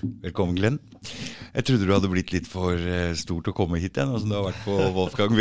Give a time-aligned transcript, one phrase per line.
[0.00, 0.78] Velkommen, Glenn.
[1.52, 2.78] Jeg trodde du hadde blitt litt for
[3.18, 5.34] stort å komme hit igjen, som du har vært på Wolfgang.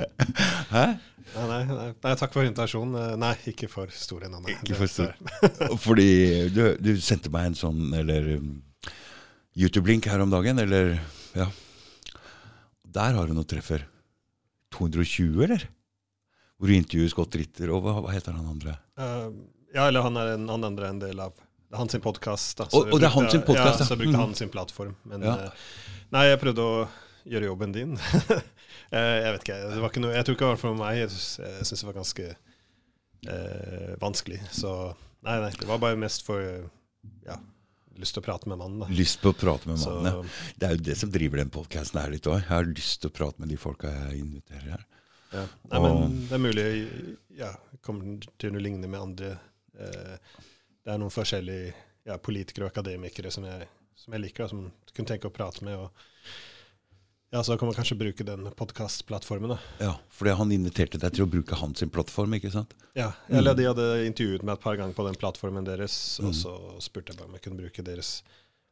[0.74, 0.84] Hæ?
[1.34, 2.94] Nei, nei, nei, nei, takk for invitasjonen.
[3.00, 4.38] Eh, Nei, ikke for stor ennå.
[4.52, 5.14] Ikke for stor.
[5.86, 6.06] Fordi
[6.54, 8.52] du, du sendte meg en sånn eller um,
[9.58, 10.94] YouTube-link her om dagen, eller
[11.34, 11.48] ja.
[12.94, 13.82] Der har du noe treffer.
[14.76, 15.66] 220, eller?
[16.54, 18.76] Hvor du intervjuer Scott Ritter, og hva, hva heter han andre?
[18.94, 19.34] Uh,
[19.74, 21.34] ja, eller han er en, han andre en del av
[21.74, 22.60] Det er hans sin podkast.
[22.70, 23.84] Og- og det er hans podkast, podcast, ja.
[23.86, 24.94] Så jeg brukte han hans sin plattform.
[25.04, 25.34] Men Ja.
[25.34, 25.50] eh,
[26.12, 26.88] nei, jeg prøvde å
[27.26, 27.96] gjøre jobben din.
[28.92, 29.56] Eh, jeg vet ikke.
[29.72, 30.96] Det var ikke noe, jeg tror ikke det var for meg.
[30.98, 32.26] Jeg syns synes det var ganske
[33.26, 34.38] eh, vanskelig.
[34.54, 34.70] Så
[35.24, 35.50] nei, nei.
[35.50, 36.68] Det var bare mest for eh,
[37.26, 37.38] ja,
[37.98, 38.84] lyst til å prate med mannen.
[38.84, 38.86] da.
[38.94, 40.04] Lyst på å prate med mannen.
[40.22, 40.52] Ja.
[40.60, 42.38] Det er jo det som driver den podkasten her litt òg.
[42.42, 44.84] Jeg har lyst til å prate med de folka jeg inviterer her.
[45.34, 45.44] Ja.
[45.72, 46.66] Nei, men det er mulig
[47.40, 47.50] ja,
[47.82, 49.32] kommer til å ligne med andre.
[49.80, 50.16] Eh,
[50.84, 51.72] det er noen forskjellige
[52.06, 55.64] ja, politikere og akademikere som jeg, som jeg liker, da, som kunne tenke å prate
[55.64, 55.78] med.
[55.80, 55.90] Og,
[57.34, 59.56] ja, så kan man kanskje bruke den podkastplattformen.
[59.80, 62.74] Ja, fordi han inviterte deg til å bruke hans plattform, ikke sant?
[62.94, 66.28] Ja, eller de hadde intervjuet meg et par ganger på den plattformen deres, Mm.
[66.28, 66.52] og så
[66.84, 68.22] spurte jeg bare om jeg kunne bruke deres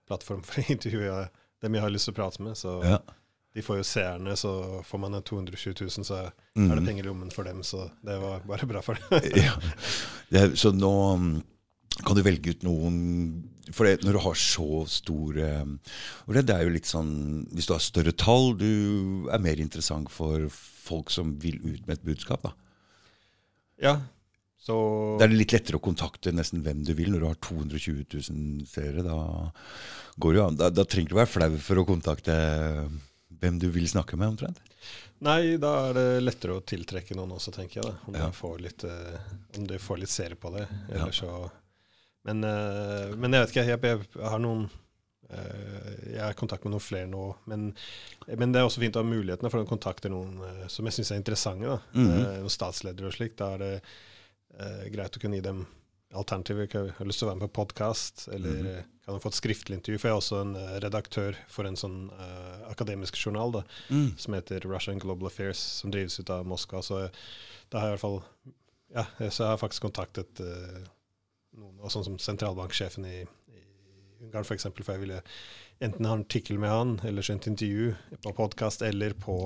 [0.06, 1.24] plattform for å intervjue
[1.62, 2.54] dem jeg har lyst til å prate med.
[2.60, 2.98] Så Ja.
[3.54, 4.52] de får jo seerne, så
[4.84, 6.68] får man 220 000, så er Mm.
[6.76, 7.62] det penger i lommen for dem.
[7.62, 9.32] Så det var bare bra for dem.
[10.30, 10.46] ja.
[10.54, 11.42] Så nå mm,
[12.00, 12.96] kan du velge ut noen
[13.72, 15.50] For det, når du har så store
[16.26, 17.12] og det, det er jo litt sånn
[17.52, 21.98] Hvis du har større tall, du er mer interessant for folk som vil ut med
[21.98, 22.42] et budskap.
[22.42, 22.52] da.
[23.82, 23.94] Ja,
[24.62, 28.04] så Det er litt lettere å kontakte nesten hvem du vil når du har 220
[28.30, 29.02] 000 seere.
[29.06, 29.16] Da
[30.18, 30.50] går det jo.
[30.58, 32.34] Da, da trenger du være flau for å kontakte
[33.42, 34.58] hvem du vil snakke med, omtrent.
[35.22, 37.90] Nei, da er det lettere å tiltrekke noen også, tenker jeg.
[37.90, 37.94] da.
[38.10, 38.26] Om, Ja.
[38.26, 39.18] du, får litt, eh,
[39.58, 40.66] om du får litt seere på det.
[40.90, 41.02] Ja.
[41.04, 41.30] Eller så
[42.28, 46.38] men, uh, men jeg vet ikke, jeg, jeg, jeg har noen uh, Jeg er i
[46.38, 47.26] kontakt med noen flere nå.
[47.50, 47.70] Men,
[48.30, 51.00] men det er også fint å ha mulighetene for å kontakte noen uh, som jeg
[51.00, 51.78] syns er interessante.
[51.96, 53.40] Eh, noen statsledere og slikt.
[53.42, 53.76] Da er det
[54.92, 55.64] greit å kunne gi dem
[56.12, 56.66] alternativer.
[56.68, 58.88] Kan jeg har lyst til å være med på podkast, eller mm -hmm.
[59.04, 59.98] kan ha få et skriftlig intervju?
[59.98, 62.10] For jeg er også en redaktør for en sånn
[62.68, 63.52] akademisk journal.
[63.52, 63.62] da
[64.16, 66.82] som heter Russian Global Affairs, som drives ut av Moskva.
[66.82, 67.08] Så
[67.70, 68.22] da har jeg i hvert fall
[68.94, 70.40] Ja, så jeg har faktisk kontaktet
[71.58, 73.18] noen, og sånn som sentralbanksjefen i,
[73.52, 73.60] i
[74.24, 75.20] Ungarn, f.eks., for, for jeg ville
[75.82, 77.92] enten ha en artikkel med han, eller skjønt intervju
[78.22, 79.36] på podkast, eller på,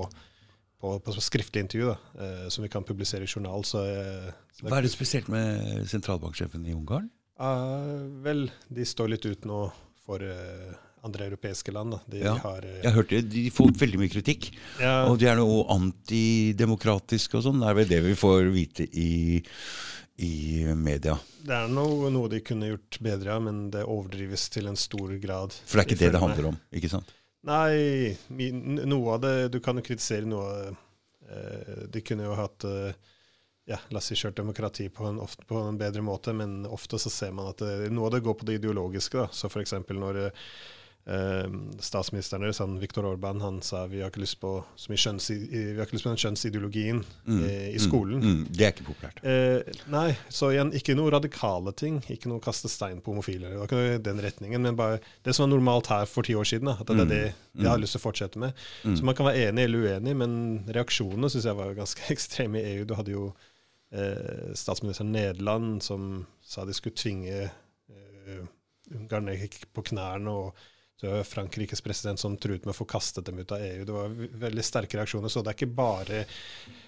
[0.79, 3.65] på, på skriftlig intervju, da, eh, som vi kan publisere i journal.
[3.65, 7.09] Så, eh, så Hva er det spesielt med sentralbanksjefen i Ungarn?
[7.37, 9.63] Ah, vel, de står litt ut nå
[10.05, 10.71] for eh,
[11.05, 11.93] andre europeiske land.
[11.93, 11.99] Da.
[12.09, 12.35] De Ja.
[12.41, 14.47] har eh, Jeg hørte De får veldig mye kritikk.
[14.81, 17.61] ja, Og de er noe antidemokratiske og sånn.
[17.61, 19.41] Det er vel det vi får vite i,
[20.17, 21.17] i media.
[21.45, 25.53] Det er noe, noe de kunne gjort bedre, men det overdrives til en stor grad.
[25.65, 27.13] For det er ikke det det handler om, ikke sant?
[27.47, 28.17] Nei,
[28.89, 30.71] noe av det Du kan jo kritisere noe av det.
[31.27, 33.13] Eh, De kunne jo hatt eh,
[33.67, 36.99] ja, la oss si kjørt demokrati på en, ofte, på en bedre måte, men ofte
[36.99, 39.19] så ser man at det, noe av det går på det ideologiske.
[39.19, 39.27] Da.
[39.31, 39.75] Så f.eks.
[39.91, 40.45] når eh,
[41.79, 46.03] statsministeren deres, han Viktor Orban, han sa vi har ikke lyst på kjønns, ikke lyst
[46.03, 48.19] på den kjønnsideologien Mm, i skolen.
[48.19, 49.19] Mm, mm, det er ikke populært.
[49.23, 51.99] Eh, nei, så igjen, ikke noe radikale ting.
[52.11, 53.51] Ikke noe kaste stein på homofile.
[53.51, 56.27] Det var ikke noe i den retningen, men bare det som var normalt her for
[56.27, 56.71] ti år siden.
[56.71, 57.23] Da, at det er det
[57.57, 58.63] jeg har lyst til å fortsette med.
[58.83, 60.37] Så man kan være enig eller uenig, men
[60.77, 62.87] reaksjonene syns jeg var ganske ekstreme i EU.
[62.87, 63.27] Du hadde jo
[63.91, 68.41] eh, statsministeren Nederland som sa de skulle tvinge eh,
[68.95, 69.27] Ungarn
[69.75, 70.31] på knærne.
[70.31, 70.67] og
[70.97, 73.83] så var Frankrikes president som truet med å få kastet dem ut av EU.
[73.85, 74.15] Det var
[74.45, 75.29] veldig sterke reaksjoner.
[75.29, 76.23] Så det er ikke bare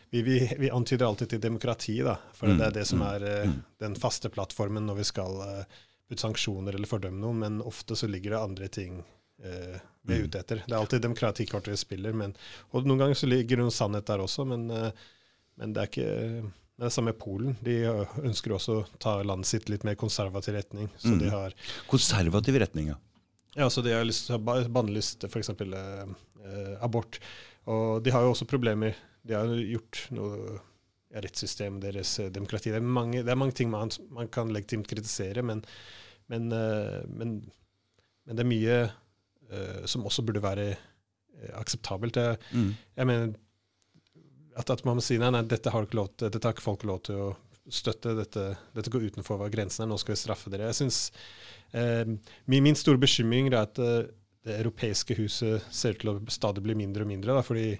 [0.09, 2.15] Vi, vi, vi antyder alltid til demokrati, da.
[2.33, 5.77] For det er det som er eh, den faste plattformen når vi skal uh,
[6.09, 7.43] ut sanksjoner eller fordømme noen.
[7.43, 9.03] Men ofte så ligger det andre ting
[9.45, 9.77] uh,
[10.09, 10.63] vi er ute etter.
[10.65, 12.15] Det er alltid demokratikortet vi spiller.
[12.15, 12.33] Men,
[12.71, 15.05] og noen ganger så ligger det noen sannhet der også, men, eh,
[15.59, 16.09] men det er ikke
[16.79, 17.55] det er det samme med Polen.
[17.65, 20.87] De eh, ønsker også å ta landet sitt litt mer konservativ retning.
[20.97, 21.55] Så de har
[21.91, 22.99] Konservativ retning, ja.
[23.55, 25.49] Ja, så de har lyst til å bannlyste f.eks.
[25.49, 27.19] Eh, abort.
[27.69, 28.95] Og de har jo også problemer.
[29.25, 30.37] De har jo gjort noe
[31.09, 32.71] ja, rettssystemet deres, eh, demokrati.
[32.73, 35.63] Det er mange, det er mange ting man, man kan legitimt kritisere, men,
[36.31, 37.35] men, eh, men,
[38.25, 38.79] men det er mye
[39.49, 42.17] eh, som også burde være eh, akseptabelt.
[42.21, 42.73] Jeg, Mm.
[42.97, 43.33] jeg mener
[44.59, 47.03] at, at man må si nei, nei, dette har, lov dette har ikke folk lov
[47.07, 47.29] til å
[47.73, 48.15] støtte.
[48.17, 48.45] Dette,
[48.75, 49.91] dette går utenfor hva grensen er.
[49.91, 50.69] Nå skal vi straffe dere.
[50.71, 51.01] Jeg synes,
[51.73, 52.05] eh,
[52.49, 54.09] min, min store bekymring er at eh,
[54.47, 57.35] det europeiske huset ser ut til å stadig bli mindre og mindre.
[57.37, 57.73] Da, fordi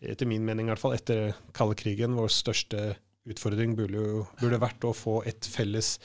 [0.00, 2.94] etter min mening, i hvert fall etter kalde krigen, vår største
[3.30, 5.98] utfordring burde, jo, burde vært å få et felles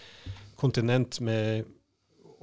[0.60, 1.66] kontinent med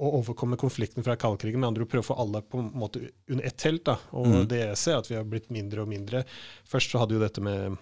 [0.03, 1.61] å overkomme konflikten fra kaldkrigen.
[1.61, 3.85] Med andre ord prøve å få alle på en måte under ett telt.
[3.87, 4.39] da, Og mm.
[4.51, 6.23] det jeg ser, at vi har blitt mindre og mindre.
[6.69, 7.77] Først så hadde jo dette med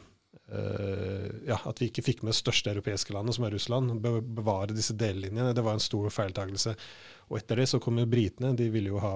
[0.52, 3.94] ja, at vi ikke fikk med det største europeiske landet, som er Russland.
[4.04, 5.54] Be bevare disse dellinjene.
[5.56, 6.74] Det var en stor feiltagelse.
[7.30, 8.52] Og etter det så kom jo britene.
[8.60, 9.16] De ville jo ha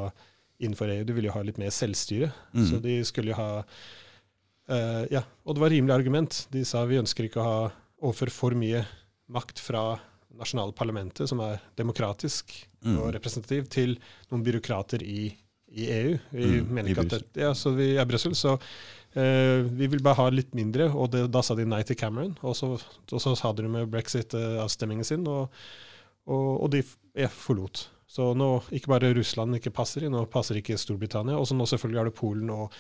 [0.58, 2.32] innenfor EU de ville jo ha litt mer selvstyre.
[2.56, 2.66] Mm.
[2.70, 6.46] Så de skulle jo ha uh, Ja, og det var rimelig argument.
[6.54, 7.58] De sa vi ønsker ikke å ha
[8.06, 8.86] overfor for mye
[9.32, 9.96] makt fra
[10.36, 12.52] nasjonale parlamentet, som er demokratisk
[12.84, 12.98] mm.
[13.00, 13.96] og representativ, til
[14.30, 15.30] noen byråkrater i,
[15.72, 16.18] i EU.
[16.34, 18.58] Vi mm, mener ikke at det, ja, så vi er Brussel, så
[19.16, 20.90] uh, vi vil bare ha litt mindre.
[20.94, 23.92] Og det, da sa de nei til Cameron, og så, og så hadde de med
[23.94, 25.56] brexit-avstemmingen sin, og,
[26.28, 26.84] og, og de
[27.18, 27.88] ja, forlot.
[28.16, 31.40] Så nå ikke bare Russland ikke passer inn, nå passer ikke Storbritannia.
[31.40, 32.76] Og så nå selvfølgelig er det Polen og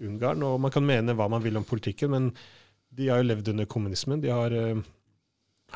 [0.00, 0.42] Ungarn.
[0.46, 2.30] Og man kan mene hva man vil om politikken, men
[2.90, 4.22] de har jo levd under kommunismen.
[4.24, 4.80] De har uh,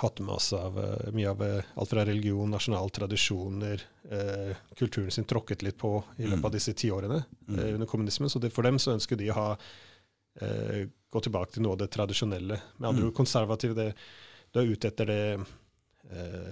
[0.01, 5.13] hatt med oss av uh, mye av uh, alt fra religion, nasjonale tradisjoner, uh, kulturen
[5.15, 6.57] sin tråkket litt på i løpet av mm.
[6.57, 8.33] disse ti årene under kommunismen.
[8.33, 9.49] Så det, for dem så ønsker de å ha,
[10.35, 12.61] gå tilbake til noe av det tradisjonelle.
[12.79, 13.11] Med andre mm.
[13.11, 13.77] ord konservative.
[13.79, 13.91] Det,
[14.51, 15.21] du er ute etter det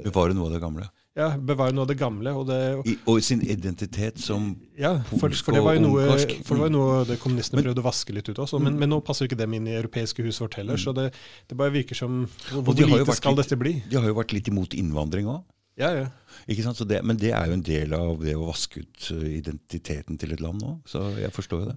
[0.03, 0.87] Bevare noe av det gamle?
[1.13, 2.33] Ja, bevare noe av det gamle.
[2.41, 6.07] Og, det, og, I, og sin identitet som ja, for, for det var jo noe,
[6.41, 8.61] for det var jo noe det kommunistene men, prøvde å vaske litt ut også.
[8.63, 8.81] Men, mm.
[8.81, 10.81] men, nå passer ikke dem inn i europeiske hus vårt heller.
[10.81, 10.85] Mm.
[10.87, 11.11] Så det,
[11.51, 13.75] det, bare virker som Hvor lite skal litt, dette bli?
[13.93, 15.45] De har jo vært litt imot innvandring òg.
[15.81, 16.09] Ja, ja.
[16.51, 16.81] Ikke sant?
[16.89, 20.35] Det, men det er jo en del av det å vaske ut uh, identiteten til
[20.35, 20.75] et land nå.
[20.89, 21.77] Så jeg forstår jo det.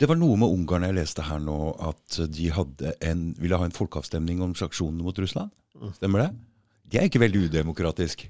[0.00, 1.58] Det var noe med Ungarn jeg leste her nå,
[1.90, 5.52] at de en, ville ha en folkeavstemning om sanksjonene mot Russland.
[5.76, 5.92] Mm.
[5.98, 6.30] Stemmer det?
[6.90, 8.24] Det er ikke veldig udemokratisk.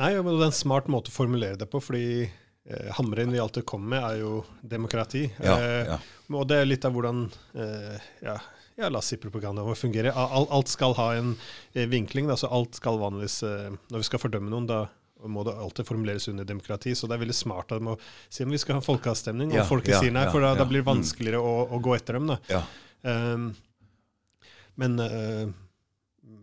[0.00, 1.80] Nei, men det er en smart måte å formulere det på.
[1.82, 5.24] fordi eh, Hamren vi alltid kommer med, er jo demokrati.
[5.42, 5.98] Ja, eh, ja.
[6.32, 7.26] Og det er litt av hvordan
[7.56, 8.36] eh, ja,
[8.76, 10.12] ja, la oss si propaganda fungerer.
[10.12, 11.34] Alt, alt skal ha en
[11.72, 12.28] eh, vinkling.
[12.28, 14.84] Da, så alt skal vanligvis eh, Når vi skal fordømme noen, da
[15.26, 16.92] må det alltid formuleres under demokrati.
[16.94, 17.96] Så det er veldig smart at de må
[18.28, 20.90] si om vi skal ha folkeavstemning, og folket sier nei, for da, da, blir det
[20.90, 22.28] vanskeligere å, å, gå etter dem.
[22.34, 22.60] Da.
[23.06, 23.48] Um,
[24.76, 25.48] men uh,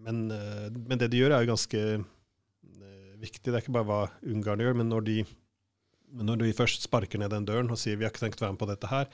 [0.04, 3.46] men, uh, men, det de gjør, er jo ganske uh, viktig.
[3.48, 4.02] Det er ikke bare hva
[4.34, 5.18] Ungarn gjør, men når de,
[6.20, 8.58] når de først sparker ned den døren og sier vi har ikke tenkt å være
[8.58, 9.12] med på dette her,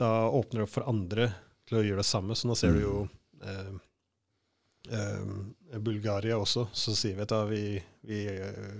[0.00, 1.32] da åpner det opp for andre
[1.72, 2.36] til å gjøre det samme.
[2.38, 2.96] Så nå ser du jo
[3.42, 3.72] eh,
[4.92, 7.64] eh, Bulgaria også, så sier vi at da, vi,
[8.08, 8.76] vi, eh,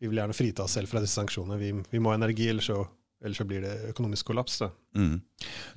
[0.00, 1.60] vi, vil gjerne frita oss selv fra disse sanksjonene.
[1.62, 2.84] Vi, vi må ha energi, ellers så
[3.24, 4.58] Ellers så blir det økonomisk kollaps.
[4.60, 4.66] da.
[5.00, 5.14] Mm.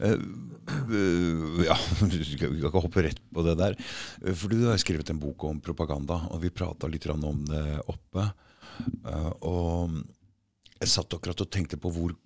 [0.04, 0.16] Uh,
[0.92, 1.78] uh, ja,
[2.12, 3.78] Vi kan ikke hoppe rett på det der.
[4.36, 8.26] For du har skrevet en bok om propaganda, og vi prata litt om det oppe.
[9.08, 9.96] Uh, og
[10.82, 12.18] jeg satt akkurat og tenkte på hvor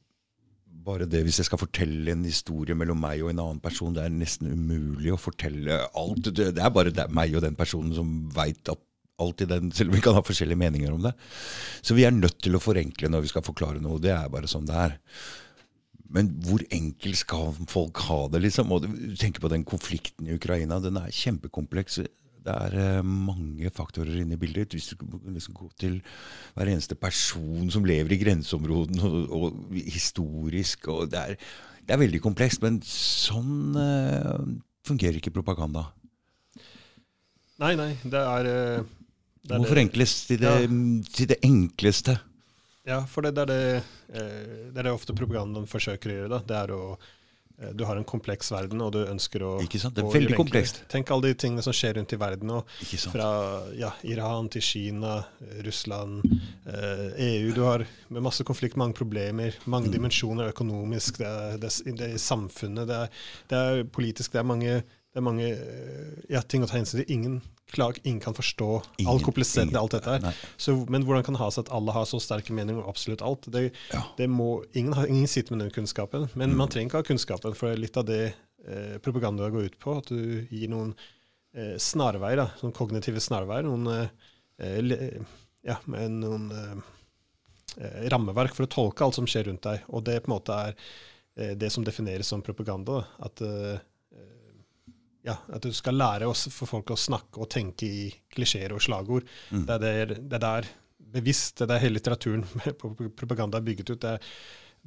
[0.82, 4.06] bare det Hvis jeg skal fortelle en historie mellom meg og en annen person, det
[4.06, 6.32] er nesten umulig å fortelle alt.
[6.32, 8.82] Det, det er bare det meg og den personen som veit at
[9.22, 11.12] i den, selv om vi kan ha forskjellige meninger om det.
[11.86, 14.02] Så vi er nødt til å forenkle når vi skal forklare noe.
[14.02, 14.96] Det er bare sånn det er.
[16.12, 18.42] Men hvor enkelt skal folk ha det?
[18.48, 18.74] liksom?
[18.74, 20.80] Og du tenker på den konflikten i Ukraina.
[20.82, 22.02] Den er kjempekompleks.
[22.42, 24.74] Det er uh, mange faktorer inne i bildet.
[24.74, 26.00] Hvis du liksom går til
[26.56, 31.52] hver eneste person som lever i grenseområdene, og, og, historisk og det er,
[31.82, 32.64] det er, veldig komplekst.
[32.66, 34.42] Men sånn uh,
[34.88, 35.90] fungerer ikke propaganda.
[37.62, 37.94] Nei, nei.
[38.02, 38.98] Det er uh
[39.42, 40.68] det må forenkles til det, ja.
[41.16, 42.18] til det, enkleste.
[42.86, 43.82] Ja, for det, det, er det,
[44.14, 46.32] eh, det er det ofte propagandaen forsøker å gjøre.
[46.36, 46.42] Da.
[46.46, 47.10] Det er å eh,
[47.74, 49.96] du har en kompleks verden, og du ønsker å Ikke sant?
[49.98, 50.82] Det er veldig komplekst.
[50.92, 52.62] Tenk alle de tingene som skjer rundt i verden nå.
[53.12, 53.30] Fra
[53.78, 55.20] ja, Iran til Kina,
[55.66, 56.26] Russland,
[56.66, 57.52] eh, EU.
[57.56, 59.96] Du har med masse konflikt, mange problemer, mange mm.
[59.98, 61.22] dimensjoner økonomisk.
[61.22, 64.34] Det er, det, det er samfunnet, det er, det er, politisk.
[64.34, 65.50] Det er mange, det er mange
[66.32, 67.14] ja, ting å ta hensyn til.
[67.14, 67.42] Ingen
[67.72, 70.44] klar, ingen kan forstå ingen, all komplisert alt dette her.
[70.58, 73.24] Så, men hvordan kan det ha seg at alle har så sterke meninger om absolutt
[73.26, 73.48] alt?
[73.54, 74.04] Det, ja.
[74.18, 76.28] det må, ingen, har, ingen, sitter med den kunnskapen.
[76.34, 76.58] Men mm.
[76.60, 80.12] man trenger ikke ha kunnskapen, for litt av det eh, propaganda går ut på, at
[80.12, 80.96] du gir noen
[81.56, 84.10] eh, snarveier, sånn kognitive snarveier, noen,
[84.62, 85.22] eh,
[85.68, 89.88] ja, noen eh, rammeverk for å tolke alt som skjer rundt deg.
[89.90, 90.76] Og det på en måte er
[91.38, 93.02] eh, det som defineres som propaganda.
[93.02, 93.30] Da.
[93.30, 93.88] At eh,
[95.28, 98.82] ja, at du skal lære oss for folk å snakke og tenke i klisjeer og
[98.84, 99.28] slagord.
[99.52, 99.66] Mm.
[99.68, 100.72] Det, er der, det er der
[101.12, 102.46] bevisst, det er der hele litteraturen
[102.82, 104.02] på propaganda er bygget ut.
[104.02, 104.32] Det er,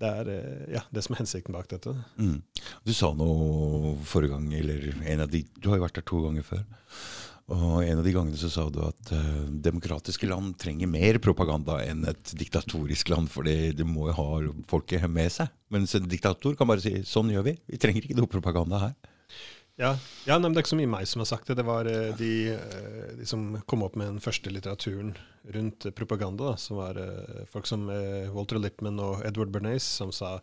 [0.01, 1.95] det er eh, ja, det som er hensikten bak dette.
[2.19, 2.41] Mm.
[2.87, 6.25] Du sa noe forrige gang, eller en av de, du har jo vært der to
[6.27, 6.67] ganger før.
[7.53, 11.77] Og En av de gangene så sa du at uh, demokratiske land trenger mer propaganda
[11.85, 14.29] enn et diktatorisk land, for det må jo ha
[14.71, 15.53] folket med seg.
[15.69, 17.59] Mens en diktator kan bare si sånn gjør vi.
[17.69, 18.95] Vi trenger ikke noe propaganda her.
[19.77, 21.57] Ja, ja nei, men Det er ikke så mye meg som har sagt det.
[21.59, 25.15] Det var uh, de, uh, de, som kom opp med den første litteraturen
[25.57, 26.53] rundt uh, propaganda.
[26.53, 27.01] Da, som var
[27.51, 27.89] folk som
[28.35, 30.39] Walter Lippmann og Edward Bernays, som sa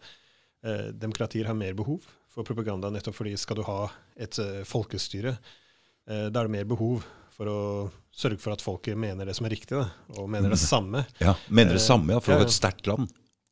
[0.93, 3.87] demokratier har mer behov for propaganda nettopp fordi skal du ha
[4.21, 4.37] et
[4.69, 5.31] folkestyre,
[6.05, 7.01] da er det mer behov
[7.33, 7.61] for å
[8.13, 9.87] sørge for at folket mener det som er riktig, da,
[10.21, 10.61] og mener det mm.
[10.61, 11.01] samme.
[11.17, 13.09] Ja, Mener det samme, ja, for å ha et sterkt land.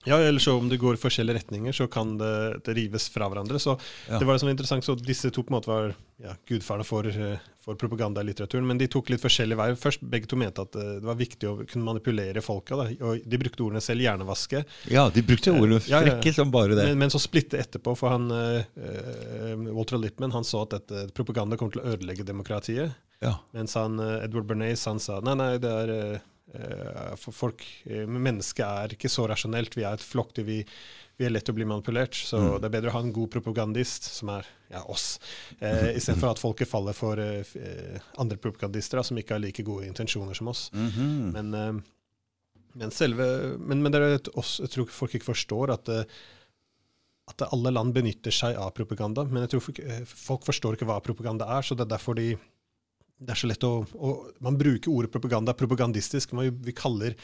[0.08, 3.60] Ja, eller så om det går forskjellige retninger, så kan det, det rives fra hverandre.
[3.60, 3.76] Så
[4.08, 4.20] ja.
[4.20, 5.90] det var det som var interessant, så disse to på en måte var
[6.24, 8.68] ja, gudfarene for, eh, for propaganda i litteraturen.
[8.68, 9.68] Men de tok litt forskjellig vei.
[9.80, 12.80] Først begge to mente at eh, det var viktig å kunne manipulere folka.
[12.80, 12.88] Da.
[13.10, 14.64] Og de brukte ordene selv 'hjernevaske'.
[14.94, 16.88] Ja, de brukte ordene frekke ja, som bare det.
[16.94, 18.64] Men, men, så splitte etterpå, for han uh,
[19.68, 22.96] Walter Lippmann han så at dette propaganda kommer til å ødelegge demokratiet.
[23.52, 26.20] Mens han, Edward Bernays han sa nei, nei, det er Eh,
[27.20, 29.78] for folk, eh, Mennesket er ikke så rasjonelt.
[29.78, 30.46] Vi er et flokkdyr.
[30.48, 30.58] Vi,
[31.20, 32.18] vi, er lett å bli manipulert.
[32.18, 32.48] Så mm.
[32.58, 35.20] det er bedre å ha en god propagandist, som er ja, oss,
[35.60, 39.90] eh, istedenfor at folket faller for eh, andre propagandister da, som ikke har like gode
[39.90, 40.70] intensjoner som oss.
[40.74, 41.32] Mm -hmm.
[41.38, 41.82] Men, eh,
[42.74, 46.04] men, selve, men, men det er et, oss, jeg tror folk ikke forstår at eh,
[47.30, 49.24] at alle land benytter seg av propaganda.
[49.24, 52.36] Men jeg tror folk, folk forstår ikke hva propaganda er, så det er derfor de
[53.20, 56.32] det er så lett å, å, Man bruker ordet propaganda propagandistisk.
[56.38, 57.16] Man, vi kaller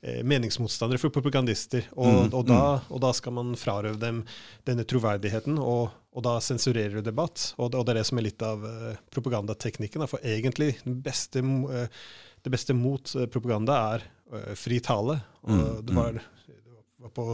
[0.00, 1.84] eh, meningsmotstandere for propagandister.
[1.92, 2.86] Og, mm, og, da, mm.
[2.88, 4.22] og, da, skal man frarøve dem
[4.68, 7.50] denne troverdigheten, og, og da sensurerer du debatt.
[7.58, 10.06] Og, det er det som er litt av eh, propagandateknikken.
[10.10, 12.00] For egentlig beste, eh,
[12.44, 14.10] det beste mot uh, propaganda er
[14.58, 15.20] fri tale.
[15.46, 16.48] Mm, det, var, mm.
[16.48, 17.26] det, var, på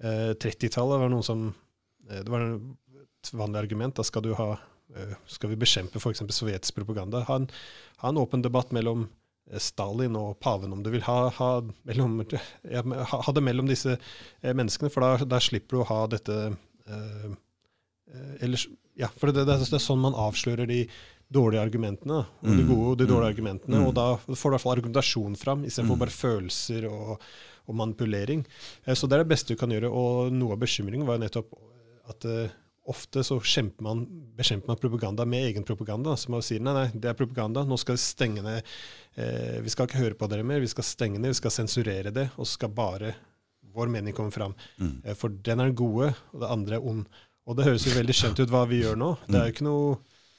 [0.00, 1.42] 30-tallet var det noen som
[2.10, 3.96] Det var et vanlig argument.
[3.96, 4.79] Da skal du ha Eh,
[5.26, 6.22] skal vi bekjempe f.eks.
[6.34, 7.24] sovjetisk propaganda?
[7.28, 7.48] Ha en,
[8.02, 9.06] ha en, åpen debatt mellom
[9.50, 11.04] eh, Stalin og paven, om du vil.
[11.06, 11.50] Ha, ha,
[11.88, 12.20] mellom,
[12.76, 12.82] ja,
[13.12, 17.30] ha det mellom disse eh, menneskene, for da, da, slipper du å ha dette eh,
[18.42, 18.66] ellers,
[18.98, 20.82] ja, for det, det, det, er sånn man avslører de
[21.30, 22.24] dårlige argumentene.
[22.42, 22.70] Og de mm.
[22.72, 23.34] gode og de dårlige mm.
[23.34, 23.78] argumentene.
[23.78, 23.86] Mm.
[23.86, 26.02] Og da får du i hvert fall argumentasjon fram, istedenfor mm.
[26.02, 27.28] bare følelser og,
[27.70, 28.42] og manipulering.
[28.90, 29.92] Så det er det beste du kan gjøre.
[29.94, 31.54] Og noe av bekymringen var jo nettopp
[32.10, 32.26] at
[32.90, 33.38] ofte så
[33.78, 34.04] man,
[34.36, 36.16] bekjemper man propaganda med egen propaganda.
[36.16, 38.68] Så man sier nei, nei, det er propaganda, nå skal vi stenge ned.
[39.14, 42.12] Eh, vi skal ikke høre på dere mer, vi skal stenge ned, vi skal sensurere
[42.14, 42.28] det.
[42.36, 43.14] Og så skal bare
[43.74, 44.54] vår mening komme fram.
[44.78, 45.02] Mm.
[45.04, 47.04] Eh, for den er den gode, og det andre er ond.
[47.48, 49.14] Og det høres jo veldig kjent ut hva vi gjør nå.
[49.26, 49.92] Det er jo ikke noe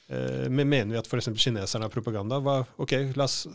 [0.08, 1.32] eh, Mener vi at f.eks.
[1.34, 2.38] kineserne har propaganda?
[2.44, 3.46] Hva, ok, la oss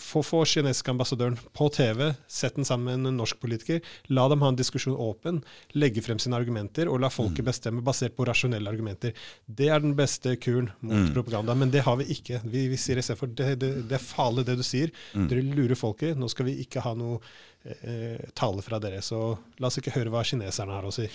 [0.00, 3.80] få, få kinesiske ambassadøren på TV, sett den sammen med en norsk politiker.
[4.12, 5.42] La dem ha en diskusjon åpen,
[5.78, 7.48] legge frem sine argumenter og la folket mm.
[7.50, 9.14] bestemme basert på rasjonelle argumenter.
[9.46, 11.14] Det er den beste kuren mot mm.
[11.16, 12.42] propaganda, men det har vi ikke.
[12.44, 14.94] Vi, vi sier istedenfor det, det, det er farlig det du sier.
[15.14, 15.28] Mm.
[15.30, 16.18] Dere lurer folket.
[16.18, 17.20] Nå skal vi ikke ha noe
[17.64, 19.02] eh, tale fra dere.
[19.02, 19.20] Så
[19.58, 21.06] la oss ikke høre hva kineserne har å si.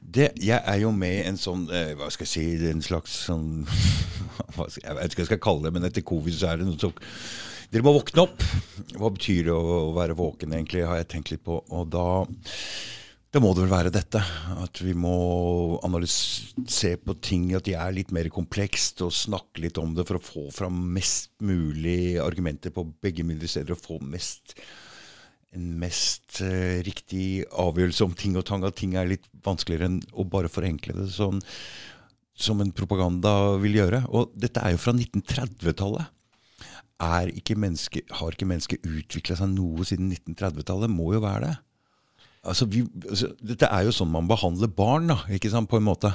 [0.00, 3.14] Det, jeg er jo med i en sånn eh, Hva skal jeg si En slags
[3.26, 3.64] sånn
[4.84, 6.80] Jeg vet ikke hva jeg skal kalle det, men etter covid så er det noe
[6.80, 6.96] sånn
[7.74, 8.42] dere må våkne opp.
[8.94, 11.56] Hva betyr det å være våken, egentlig, har jeg tenkt litt på.
[11.74, 12.06] Og da,
[13.34, 14.22] da må det vel være dette.
[14.62, 15.14] At vi må
[16.06, 20.20] se på ting, at de er litt mer komplekst, og snakke litt om det for
[20.20, 23.74] å få fram mest mulig argumenter på begge mulige steder.
[23.74, 24.54] Og få mest,
[25.58, 28.62] en mest uh, riktig avgjørelse om ting og tang.
[28.62, 31.42] At ting er litt vanskeligere enn å bare forenkle det sånn
[32.38, 34.06] som en propaganda vil gjøre.
[34.14, 36.13] Og dette er jo fra 1930-tallet
[37.00, 40.92] ikke menneske, har ikke mennesket utvikla seg noe siden 1930-tallet?
[40.92, 41.56] Må jo være det.
[42.44, 45.88] Altså, vi, altså, dette er jo sånn man behandler barn, da, ikke sant, på en
[45.88, 46.12] måte.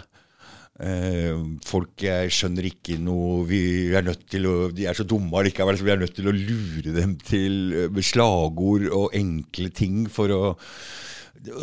[0.79, 1.35] Eh,
[1.67, 5.83] folk skjønner ikke noe vi er nødt til å, De er så dumme allikevel, så
[5.83, 10.41] vi er nødt til å lure dem til eh, slagord og enkle ting for å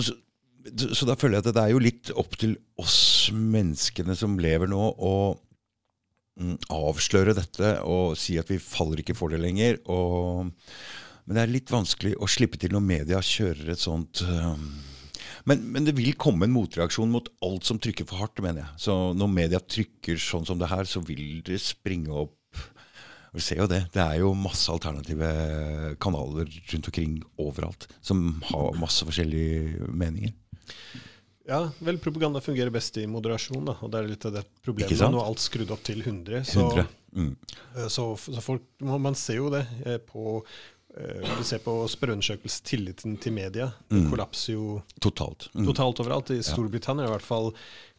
[0.04, 0.12] så,
[0.92, 4.68] så da føler jeg at det er jo litt opp til oss menneskene som lever
[4.70, 5.12] nå, å
[6.73, 9.78] avsløre dette og si at vi faller ikke for det lenger.
[9.93, 10.50] Og,
[11.25, 14.69] men det er litt vanskelig å slippe til når media kjører et sånt um,
[15.47, 18.81] men, men, det vil komme en motreaksjon mot alt som trykker for hardt, mener jeg.
[18.83, 22.35] Så når media trykker sånn som det her, så vil det springe opp
[23.37, 23.83] Vi ser jo det.
[23.93, 25.28] Det er jo masse alternative
[26.00, 30.33] kanaler rundt omkring overalt som har masse forskjellige meninger.
[31.47, 35.03] Ja, vel, propaganda fungerer best i moderasjon, da, og det er litt av det problemet.
[35.12, 36.43] Nå er alt skrudd opp til 100.
[36.49, 36.87] Så, 100.
[37.17, 37.35] Mm.
[37.76, 40.41] Eh, så, så folk, man ser jo det eh, på
[40.97, 43.69] Eh, du ser på spørreundersøkelsen, tilliten til media.
[43.91, 44.11] Den mm.
[44.12, 45.50] kollapser jo totalt.
[45.53, 45.67] Mm.
[45.69, 46.33] totalt overalt.
[46.33, 47.50] I Storbritannia i hvert fall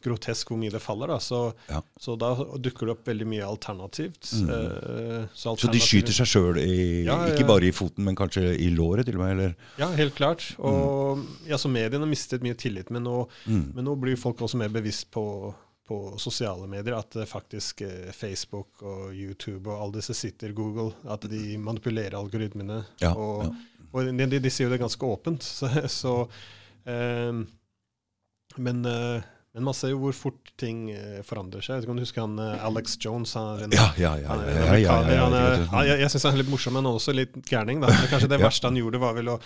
[0.04, 1.12] grotesk hvor mye det faller.
[1.14, 1.20] Da.
[1.24, 1.82] Så, ja.
[2.00, 4.32] så da dukker det opp veldig mye alternativt.
[4.40, 4.50] Mm.
[4.50, 6.60] Uh, så, så, de skyter seg sjøl,
[7.06, 9.36] ja, ikke bare i foten, men kanskje i låret til og med?
[9.36, 9.56] Eller?
[9.82, 10.50] Ja, helt klart.
[10.58, 11.30] Og mm.
[11.52, 13.64] ja, så mediene har mistet mye tillit, men nå, mm.
[13.78, 15.26] men nå blir folk også mer bevisst på
[15.88, 20.90] på sosiale medier at eh, faktisk eh, Facebook og YouTube og alle disse sitter, Google,
[21.08, 22.82] at de manipulerer algoritmene.
[23.14, 23.54] Og
[23.96, 25.48] og de, de, de sier jo det ganske åpent.
[25.60, 26.14] Så, så
[26.90, 27.44] eh,
[28.58, 29.26] men, eh,
[29.58, 31.74] men man ser jo hvor fort ting eh, forandrer seg.
[31.74, 33.34] Jeg vet ikke om du husker han eh, Alex Jones?
[33.38, 34.36] Han Ja, ja, ja.
[34.78, 37.82] jeg jeg syns han er litt morsom, men også litt gærning.
[37.82, 37.90] Da.
[38.12, 38.46] Kanskje det Ja.
[38.48, 39.38] verste han gjorde, var vel å,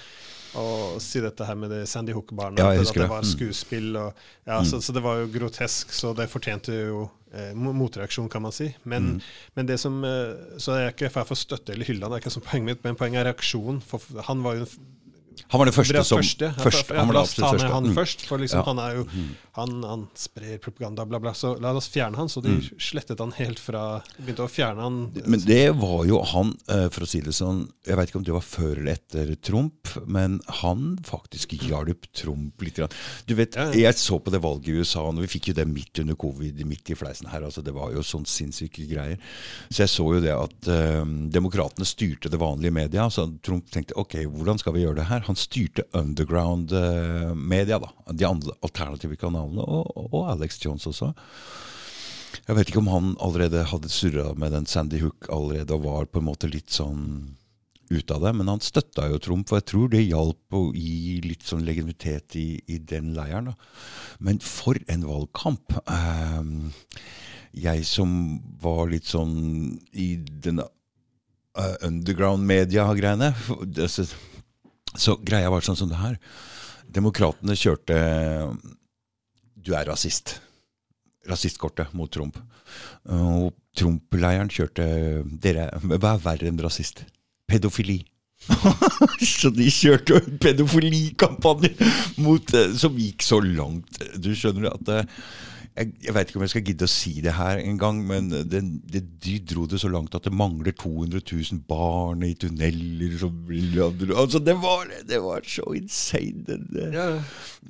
[0.60, 0.66] å
[1.00, 2.60] si dette her med det Sandy Hook-barna.
[2.60, 3.32] Ja, jeg at, det var Mm.
[3.32, 3.90] skuespill.
[4.02, 4.14] Og,
[4.52, 8.52] ja, så, så det var jo grotesk, så det fortjente jo eh, motreaksjon, kan man
[8.56, 8.74] si.
[8.84, 9.22] Men, Mm.
[9.56, 12.12] men det som Så Så jeg er ikke her for å støtte eller hylle han,
[12.12, 13.80] det er ikke som poenget mitt, men poenget er reaksjon.
[13.82, 14.90] For han var jo en
[15.50, 16.42] Han var den første som første.
[16.58, 17.72] Ja, først, ja, Han var la oss ta med første.
[17.74, 17.96] han Mm.
[17.96, 18.64] først, for liksom, Ja.
[18.64, 19.08] han er jo
[19.54, 21.32] han, han sprer propaganda, bla, bla.
[21.34, 22.28] Så la oss fjerne han.
[22.30, 22.62] Så de Mm.
[22.80, 25.12] slettet han helt fra Begynte å fjerne han.
[25.26, 28.24] Men det var jo han, eh, for å si det sånn Jeg vet ikke om
[28.24, 32.76] det var før eller etter Trump, men han faktisk hjalp Trump litt.
[32.76, 32.90] grann.
[33.28, 33.54] Du vet.
[33.56, 36.64] Jeg så på det valget i USA, og vi fikk jo det midt under covid,
[36.66, 37.42] midt i fleisen her.
[37.42, 39.18] altså Det var jo sånn sinnssyke greier.
[39.70, 43.10] Så jeg så jo det at uh, demokratene styrte det vanlige media.
[43.10, 45.22] Så Trump tenkte ok, hvordan skal vi gjøre det her?
[45.32, 47.92] Han styrte underground eh, media, da.
[48.12, 51.14] De andre alternative kanalene, og, og Alex Jones også.
[52.48, 56.10] Jeg vet ikke om han allerede hadde surra med den Sandy Hook allerede og var
[56.12, 57.38] på en måte litt sånn
[57.92, 61.20] ut av det, men han støtta jo Trump, for jeg tror det hjalp å gi
[61.26, 63.52] litt sånn legitimitet i, i den leiren.
[63.52, 63.56] da.
[64.24, 65.76] Men for en valgkamp!
[65.92, 66.72] Ehm,
[67.52, 68.14] jeg som
[68.64, 69.36] var litt sånn
[69.92, 70.64] i denne
[71.60, 73.34] uh, underground-media-greiene
[73.76, 73.92] det-
[74.96, 76.18] så, greia var sånn som det her.
[76.92, 77.98] Demokratene kjørte
[79.56, 80.40] Du er rasist
[81.30, 82.38] rasistkortet mot Trump.
[83.12, 84.86] Og Trump-leiren kjørte
[85.44, 87.06] dere, Hva er verre enn rasist?
[87.50, 88.02] Pedofili.
[89.22, 91.76] så de kjørte jo en pedofilikampanje
[92.24, 94.02] mot, eh, som gikk så langt.
[94.18, 95.20] Du skjønner at eh,
[95.72, 98.28] jeg, jeg vet ikke om jeg skal gidde å si det her en gang, men
[98.32, 98.62] det,
[98.92, 103.38] det, de dro det så langt at det mangler 200 000 barn i tunneler som
[103.52, 106.44] Altså, det var, det var så insane.
[106.48, 106.90] Det, det.
[106.96, 107.08] Ja,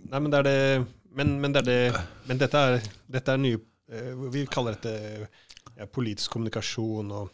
[0.09, 0.57] nei, men det er det
[1.11, 3.57] Men, men, det er det, men dette, er, dette er nye
[3.91, 5.27] eh, Vi kaller dette
[5.75, 7.11] ja, politisk kommunikasjon.
[7.11, 7.33] Og,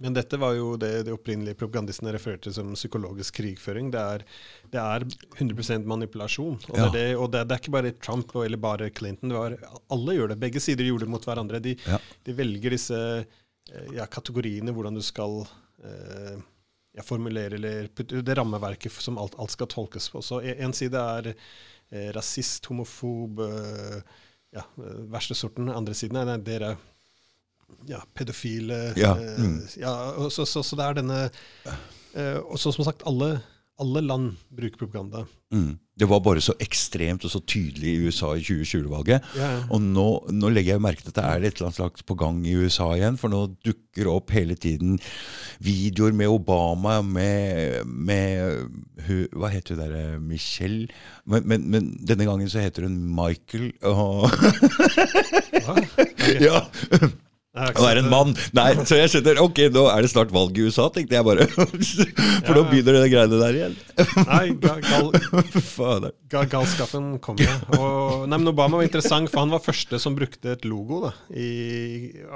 [0.00, 3.90] men dette var jo det de opprinnelige propagandistene refererte som psykologisk krigføring.
[3.94, 4.24] Det er,
[4.72, 5.06] det er
[5.38, 6.58] 100 manipulasjon.
[6.70, 6.88] Og, Ja.
[6.92, 9.28] det, er det, og det, det er ikke bare Trump og- eller bare Clinton.
[9.30, 9.56] Det var,
[9.90, 10.40] alle gjør det.
[10.40, 11.60] Begge sider gjorde det mot hverandre.
[11.62, 11.98] De, Ja.
[12.24, 15.46] de velger disse eh, ja, kategoriene, hvordan du skal
[15.84, 16.36] eh,
[17.04, 17.88] formulere eller
[18.22, 20.22] det rammeverket som alt, alt skal tolkes på.
[20.24, 21.32] Så en side er
[21.92, 24.00] eh, rasist, homofob, eh,
[24.56, 25.68] ja, eh, verste sorten.
[25.72, 26.76] Andre siden er nei, dere
[27.86, 28.92] ja, pedofile.
[28.96, 29.60] Ja, eh, mm.
[29.80, 31.18] ja, så, så, så det er denne
[32.14, 33.36] eh, Og så som sagt, alle,
[33.80, 35.26] alle land bruker propaganda.
[35.54, 35.76] Mm.
[35.96, 39.28] Det var bare så ekstremt og så tydelig i USA i 2020-valget.
[39.38, 39.50] Ja.
[39.72, 42.16] Og nå, nå legger jeg merke til at det er et eller annet slags på
[42.18, 43.16] gang i USA igjen.
[43.20, 44.98] For nå dukker opp hele tiden
[45.64, 48.66] videoer med Obama, med, med
[49.32, 50.90] Hva heter hun derre Michelle?
[51.24, 53.70] Men, men, men denne gangen så heter hun Michael.
[53.88, 54.28] Og,
[56.48, 56.66] ja,
[57.56, 58.34] Er sett en mann.
[58.56, 59.40] Nei, så jeg skjønner.
[59.40, 61.46] Ok, nå er det snart valg i USA, tenkte jeg bare.
[62.46, 63.76] For nå begynner det greiene der igjen.
[64.28, 66.08] Nei, gal, gal.
[66.32, 67.54] Ga galskapen kom jo.
[67.78, 71.14] Og, nei, men Obama var interessant, for han var første som brukte et logo da,
[71.32, 71.48] i,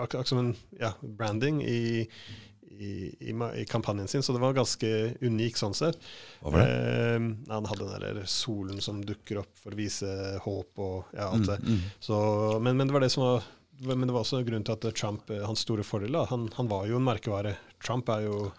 [0.00, 2.08] ak som en ja, branding i,
[2.80, 6.00] i, i, kampanjen sin, så det var ganske unik sånn sett.
[6.40, 6.74] Hva var det?
[6.80, 10.10] Eh, han hadde den der solen som dukker opp for å vise
[10.46, 11.60] håp og ja, alt det.
[11.66, 12.20] Mm, Så,
[12.62, 13.48] men, men det var det som var
[13.80, 16.68] men det var også grunnen til at Trump, eh, hans store fordel, da, han, han
[16.68, 17.56] var jo en merkevare.
[17.82, 18.50] Trump er jo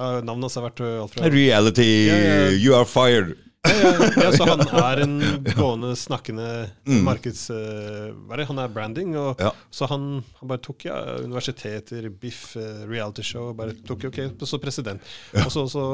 [0.00, 2.50] Navnet hans har vært eh, alt fra Reality, Ja, ja.
[2.56, 3.34] you are fired.
[3.68, 5.18] ja, ja, så han er en
[5.58, 6.46] gående, snakkende
[6.88, 7.02] Mm.
[7.04, 7.42] markeds...
[7.52, 8.14] Uh?
[8.48, 9.12] Han er branding.
[9.20, 9.50] Og, Ja.
[9.70, 15.02] Så han, han bare tok ja, universiteter, biff, uh, realityshow bare tok ok, så president.
[15.44, 15.84] Og så, så,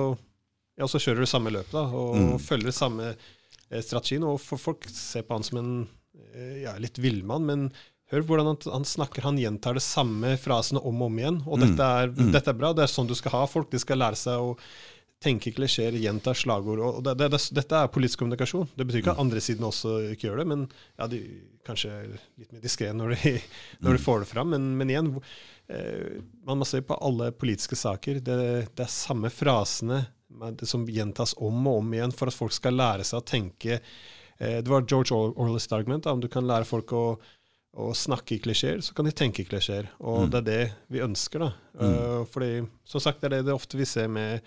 [0.86, 2.38] så kjører du samme løpet da, og Mm.
[2.38, 3.10] følger samme
[3.82, 4.22] strategien.
[4.28, 5.74] Og folk ser på han som en
[6.62, 7.66] ja, litt villmann, men
[8.12, 9.24] hør hvordan han, han snakker.
[9.26, 11.40] Han gjentar det samme frasene om og om igjen.
[11.46, 11.64] Og Mm.
[11.66, 12.32] dette, er, Mm.
[12.32, 12.72] dette er bra.
[12.72, 13.70] Det er sånn du skal ha folk.
[13.70, 14.56] De skal lære seg å
[15.18, 16.78] tenke klisjeer, gjenta slagord.
[16.78, 18.68] og det, det, det, Dette er politisk kommunikasjon.
[18.76, 21.20] Det betyr ikke at andre siden også ikke gjør det, men ja, de
[21.64, 23.32] kanskje er litt mer diskré når, de,
[23.80, 24.50] når de får det fram.
[24.50, 25.08] Men, men igjen,
[25.72, 28.20] eh, man må se på alle politiske saker.
[28.20, 28.36] Det,
[28.76, 30.04] det er samme frasene
[30.52, 33.80] det som gjentas om og om igjen for at folk skal lære seg å tenke.
[34.38, 36.04] Eh, det var George Or- Orwells argument.
[36.04, 37.04] Da, om du kan lære folk å,
[37.76, 39.90] å snakke i klisjeer, så kan de tenke i klisjeer.
[40.00, 40.30] Og Mm.
[40.32, 41.38] det er det vi ønsker.
[41.38, 41.52] da.
[41.78, 42.26] Mm.
[42.32, 44.40] fordi, som sagt, det er det, det ofte vi ser med,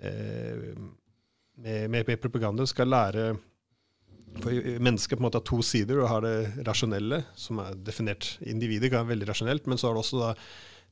[0.00, 0.74] eh,
[1.58, 2.62] med, med, med propaganda.
[2.62, 3.36] Du skal lære
[4.40, 5.98] for Mennesket på en måte har to sider.
[5.98, 9.94] Du har det rasjonelle, som er definert individet, kan være veldig rasjonelt, men så har
[9.98, 10.34] du også da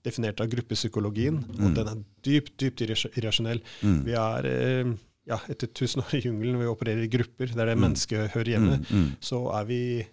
[0.04, 1.74] definert av gruppepsykologien, og Mm.
[1.74, 2.82] den er dypt, dypt
[3.16, 3.60] irrasjonell.
[3.82, 4.04] Mm.
[4.04, 4.92] Vi er eh,
[5.28, 8.78] ja, etter tusen år i jungelen, vi opererer i grupper, der det mennesket hører hjemme,
[8.78, 9.16] Mm, mm.
[9.20, 10.06] så er vi eh,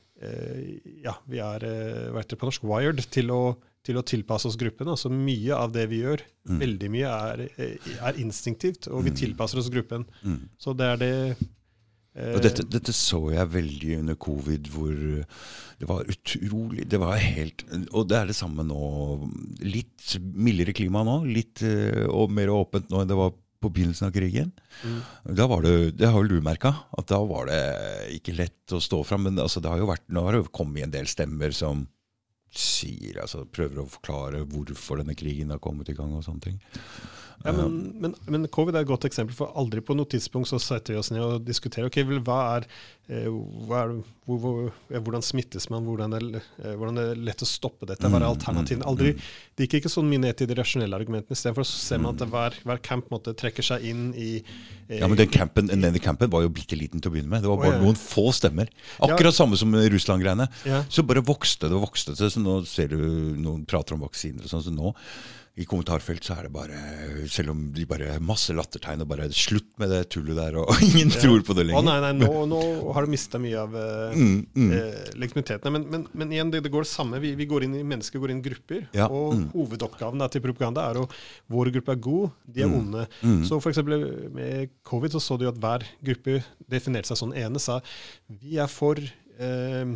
[1.06, 3.42] ja, vi er eh, det på norsk, wired til å,
[3.86, 4.90] til å tilpasse oss gruppen.
[4.92, 6.60] Altså mye av det vi gjør, Mm.
[6.62, 10.04] veldig mye, er, eh, er instinktivt, og vi tilpasser oss gruppen.
[10.22, 10.44] Mm.
[10.62, 11.38] Så det er det
[12.16, 14.94] eh, Og dette, dette så jeg veldig under covid, hvor
[15.80, 18.78] det var utrolig Det var helt Og det er det samme nå.
[19.66, 24.10] Litt mildere klima nå, litt eh, og mer åpent nå enn det var på begynnelsen
[24.10, 24.52] av krigen.
[24.84, 25.02] Mm.
[25.38, 27.62] Da var det, Det har vel du merka, at da var det
[28.18, 29.28] ikke lett å stå fram.
[29.30, 31.88] Men altså, det har jo vært, nå har det jo kommet en del stemmer som
[32.56, 36.60] sier, altså prøver å forklare hvorfor denne krigen har kommet i gang og sånne ting.
[37.44, 40.60] Ja, men, men, men covid er et godt eksempel, for aldri på noe tidspunkt så
[40.62, 42.68] setter vi oss ned og diskuterer ok, vel, hva er,
[43.12, 43.28] eh,
[43.68, 43.92] hva er
[44.26, 48.10] hvor, hvor, hvordan smittes man, hvordan er, eh, hvordan er det lett å stoppe dette,
[48.10, 48.88] hva er alternativene?
[48.90, 49.14] Aldri,
[49.56, 51.38] Det gikk ikke sånn mye ned til de rasjonelle argumentene.
[51.38, 55.20] Istedenfor ser man at hver, hver camp måtte trekker seg inn i eh, Ja, men
[55.20, 57.46] den campen, denne campen var jo bitte liten til å begynne med.
[57.46, 57.86] Det var bare Å, ja.
[57.86, 58.74] noen få stemmer.
[59.06, 60.50] Akkurat samme som Russland-greiene.
[60.66, 60.82] Ja.
[60.90, 62.34] Så bare vokste det og vokste det.
[62.34, 63.00] Så nå ser du
[63.38, 64.66] noen prater om vaksiner og sånn.
[64.66, 64.96] Så nå
[65.56, 66.80] i kommentarfelt så er det bare
[67.32, 71.14] Selv om de bare masse lattertegn og bare Slutt med det tullet der, og ingen
[71.14, 71.80] tror på det lenger.
[71.80, 72.60] Å nei, nei, nå, nå
[72.96, 74.72] har du mista mye av eh, Mm, mm.
[74.76, 75.72] eh, legitimiteten.
[75.76, 77.20] Men, men, men igjen, det, det går det samme.
[77.24, 78.82] Vi, vi går inn i mennesker går inn i grupper.
[78.96, 79.46] Ja, Og mm.
[79.56, 81.06] hovedoppgaven til propaganda er å
[81.52, 83.06] Vår gruppe er god, de er Mm, onde.
[83.24, 83.40] mm.
[83.48, 84.04] Så eksempel
[84.36, 87.36] med covid så så du at hver gruppe definerte seg sånn.
[87.38, 87.80] ene sa
[88.28, 89.96] vi er for eh,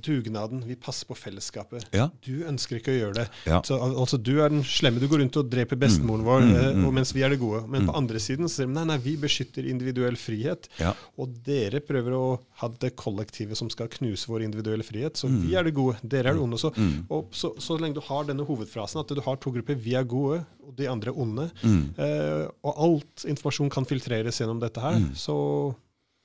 [0.00, 1.86] dugnaden, vi passer på fellesskapet.
[1.92, 2.08] Ja.
[2.24, 3.26] Du ønsker ikke å gjøre det.
[3.46, 3.60] Ja.
[3.66, 6.68] Så altså Du er den slemme, du går rundt og dreper bestemoren vår, mm, eh,
[6.78, 6.86] mm.
[6.88, 7.64] og mens vi er det gode.
[7.68, 10.68] Men på andre siden så sier de nei, nei, vi beskytter individuell frihet.
[10.80, 10.94] Ja.
[11.18, 12.24] Og dere prøver å
[12.62, 15.16] ha det kollektivet som skal knuse vår individuelle frihet.
[15.20, 15.40] Så Mm.
[15.48, 16.58] vi er det gode, dere er det onde.
[16.58, 16.72] Så,
[17.10, 20.04] og så, så lenge du har denne hovedfrasen, at du har to grupper, vi er
[20.04, 21.94] gode, og de andre er onde, Mm.
[21.98, 25.74] eh, og alt informasjon kan filtreres gjennom dette her, så,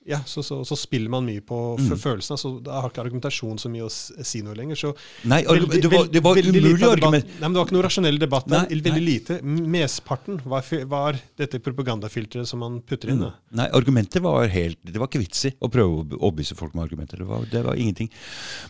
[0.08, 1.98] ja, så, så, så spiller man mye på Mm.
[2.00, 2.38] følelsene.
[2.40, 4.80] Så da har ikke argumentasjon så mye å si noe lenger.
[4.80, 4.92] Så
[5.28, 7.28] Nei, veldig, det var, det var umulig å argumentere argument.
[7.34, 8.48] Nei, men Det var ikke noe rasjonell debatt.
[8.52, 9.02] Nei, veldig nei.
[9.04, 9.40] lite.
[9.44, 13.26] Mesteparten var, var dette propagandafilteret som man putter inn.
[13.28, 13.36] Mm.
[13.60, 16.88] Nei, argumenter var helt Det var ikke vits i å prøve å overbevise folk med
[16.88, 17.18] argumenter.
[17.22, 18.10] Det var, det var ingenting.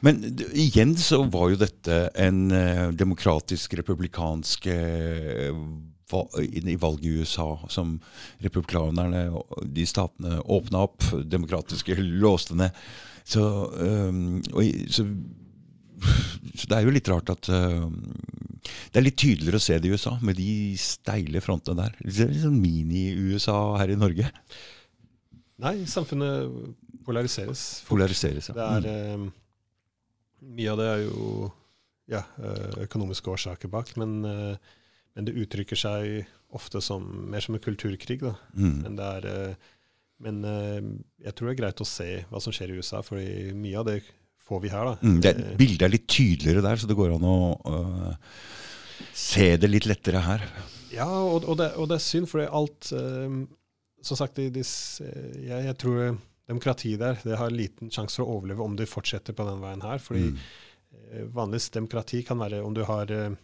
[0.01, 0.21] Men
[0.53, 7.97] igjen så var jo dette en eh, demokratisk, republikansk va- i valget i USA som
[8.43, 12.71] republikanerne, og de statene, åpna opp, demokratiske låste ned.
[13.27, 15.03] Så, og, så
[16.57, 17.85] så det er jo litt rart at eh,
[18.93, 20.49] Det er litt tydeligere å se det i USA, med de
[20.81, 21.99] steile frontene der.
[22.03, 24.29] Det er litt sånn mini-USA her i Norge.
[25.63, 26.51] Nei, samfunnet
[27.07, 27.65] polariseres.
[27.87, 28.51] Polariseres.
[28.53, 29.27] Det er eh,
[30.47, 31.47] Mye av det er jo
[32.07, 32.19] ja,
[32.83, 34.75] økonomiske årsaker bak, men, eh,
[35.17, 37.01] men det uttrykker seg ofte som,
[37.31, 38.21] mer som en kulturkrig.
[38.53, 38.75] Mm.
[38.83, 39.73] Men, det er, eh,
[40.21, 40.77] men eh,
[41.25, 43.87] jeg tror det er greit å se hva som skjer i USA, for mye av
[43.89, 43.97] det
[44.47, 44.93] får vi her.
[45.01, 48.35] Mm, det, Eh, bildet er litt tydeligere der, så det går an å uh,
[49.17, 50.45] se det litt lettere her.
[50.93, 53.41] Ja, og, og, det, og det er synd, for alt eh,
[54.05, 56.15] Som sagt, det, det, jeg, jeg tror
[56.47, 59.83] demokratiet der det har liten sjanse for å overleve om det fortsetter på den veien
[59.83, 59.99] her.
[59.99, 61.27] fordi Mm.
[61.35, 63.35] vanligvis demokrati kan være om du har eh,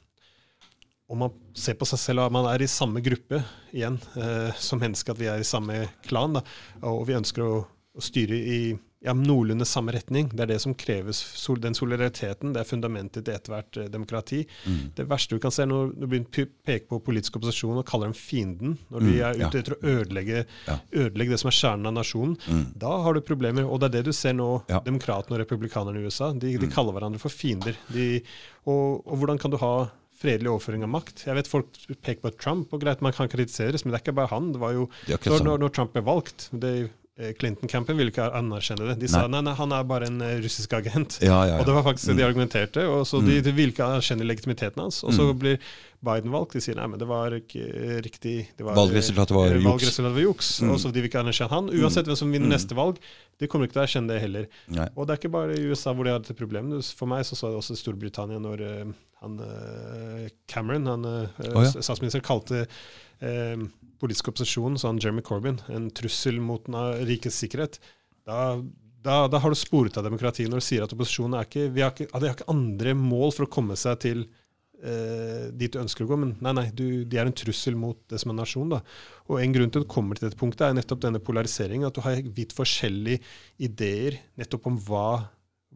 [1.13, 4.81] Om man ser på seg selv at man er i samme gruppe igjen eh, som
[4.81, 6.41] menneske, at vi er i samme klan, da,
[6.89, 7.59] og vi ønsker å,
[7.93, 8.57] å styre i
[9.03, 10.29] ja, noenlunde samme retning.
[10.31, 11.19] Det er det som kreves.
[11.37, 14.39] Sol, den solidariteten det er fundamentet til ethvert eh, demokrati.
[14.63, 14.77] Mm.
[14.95, 18.07] Det verste du kan se når du begynner å peke på politisk opposisjon og kaller
[18.09, 19.49] dem fienden, når de er er ja.
[19.51, 20.77] ute etter å ødelegge, Ja.
[21.03, 22.63] ødelegge det som er kjernen av nasjonen, Mm.
[22.79, 23.67] da har du problemer.
[23.67, 24.79] Og det er det du ser nå, Ja.
[24.79, 26.31] demokratene og republikanerne i USA.
[26.33, 26.61] De, Mm.
[26.63, 27.75] de kaller hverandre for fiender.
[27.91, 28.23] De,
[28.65, 29.89] og, og hvordan kan du ha
[30.23, 31.25] fredelig overføring av makt?
[31.27, 31.67] Jeg vet folk
[32.01, 34.51] peker på Trump, og greit, man kan kritiseres, men det er ikke bare han.
[34.55, 35.53] Det var jo Det når, sånn.
[35.59, 38.95] når, Trump ble valgt det, eh, Clinton-campen ville ikke anerkjenne det.
[39.03, 39.35] De sa Nei.
[39.37, 41.19] nei, nei, han er bare en eh, russisk agent.
[41.21, 41.59] Ja, ja, ja.
[41.61, 43.43] Og det var faktisk det de argumenterte, og så de, Mm.
[43.43, 45.03] de ville ikke anerkjenne legitimiteten hans.
[45.03, 45.37] Og så Mm.
[45.39, 45.59] blir
[46.03, 46.51] Biden valgt.
[46.51, 49.63] De sier nei, men det var ikke eh, riktig det var, Valgresultatet var juks.
[49.63, 50.49] Valgresultatet var juks.
[50.61, 50.71] Mm.
[50.73, 51.69] Og så de vil ikke anerkjenne han.
[51.69, 52.55] Uansett hvem som vinner Mm.
[52.57, 52.97] neste valg,
[53.41, 54.49] de kommer ikke til å erkjenne det heller.
[54.73, 54.89] Nei.
[54.93, 56.91] Og det er ikke bare i USA hvor de har dette problemet.
[56.97, 58.93] For meg så så jeg også i Storbritannia når eh,
[59.23, 61.71] han eh, Cameron, han Å, ja.
[61.79, 63.65] statsminister, kalte eh,
[64.03, 66.67] politisk opposisjon, så han Jeremy Corbyn, en trussel mot
[67.07, 67.79] rikets sikkerhet.
[68.27, 68.57] Da,
[69.03, 71.83] da, da har du sporet av demokratiet når du sier at opposisjonen er ikke, vi
[71.83, 74.42] har ikke, de har ikke andre mål for å komme seg til eh,
[74.83, 78.19] dit du ønsker å gå, men nei, nei, du, de er en trussel mot det
[78.19, 78.73] som er nasjon.
[78.73, 78.81] da.
[79.29, 81.87] Og En grunn til at du kommer til dette punktet, er nettopp denne polariseringen.
[81.87, 83.23] At du har vidt forskjellige
[83.63, 85.07] ideer nettopp om hva,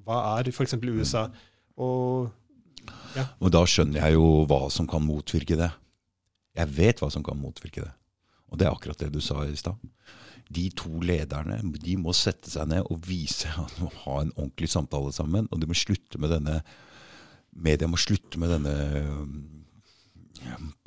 [0.04, 0.76] hva er f.eks.
[0.84, 1.28] USA.
[1.78, 2.34] Og
[3.40, 5.72] Og da skjønner jeg jo hva som kan motvirke det.
[6.58, 7.94] Jeg vet hva som kan motvirke det.
[8.52, 9.76] Og det er akkurat det du sa i stad.
[10.48, 14.32] De to lederne de må sette seg ned og vise at de må ha en
[14.38, 15.50] ordentlig samtale sammen.
[15.52, 16.62] Og de må slutte med denne
[17.58, 18.76] Media må slutte med denne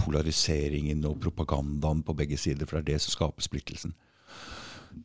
[0.01, 3.95] polariseringen og propagandaen på begge sider, for det er det som skaper splittelsen.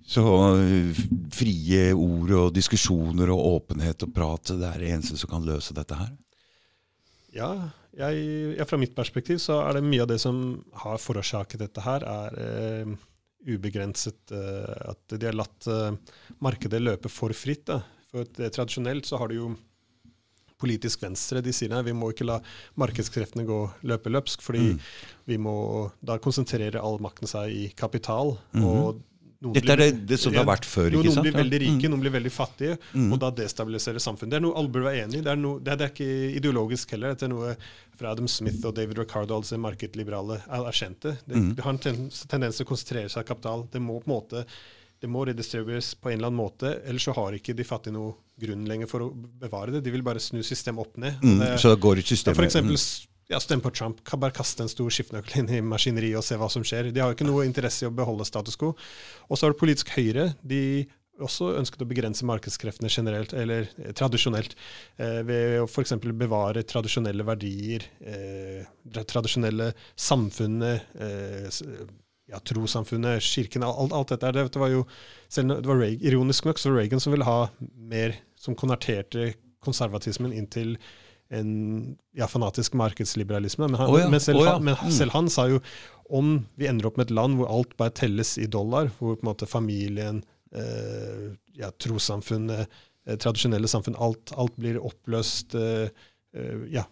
[0.06, 1.02] Så øh,
[1.34, 5.76] frie ord og diskusjoner og åpenhet og prat, det er det eneste som kan løse
[5.78, 6.14] dette her.
[7.36, 7.50] Ja,
[7.96, 8.24] jeg,
[8.56, 10.40] ja, fra mitt perspektiv så er det mye av det som
[10.82, 12.96] har forårsaket dette her, er eh,
[13.46, 15.98] ubegrenset eh, At de har latt eh,
[16.44, 17.68] markedet løpe for fritt.
[17.70, 17.82] Da.
[18.12, 19.50] For det, Tradisjonelt så har du jo
[20.66, 21.42] politisk venstre.
[21.46, 22.40] De sier nei, vi må ikke la
[22.82, 24.80] markedskreftene gå løpe løpsk, fordi Mm.
[25.28, 28.38] vi må da konsentrere all makten seg i kapital.
[28.54, 28.64] Mm.
[28.66, 29.02] og
[29.44, 31.60] noen Dette er det, det som det har vært før, noen, ikke noen blir veldig
[31.62, 31.92] rike, Mm.
[31.92, 33.12] noen blir veldig fattige, Mm.
[33.14, 34.30] og da destabiliserer samfunnet.
[34.32, 35.22] Det er noe alle burde være enig i.
[35.22, 37.10] Det er, noe, det, er, det er ikke ideologisk heller.
[37.14, 37.56] Dette er noe
[37.96, 41.18] fra Adam Smith og David Ricardo, altså markedliberale, er erkjente.
[41.28, 41.56] Det, Mm.
[41.56, 43.68] det har en tendens til å konsentrere seg om kapital.
[43.70, 44.46] Det må på en måte
[45.02, 48.16] det må redistribueres på en eller annen måte, ellers så har ikke de fattige noe
[48.42, 49.84] grunn lenger for å bevare det.
[49.86, 51.20] De vil bare snu systemet opp ned.
[51.22, 52.36] Mm, Det- så det går ikke systemet.
[52.36, 52.78] for eksempel,
[53.30, 54.04] ja, stem på Trump.
[54.04, 56.92] Kan bare kaste en stor skiftenøkkel inn i maskineriet og se hva som skjer.
[56.94, 58.76] De har jo ikke noe interesse i å beholde status quo.
[59.30, 60.36] Og så har det politisk høyre.
[60.46, 60.86] De
[61.18, 64.54] også ønsket å begrense markedskreftene generelt, eller eh, tradisjonelt,
[65.00, 65.94] eh, ved å f.eks.
[66.12, 71.50] bevare tradisjonelle verdier, eh, tradisjonelle samfunnet, eh,
[72.32, 74.32] ja, trossamfunnet, kirken, alt, alt dette.
[74.34, 74.48] der.
[74.50, 74.86] Det, var jo,
[75.30, 79.34] selv, det var Reagan, Ironisk nok så var Reagan som ville ha mer som konverterte
[79.66, 80.76] konservatismen inn til
[81.34, 81.52] en
[82.14, 83.68] ja, fanatisk markedsliberalisme.
[83.68, 84.56] Men, han, oh ja, men, selv, oh ja.
[84.58, 84.92] han, men Mm.
[84.94, 85.60] selv han sa jo
[86.14, 89.26] om vi ender opp med et land hvor alt bare telles i dollar, hvor på
[89.26, 92.68] en måte familien, eh, ja, trossamfunnet,
[93.08, 95.90] eh, tradisjonelle samfunn, alt, alt blir oppløst eh,
[96.36, 96.84] eh, ja,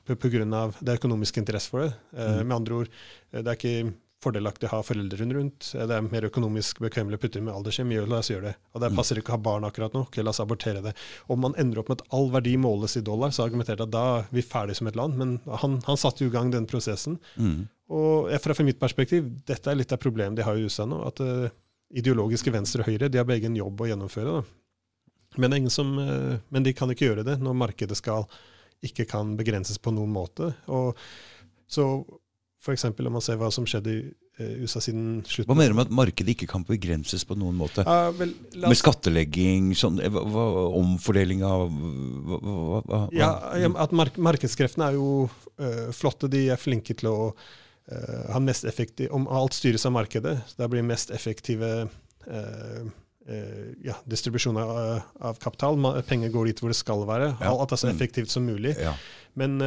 [0.57, 1.93] av det økonomiske økonomisk interesse for det.
[2.17, 2.47] Eh, Mm.
[2.47, 2.89] Med andre ord,
[3.33, 3.93] eh, det er ikke
[4.23, 5.69] fordelaktig å ha foreldrene rundt.
[5.75, 7.91] Eh, Det er mer økonomisk bekvemmelig å putte inn med alderskjem.
[7.93, 8.55] Gjør- La oss gjøre det.
[8.73, 8.95] Og det Mm.
[8.97, 10.01] passer ikke å ha barn akkurat nå.
[10.07, 10.95] Ok, la oss abortere det.
[11.29, 13.91] Om man ender opp med at all verdi måles i dollar, så argumenterte jeg at
[13.91, 15.17] da er vi ferdige som et land.
[15.17, 17.19] Men han, han satte jo i gang den prosessen.
[17.37, 17.67] Mm.
[17.89, 21.05] Og fra, fra mitt perspektiv, dette er litt av problemet de har i USA nå.
[21.05, 21.49] At uh,
[21.93, 24.45] ideologiske venstre og høyre de har begge en jobb å gjennomføre.
[25.37, 28.27] Men, som, uh, men de kan ikke gjøre det når markedet skal,
[28.83, 30.53] ikke kan begrenses på noen måte.
[30.67, 30.95] Og
[31.69, 32.05] så
[32.71, 34.03] eksempel om man ser hva som skjedde i
[34.39, 37.57] eh, USA siden slutten Hva mener du med at markedet ikke kan begrenses på noen
[37.59, 37.83] måte?
[37.83, 40.45] Ja, vel, la Med oss, skattlegging, sånn, eh, hva,
[40.79, 43.33] omfordeling av hva, hva, ja,
[43.83, 45.09] at mark markedskreftene er jo
[45.59, 46.29] eh, flotte.
[46.31, 47.17] De er flinke til å
[47.91, 51.73] eh, ha mest effektiv Om alt styres av markedet, da blir mest effektive
[52.29, 52.83] eh,
[53.83, 55.77] ja, distribusjon av, av kapital.
[56.07, 57.29] Penger går dit hvor det skal være.
[57.39, 57.51] Ja.
[57.55, 57.95] Alt er så Mm.
[57.95, 58.73] effektivt som mulig.
[58.79, 58.95] ja.
[59.35, 59.57] Men,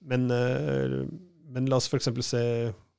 [0.00, 0.24] men,
[1.48, 2.08] men la oss f.eks.
[2.26, 2.42] se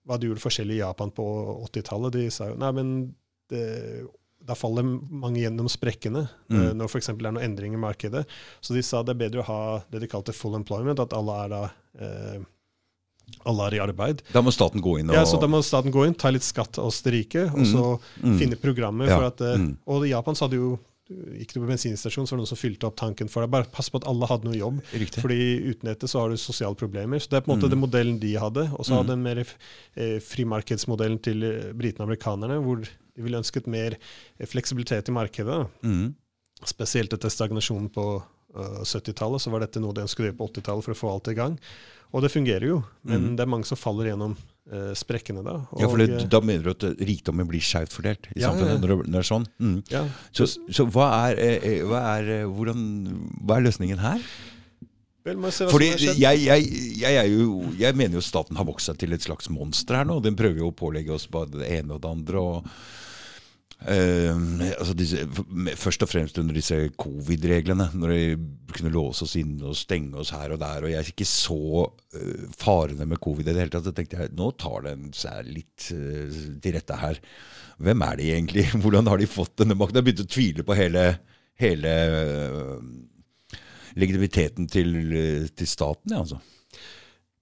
[0.08, 1.24] hva de gjorde forskjellig i Japan på
[1.70, 2.12] 80-tallet.
[2.16, 2.94] De sa jo nei, men
[3.52, 3.64] det,
[4.46, 6.62] da faller mange gjennom sprekkene Mm.
[6.64, 7.08] eh, når f.eks.
[7.12, 8.26] det er noen endring i markedet.
[8.62, 9.60] Så de sa det er bedre å ha
[9.92, 11.62] det de kalte full employment, at alle er da
[12.00, 12.40] eh,
[13.46, 14.24] alle er i arbeid.
[14.34, 16.42] Da må staten gå inn og Ja, så Da må staten gå inn, ta litt
[16.48, 17.66] skatt av oss de rike, og Mm.
[17.70, 18.38] så Mm.
[18.40, 19.78] finne programmer Ja, for at eh, mm.
[19.86, 22.58] Og i Japan så hadde jo Gikk du på bensinstasjonen, så var det noen som
[22.62, 23.50] fylte opp tanken for deg.
[23.50, 24.82] Bare pass på at alle hadde noe jobb.
[24.94, 25.24] Riktig.
[25.24, 25.38] Fordi
[25.72, 27.18] uten dette så har du sosiale problemer.
[27.18, 27.74] Så Det er på en måte Mm.
[27.74, 28.70] den modellen de hadde.
[28.78, 28.98] Og så Mm.
[28.98, 29.40] hadde den mer
[29.98, 33.98] eh, frimarkedsmodellen til eh, britene og amerikanerne, hvor de ville ønsket mer
[34.40, 35.68] eh, fleksibilitet i markedet.
[35.84, 36.14] Mm.
[36.66, 38.22] Spesielt etter stagnasjonen på
[38.56, 41.12] uh, 70-tallet, så var dette noe de ønsket å gjøre på 80-tallet for å få
[41.14, 41.60] alt i gang.
[42.14, 43.36] Og det fungerer jo, men Mm.
[43.38, 44.59] det er mange som faller gjennom eh,
[44.94, 45.56] sprekkene da.
[45.80, 48.52] Ja, for det, eh, da mener du at eh, rikdommen blir skjevt fordelt i Ja,
[48.52, 49.48] samfunnet når det- er sånn?
[49.60, 49.84] Mm.
[49.90, 52.84] ja, Så, så hva, er, eh, eh, hva, er, eh, hvordan,
[53.46, 54.20] hva er løsningen her?
[55.26, 59.22] vel, Fordi jeg, jeg, jeg, jo, jeg mener jo staten har vokst seg til et
[59.22, 60.22] slags monster her nå.
[60.24, 62.40] Den prøver jo å pålegge oss både det ene og det andre.
[62.40, 62.70] og eh,
[63.80, 65.24] altså disse,
[65.80, 68.24] Først og fremst under disse covid-reglene, når de
[68.76, 70.84] kunne låse oss inne og stenge oss her og der.
[70.84, 73.88] og Jeg ikke så eh, farene med covid i det hele tatt.
[73.88, 77.22] Så tenkte jeg nå tar den seg litt eh, til rette her.
[77.80, 78.68] Hvem er de egentlig?
[78.84, 80.02] Hvordan har de fått denne makten?
[80.02, 81.06] Jeg begynte å tvile på hele,
[81.64, 83.60] hele eh,
[84.00, 84.96] legitimiteten til,
[85.56, 86.44] til staten, ja, altså.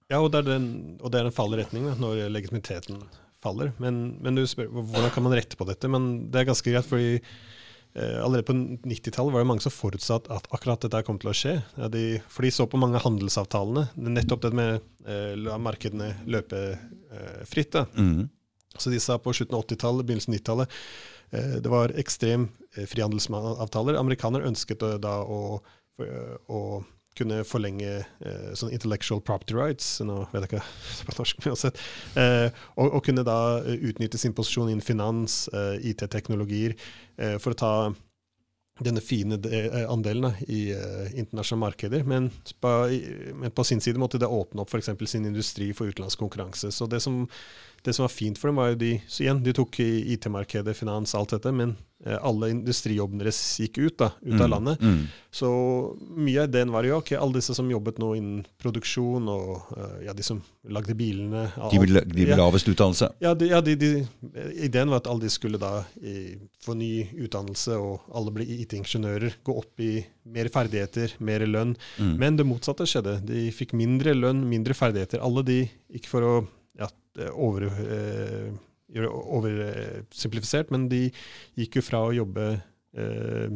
[0.07, 0.67] Ja, og det er den,
[1.03, 3.01] og det er en fall i retning når legitimiteten
[3.43, 3.73] faller.
[3.81, 5.89] Men, men du spør hvordan kan man rette på dette?
[5.91, 10.29] Men det er ganske greit, fordi eh, allerede på 90-tallet var det mange som forutsatt
[10.33, 11.57] at akkurat dette kom til å skje.
[11.77, 13.87] Ja, de, for de så på mange av handelsavtalene.
[14.09, 17.75] Nettopp det med eh, la markedene løpe eh, fritt.
[17.77, 17.85] da.
[17.97, 18.27] Mm.
[18.77, 20.77] Så de sa på slutten av 80-tallet, begynnelsen av 90-tallet
[21.31, 23.97] eh, Det var ekstrem eh, frihandelsavtaler.
[23.97, 25.59] Amerikanere ønsket da å,
[25.97, 26.61] å
[27.17, 30.63] kunne forlenge eh, sånn intellectual property rights, nå vet jeg ikke
[31.09, 31.85] på norsk, men uansett,
[32.19, 36.77] eh, og, og kunne da eh, utnytte sin posisjon innen finans, eh, IT-teknologier,
[37.17, 37.73] eh, for å ta
[38.85, 40.67] denne fine eh, andelen da, i
[41.17, 42.03] internasjonale markeder.
[42.05, 42.29] Men
[42.61, 42.73] på,
[43.41, 44.91] men på sin side måtte det åpne opp f.eks.
[45.09, 46.69] sin industri for utenlandsk konkurranse.
[46.71, 47.23] Så det som,
[47.87, 51.13] det som var fint for dem, var jo de så igjen, de tok IT-markedet, finans,
[51.15, 51.71] alt dette, men
[52.03, 54.83] eh, alle industrijobbene deres gikk ut, da, ut av landet.
[54.83, 55.05] Mm.
[55.31, 55.49] Så
[56.17, 59.93] mye av ideen var jo ok, alle disse som jobbet nå innen produksjon, og eh,
[60.09, 61.71] ja, de som lagde bilene alt-
[62.03, 63.09] de vil ja, lavest utdannelse.
[63.23, 63.91] ja, de, ja de, de,
[64.67, 65.71] ideen var at alle de skulle da
[66.03, 69.93] i, få ny utdannelse, og alle ble IT-ingeniører, gå opp i
[70.27, 71.77] mer ferdigheter, mer lønn.
[71.95, 72.13] Mm.
[72.19, 73.21] Men det motsatte skjedde.
[73.23, 75.23] De fikk mindre lønn, mindre ferdigheter.
[75.23, 75.61] Alle de
[75.95, 76.35] gikk for å
[77.33, 78.51] over, eh,
[78.95, 81.07] oversimplifisert, men de
[81.57, 82.49] gikk jo fra å jobbe
[82.97, 83.55] eh,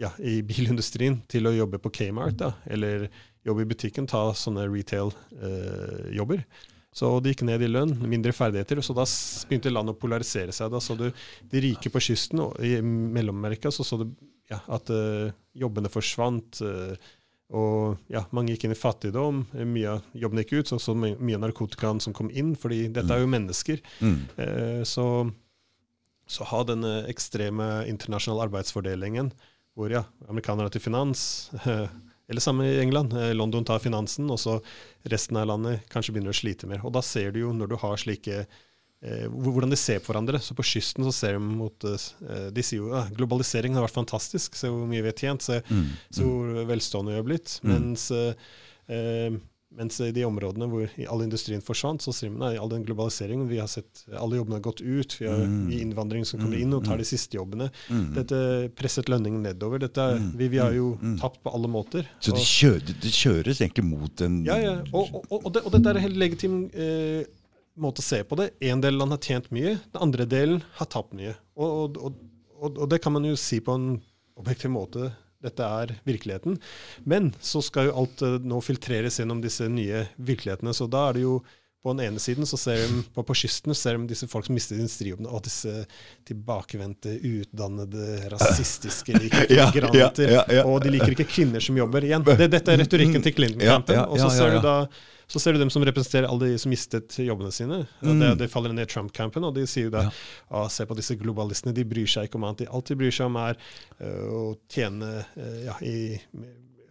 [0.00, 3.08] ja, i bilindustrien til å jobbe på Kmart, da, eller
[3.46, 6.44] jobbe i butikken, ta sånne retail-jobber.
[6.92, 9.06] så de gikk ned i lønn, mindre ferdigheter, og så da
[9.48, 10.70] begynte landet å polarisere seg.
[10.70, 14.10] Da så du de rike på kysten og i Mellom-Amerika, så så du
[14.50, 16.60] ja, at eh, jobbene forsvant.
[16.60, 17.12] eh,
[17.52, 19.42] og ja, mange gikk inn i fattigdom.
[19.52, 23.12] Mye av jobben gikk ut, så så mye av narkotikaen som kom inn, fordi dette
[23.12, 23.82] er jo mennesker.
[24.00, 24.16] Mm.
[24.40, 25.06] Eh, så,
[26.24, 29.32] så ha denne ekstreme internasjonale arbeidsfordelingen,
[29.76, 31.92] hvor ja, amerikanerne til finans, eh,
[32.32, 34.56] eller samme i England, eh, London tar finansen, og så
[35.12, 36.80] resten av landet kanskje begynner å slite mer.
[36.88, 38.46] Og da ser du jo, når du har slike
[39.02, 40.38] hvordan de ser på hverandre.
[40.40, 43.98] Så på kysten så ser de mot eh, De sier jo at globaliseringen har vært
[43.98, 45.88] fantastisk, se hvor mye vi har tjent, se, Mm.
[46.10, 47.60] se hvor velstående vi har blitt.
[47.64, 47.72] Mm.
[47.72, 48.34] Mens, eh,
[48.88, 49.30] eh,
[49.74, 53.48] mens i de områdene hvor all industrien forsvant, så sier man nei, all den globaliseringen,
[53.48, 55.70] vi har sett alle jobbene har gått ut, vi har Mm.
[55.72, 56.98] innvandring som kommer Mm, inn og tar mm.
[56.98, 57.70] de siste jobbene.
[57.88, 58.14] Mm.
[58.14, 59.78] Dette presset lønningen nedover.
[59.80, 61.20] Dette, Mm, vi, vi har jo mm, mm.
[61.20, 62.06] tapt på alle måter.
[62.20, 64.82] Så det, Og- de kjøres egentlig mot en ja, ja.
[64.92, 67.24] Og, og, og, det, og dette er en helt legitim eh,
[67.80, 68.50] måte å se på det.
[68.68, 71.34] En del land har tjent mye, den andre delen har tapt mye.
[71.56, 72.20] Og, og,
[72.58, 73.88] og, og det kan man jo si på en
[74.40, 75.12] objektiv måte.
[75.42, 76.60] Dette er virkeligheten.
[77.08, 80.74] Men så skal jo alt eh, nå filtreres gjennom disse nye virkelighetene.
[80.76, 81.40] Så da er det jo
[81.82, 84.54] på den ene siden så ser de på, på kysten ser de disse folk som
[84.54, 85.80] mistet industrijobbene, og disse
[86.28, 89.98] tilbakevendte, utdannede, rasistiske migranter.
[89.98, 90.62] ja, ja, ja.
[90.62, 92.06] Og de liker ikke kvinner som jobber.
[92.06, 94.76] Igjen, det, dette er retorikken til ja, og så ser du da
[95.32, 97.82] så ser du dem som representerer alle de som mistet jobbene sine.
[98.04, 98.18] Mm.
[98.20, 100.08] det, det faller ned Trump-campen, og de sier jo da
[100.52, 102.66] ah, se på disse globalistene, de bryr seg ikke om annet.
[102.68, 104.42] Alt de bryr seg om, er eh, å
[104.72, 105.96] tjene eh, ja, i,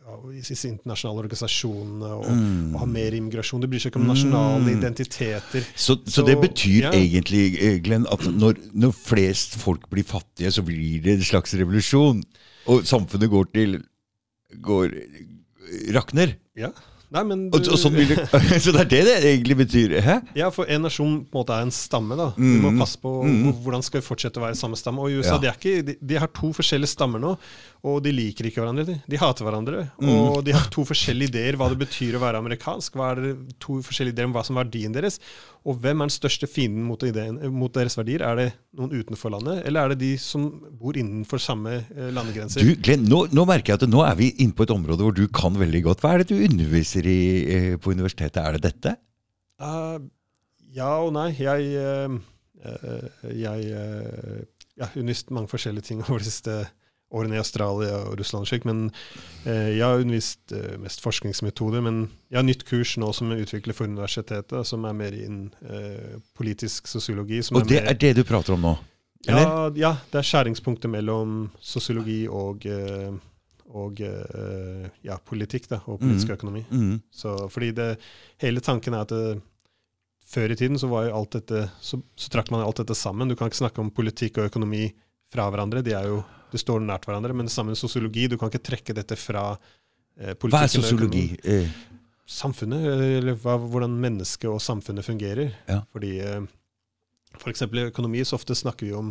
[0.02, 2.74] ja, i disse internasjonale organisasjonene og, Mm.
[2.74, 3.62] og ha mer immigrasjon.
[3.62, 5.66] De bryr seg ikke om nasjonale identiteter.
[5.76, 6.96] Så, så, Så, det betyr ja.
[6.98, 11.54] egentlig, eh, Glenn, at når, når flest folk blir fattige, så blir det en slags
[11.62, 12.26] revolusjon.
[12.74, 13.84] Og samfunnet går til
[14.66, 14.98] går,
[15.94, 16.40] rakner.
[16.58, 16.74] Ja.
[17.12, 18.24] Nei, men Og, og sånn vil det,
[18.64, 19.98] så det er det det egentlig betyr.
[20.06, 20.14] Hæ?
[20.40, 22.16] Ja, for en nasjon på en måte er en stamme.
[22.16, 22.30] da.
[22.38, 22.54] Mm.
[22.54, 23.42] Vi må passe på Mm.
[23.44, 25.00] hvor- hvordan skal vi fortsette å være samme stamme.
[25.04, 25.38] Og i USA Ja.
[25.40, 27.34] de, ikke, de, de har to forskjellige stammer nå,
[27.82, 28.84] og de liker ikke hverandre.
[28.86, 29.80] De, de hater hverandre.
[29.98, 30.10] Mm.
[30.12, 32.94] Og de har to forskjellige ideer hva det betyr å være amerikansk.
[32.98, 33.32] hva er det,
[33.64, 35.18] To forskjellige ideer om hva som er verdien deres.
[35.66, 38.22] Og hvem er den største fienden mot, ideen, mot deres verdier?
[38.28, 40.46] Er det noen utenfor landet, eller er det de som
[40.78, 42.66] bor innenfor samme eh, landegrenser?
[42.66, 45.18] Du, Glenn, nå, nå merker jeg at nå er vi inne på et område hvor
[45.18, 46.04] du kan veldig godt.
[46.06, 48.44] Hva er det du underviser i eh, på universitetet?
[48.44, 48.94] Er det dette?
[49.62, 49.98] Uh,
[50.78, 51.32] ja og nei.
[51.42, 54.38] Jeg, uh, jeg uh,
[54.78, 56.78] ja, har undervist mange forskjellige ting over de siste årene
[57.12, 58.86] i Australia og Russland, og slik, men
[59.44, 61.84] eh, jeg har undervist eh, mest forskningsmetoder.
[61.84, 65.50] Men jeg har nytt kurs nå som jeg utvikler for universitetet, som er mer innen
[65.68, 67.42] eh, politisk sosiologi.
[67.52, 68.78] og Og det mer, er det du prater om nå?
[69.28, 69.44] Eller?
[69.44, 73.12] ja, ja, det er skjæringspunktet mellom sosiologi og, eh,
[73.70, 76.36] og eh, ja, politikk da, og politisk mm.
[76.40, 76.64] økonomi.
[76.72, 76.96] Mm.
[77.14, 77.92] Så, fordi det,
[78.42, 79.42] hele tanken er at det,
[80.32, 80.90] før i tiden så
[81.36, 83.30] dette, så, så trakk man alt dette sammen.
[83.30, 84.88] Du kan ikke snakke om politikk og økonomi
[85.32, 85.84] fra hverandre.
[85.86, 87.36] De, er jo, det står nært hverandre.
[87.38, 88.28] Men det samme med sosiologi.
[88.32, 90.58] Du kan ikke trekke dette fra eh, politikken.
[90.58, 91.26] Hva er sosiologi?
[91.44, 91.80] Eh,
[92.32, 92.86] Samfunnet,
[93.20, 95.52] eller hva, hvordan mennesket og samfunnet fungerer.
[95.68, 95.82] Ja.
[95.92, 96.46] Fordi eh,
[97.40, 99.10] for eksempel i økonomi så ofte snakker vi om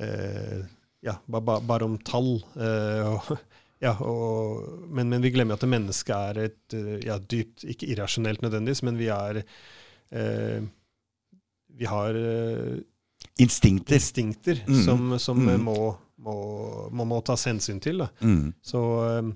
[0.00, 0.60] eh,
[1.00, 2.34] ja, ba, ba, bare om tall.
[2.60, 3.30] Eh, og,
[3.86, 8.44] ja, og, men, men vi glemmer at mennesket er et eh, ja, dypt, ikke irrasjonelt
[8.44, 10.60] nødvendigvis, men vi er eh,
[11.80, 12.80] Vi har eh,
[13.38, 13.94] instinkter.
[13.96, 14.84] instinkter Mm.
[14.84, 15.60] som, som Mm.
[15.64, 16.34] må, må,
[16.92, 18.02] må, må tas hensyn til.
[18.20, 18.52] Mm.
[18.62, 18.78] Så
[19.18, 19.30] um,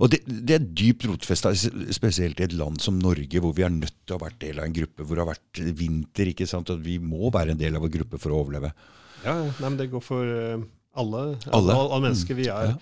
[0.00, 1.52] Og det, det er dypt rotfesta,
[1.94, 4.58] spesielt i et land som Norge, hvor vi er nødt til å ha vært del
[4.58, 6.26] av en gruppe hvor det har vært vinter.
[6.32, 6.70] ikke sant?
[6.70, 8.72] At vi må være en del av en gruppe for å overleve.
[9.24, 10.58] ja, nei, men det går for eh,
[10.96, 11.36] alle.
[11.52, 11.74] Alle.
[11.74, 12.34] Alle, alle mennesker.
[12.34, 12.76] Vi er Ja.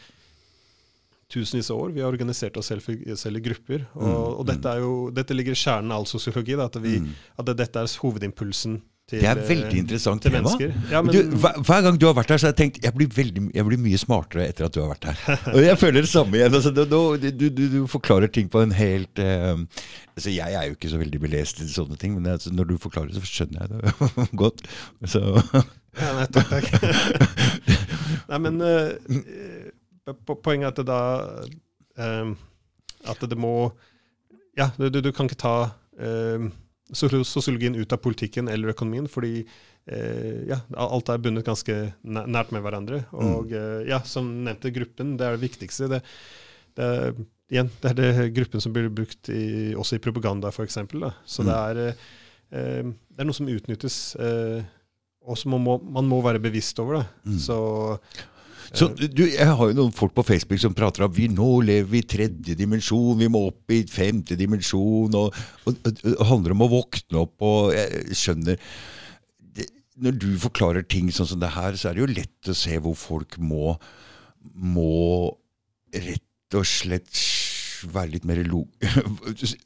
[1.28, 1.90] tusenvis av år.
[1.92, 2.82] Vi har organisert oss selv,
[3.16, 3.86] selv i grupper.
[3.94, 6.56] Og, Mm, og dette, er jo, dette ligger i kjernen av all sosiologi.
[6.56, 7.10] Da, at, vi, Mm.
[7.38, 10.52] at dette er hovedimpulsen til, Det er eh, veldig interessant til tema.
[10.92, 12.94] Ja, men, du, hver, hver gang du har vært her, så har jeg tenkt jeg
[12.96, 15.22] blir, veldig, jeg blir mye smartere etter at du har vært her.
[15.54, 16.58] Og jeg føler det samme igjen.
[16.58, 16.84] Altså, du,
[17.24, 19.56] du, du, du forklarer ting på en helt uh,
[20.18, 22.76] altså Jeg er jo ikke så veldig belest i sånne ting, men altså, når du
[22.82, 24.64] forklarer, så skjønner jeg det godt.
[25.08, 25.24] Så
[26.02, 26.68] ja, nei, takk, takk.
[28.28, 31.00] nei, men uh, poenget er at det da
[31.98, 32.30] eh,
[33.08, 33.70] At det må
[34.58, 35.56] Ja, du, kan ikke ta
[36.00, 41.76] eh, sosio- sosiologien ut av politikken eller økonomien, fordi eh, ja, alt er bundet ganske
[42.02, 43.02] nært med hverandre.
[43.12, 43.88] Og mm.
[43.90, 45.90] ja, som nevnte, gruppen, det er det viktigste.
[45.92, 46.00] Det,
[46.78, 47.20] det, er-
[47.52, 50.80] igjen, det er det gruppen som blir brukt i, også i propaganda, f.eks.
[51.28, 51.84] Så det er,
[52.52, 54.64] eh, det er noe som utnyttes, eh,
[55.28, 57.04] og som man man må være bevisst over.
[57.26, 57.38] Mm.
[57.42, 57.58] Så
[58.76, 62.00] Så du, Jeg har jo noen folk på Facebook som prater om vi nå lever
[62.00, 65.14] i tredje dimensjon, vi må opp i femte dimensjon.
[65.16, 67.36] Og, og det handler om å våkne opp.
[67.44, 68.58] og Jeg skjønner
[69.56, 72.56] det, Når du forklarer ting sånn som det her, så er det jo lett å
[72.56, 73.76] se hvor folk må,
[74.52, 75.32] må
[75.94, 77.24] rett og slett
[77.88, 78.66] være litt mer lo...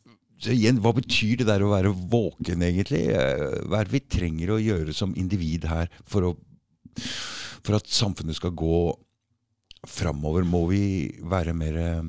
[0.43, 3.05] Så igjen, Hva betyr det der å være våken, egentlig?
[3.15, 6.33] Eh, Hva er det vi trenger å gjøre som individ her for å
[7.67, 8.83] for at samfunnet skal gå
[9.89, 10.85] framover, må vi
[11.27, 12.03] være mer eh,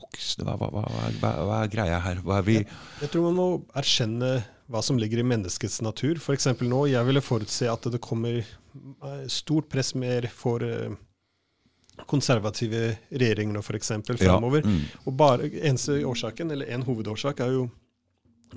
[0.00, 0.46] voksne?
[0.48, 0.84] Hva, hva,
[1.20, 2.20] hva, hva, er greia her?
[2.20, 4.36] Er vi Jeg tror man må erkjenne
[4.72, 6.20] hva som ligger i menneskets natur.
[6.20, 6.48] F.eks.
[6.64, 10.94] nå, jeg ville forutse at det kommer eh, stort press mer for eh,
[12.10, 13.92] konservative regjeringer nå, f.eks.
[14.20, 14.64] framover.
[14.66, 14.82] mm.
[15.04, 17.66] Og bare eneste årsaken, eller en hovedårsak, er jo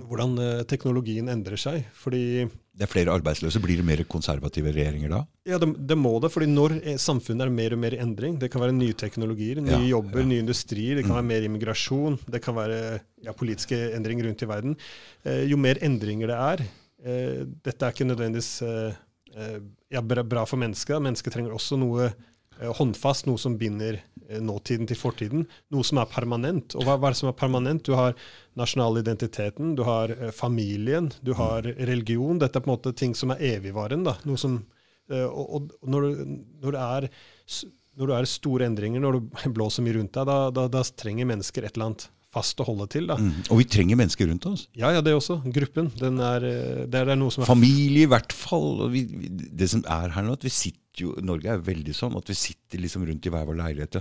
[0.07, 1.85] hvordan eh, teknologien endrer seg.
[1.97, 2.45] Fordi
[2.77, 3.59] Det er flere arbeidsløse.
[3.63, 5.21] Blir det mer konservative regjeringer da?
[5.49, 6.29] Ja, det, det må det.
[6.31, 9.61] fordi når eh, samfunnet er mer og mer i endring, det kan være nye teknologier,
[9.61, 10.27] nye Ja, jobber, ja.
[10.33, 11.19] nye industrier, det kan Mm.
[11.21, 14.77] være mer immigrasjon, det kan være ja, politiske endringer rundt i verden.
[15.25, 16.65] Eh, jo mer endringer det er
[17.03, 18.93] eh, Dette er ikke nødvendigvis eh,
[19.37, 19.59] eh,
[19.91, 21.01] ja, bra, bra for mennesket.
[21.01, 22.11] Mennesket trenger også noe
[22.77, 25.45] håndfast, noe som binder eh, nåtiden til fortiden.
[25.73, 26.75] Noe som er permanent.
[26.77, 27.85] Og hva, er det som er permanent?
[27.85, 28.17] Du har
[28.59, 32.41] nasjonalidentiteten, du har eh, familien, du har religion.
[32.41, 34.17] Dette er på en måte ting som er evigvarende.
[34.27, 37.09] Eh, og, og når, du, når, det er,
[37.97, 41.29] når det er store endringer, når det blåser mye rundt deg, da, da, da trenger
[41.29, 43.09] mennesker et eller annet fast å holde til.
[43.09, 43.19] da.
[43.19, 43.45] Mm.
[43.49, 44.67] Og vi trenger mennesker rundt oss.
[44.77, 45.41] Ja, ja, det også.
[45.53, 45.91] Gruppen.
[45.99, 48.87] Den er, eh, det er noe som er Familie i hvert fall.
[48.93, 52.15] Vi, vi, det som er her nå, at vi sitter jo, Norge er veldig sånn
[52.17, 53.99] at vi sitter liksom rundt i hver vår leilighet.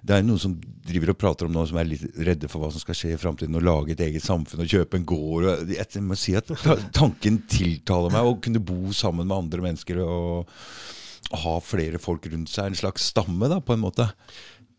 [0.00, 0.54] Det er noen som
[0.88, 3.18] driver og prater om noe som er litt redde for hva som skal skje i
[3.20, 3.58] framtiden.
[3.58, 5.50] Å lage et eget samfunn og kjøpe en gård.
[5.74, 6.48] Jeg må si at
[6.96, 8.24] tanken tiltaler meg.
[8.24, 10.56] Å kunne bo sammen med andre mennesker og
[11.44, 12.70] ha flere folk rundt seg.
[12.70, 14.08] En slags stamme, da, på en måte.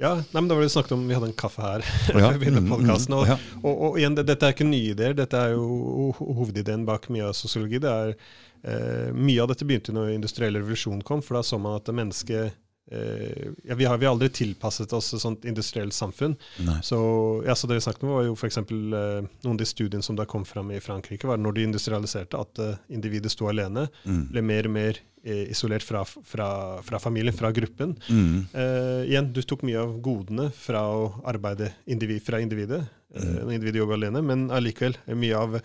[0.02, 2.32] Ja, nei, men da var det snakket om, Vi hadde en kaffe her Ja, før
[2.36, 3.30] vi begynte mm, podcasten, og,
[3.62, 5.14] og, og igjen, det, Dette er ikke nye ideer.
[5.18, 7.82] Dette er jo hovedideen bak mye av sosiologi.
[7.84, 11.78] det er eh, Mye av dette begynte når industriell revolusjon kom, for da så man
[11.78, 12.58] at mennesket
[12.92, 16.36] ja, vi, har, vi har aldri tilpasset oss et sånt industrielt samfunn.
[16.66, 16.80] Nei.
[16.84, 17.00] Så,
[17.48, 18.60] ja, så det vi snakket om var jo f.eks.
[18.62, 22.40] Eh, noen av de studiene som da kom fram i Frankrike, var når de industrialiserte,
[22.40, 23.88] at eh, individet sto alene.
[24.04, 24.24] Mm.
[24.34, 26.50] Ble mer og mer eh, isolert fra, fra,
[26.86, 27.96] fra familien, fra gruppen.
[28.10, 28.36] Mm.
[28.52, 32.84] Eh, igjen, du tok mye av godene fra å arbeide individ, fra individet.
[33.12, 35.58] Uh, når individet jobber alene, men allikevel, eh, mye av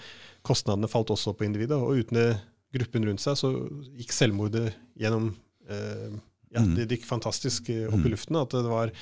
[0.47, 1.79] kostnadene falt også på individet.
[1.79, 2.39] Og uten
[2.74, 3.53] gruppen rundt seg, så
[3.97, 5.31] gikk selvmordet gjennom
[5.70, 6.16] eh,
[6.55, 6.74] Ja, Mm.
[6.76, 8.07] det, gikk fantastisk eh, opp Mm.
[8.07, 8.36] i luften.
[8.40, 8.92] At det var,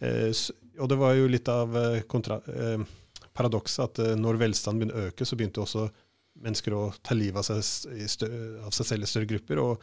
[0.00, 0.32] eh,
[0.78, 2.02] og det var jo litt av eh,
[3.34, 5.90] paradokset at når velstanden begynte å øke, så begynte også
[6.42, 8.28] mennesker å ta livet av seg,
[8.64, 9.58] av seg selv i større grupper.
[9.58, 9.80] og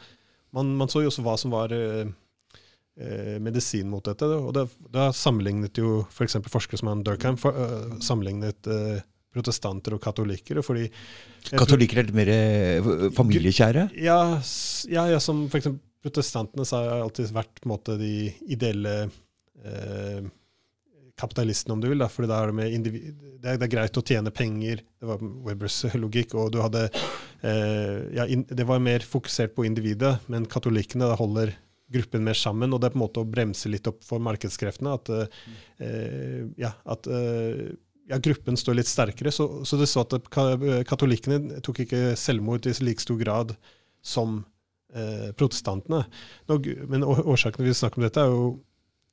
[0.52, 2.06] man, man så jo også hva som var eh,
[3.40, 4.24] medisin mot dette.
[4.24, 6.32] Og da, sammenlignet jo f.eks.
[6.42, 9.00] For forskere som han Durkheim for, uh, sammenlignet uh,
[9.32, 10.60] protestanter og katolikker.
[10.62, 10.90] fordi
[11.50, 13.90] Katolikker er litt mer familiekjære?
[14.02, 14.40] Ja,
[14.90, 15.70] ja, ja som f.eks.
[16.04, 18.94] protestantene har alltid vært måte de ideelle
[19.64, 20.28] eh,
[21.20, 22.00] kapitalistene, om du vil.
[22.00, 23.08] da, fordi da er det, individ,
[23.40, 24.84] det, er, det er greit å tjene penger.
[25.00, 26.34] Det var Webbers logikk.
[26.40, 26.86] og du hadde,
[27.42, 31.52] eh, ja, in, Det var mer fokusert på individet, men katolikkene holder
[31.92, 32.72] gruppen mer sammen.
[32.72, 34.96] og Det er på en måte å bremse litt opp for markedskreftene.
[34.96, 35.10] At,
[35.80, 37.74] eh, ja, at eh,
[38.10, 39.32] ja, gruppen står litt sterkere.
[39.34, 40.56] Så, så det så at ka-
[40.88, 43.56] katolikkene tok ikke selvmord i like stor grad
[44.00, 44.40] som
[44.94, 46.04] eh, protestantene.
[46.48, 48.58] Nå, men årsaken vi snakker om dette, er jo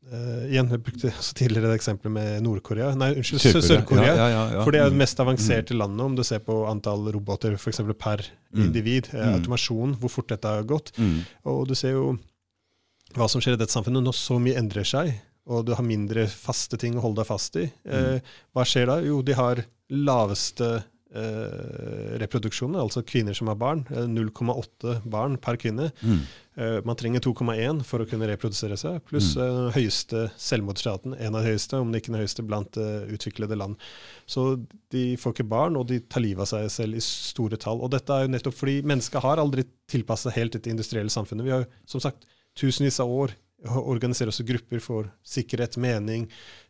[0.08, 2.94] Uh, Igjen, jeg brukte tidligere et eksempelet med Nord-Korea.
[2.96, 4.14] Nei, unnskyld, Sør- Sør-Korea.
[4.16, 4.62] Ja, ja, ja.
[4.64, 5.00] For det er det Mm.
[5.02, 8.24] mest avanserte landet, om du ser på antall roboter for eksempel per
[8.56, 8.68] Mm.
[8.68, 9.10] individ.
[9.14, 9.34] Eh, Mm.
[9.42, 10.94] automasjon, hvor fort dette har gått.
[10.98, 11.26] Mm.
[11.44, 12.18] Og du ser jo
[13.16, 15.14] hva som skjer i dette samfunnet når så mye endrer seg,
[15.46, 17.70] og du har mindre faste ting å holde deg fast i.
[17.86, 18.22] Eh,
[18.56, 19.02] hva skjer da?
[19.02, 20.86] Jo, de har laveste
[21.16, 23.86] eh, reproduksjonen, altså kvinner som har barn.
[23.92, 25.90] Eh, 0,8 barn per kvinne.
[26.02, 26.20] Mm.
[26.58, 31.46] Eh, man trenger 2,1 for å kunne reprodusere seg, pluss eh, høyeste selvmordsraten, en av
[31.46, 33.78] de høyeste, om det ikke den høyeste, blant eh, utviklede land.
[34.30, 34.48] Så
[34.94, 37.84] de får ikke barn, og de tar livet av seg selv i store tall.
[37.86, 41.46] Og dette er jo nettopp fordi mennesket har aldri tilpasset helt dette industrielle samfunnet.
[41.48, 42.26] Vi har jo som sagt
[42.58, 46.28] tusenvis av år organiserer også grupper for sikkerhet, mening,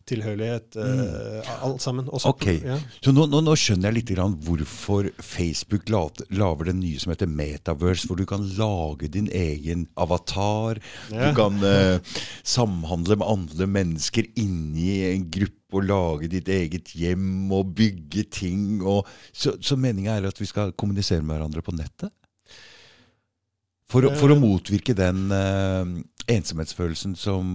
[0.07, 2.07] tilhørighet, eh, alt sammen.
[2.07, 2.45] Også, Ok.
[2.63, 2.77] ja.
[3.03, 7.11] Så nå, nå, nå skjønner jeg litt grann hvorfor Facebook la- lager det nye som
[7.11, 10.79] heter Metaverse, hvor du kan lage din egen avatar.
[11.11, 11.27] Ja.
[11.27, 11.99] Du kan eh,
[12.47, 18.79] samhandle med andre mennesker inni en gruppe og lage ditt eget hjem og bygge ting.
[18.87, 22.13] Og, så så meninga er at vi skal kommunisere med hverandre på nettet?
[23.87, 24.41] For, for å Eh.
[24.43, 25.85] motvirke den uh,
[26.27, 27.45] ensomhetsfølelsen som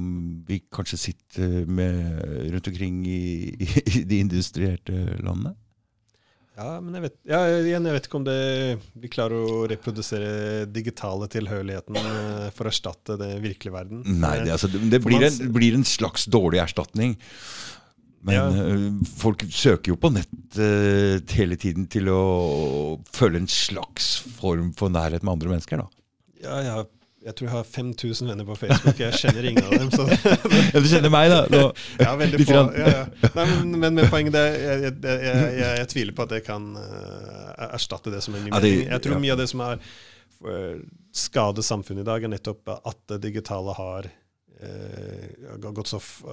[0.48, 2.22] vi kanskje sitter med
[2.54, 5.52] rundt omkring i, i de industrierte landene?
[6.56, 8.38] Ja, men jeg vet, ja, igjen, jeg vet ikke om det,
[9.00, 14.02] vi klarer å reprodusere digitale tilhørigheten eh, for å erstatte det virkelige verden.
[14.20, 17.16] Nei, Eh, det, altså, det, det blir, en, blir en slags dårlig erstatning.
[18.22, 18.44] Men Ja.
[18.52, 18.84] eh,
[19.18, 22.20] folk søker jo på nett uh, hele tiden til å
[23.16, 25.80] føle en slags form for nærhet med andre mennesker.
[25.82, 25.88] da.
[26.42, 26.86] Ja, jeg, har,
[27.26, 29.90] jeg tror jeg har 5000 venner på Facebook, jeg kjenner ingen av dem.
[29.94, 30.06] Så
[30.74, 31.40] Ja, du kjenner meg, da.
[31.52, 31.60] Nå,
[32.02, 32.62] ja, veldig få.
[32.78, 33.02] Ja, ja.
[33.36, 36.72] Nei, men, men, men poenget er jeg, jeg, jeg, jeg, tviler på at jeg kan
[36.80, 38.82] eh, erstatte det som en ny mening.
[38.90, 40.82] Jeg tror mye av det som har uh,
[41.14, 44.10] skadet samfunnet i dag, er nettopp at det digitale har
[44.62, 46.24] eh, gått så f-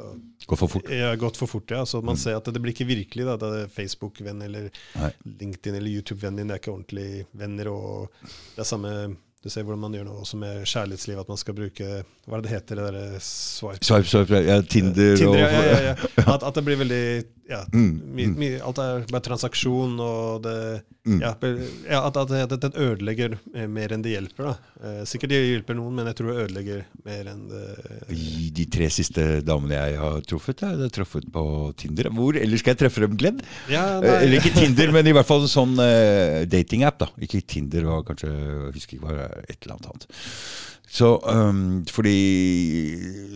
[0.49, 0.89] Går for fort.
[0.89, 1.83] Ja, gått for fort, ja.
[1.85, 3.25] Så man ser at det blir ikke virkelig.
[3.29, 5.11] da, det er Facebook-venn eller Nei.
[5.43, 6.49] LinkedIn eller YouTube-venn din.
[6.49, 7.69] Det er ikke ordentlig venner.
[7.69, 8.09] og
[8.55, 8.93] det er samme,
[9.39, 11.85] Du ser hvordan man gjør noe også med kjærlighetsliv, at man skal bruke
[12.27, 12.79] Hva er det det heter?
[12.81, 13.85] det der swipe?
[13.87, 15.93] Swipe, swipe, ja, Tinder, Tinder, og ja, ja, ja.
[16.33, 17.03] At, at det blir veldig
[17.49, 21.21] ja, Mm, my, my, Alt er bare transaksjon, og det Mm.
[21.23, 21.29] ja,
[22.05, 24.43] At, at, det- at det ødelegger eh, mer enn det hjelper.
[24.51, 24.55] da.
[24.83, 28.65] Eh, sikkert det hjelper noen, men jeg tror det ødelegger mer enn det I De
[28.65, 32.11] tre siste damene jeg har truffet, jeg har truffet på Tinder.
[32.13, 33.41] Hvor ellers skal jeg treffe dem, Glenn?
[33.71, 36.99] ja, Eh, Eller ikke Tinder, men i hvert fall en sånn uh, datingapp.
[36.99, 37.07] da.
[37.17, 40.07] Ikke Tinder, var kanskje jeg husker ikke var et eller annet annet.
[40.89, 42.15] Så um, fordi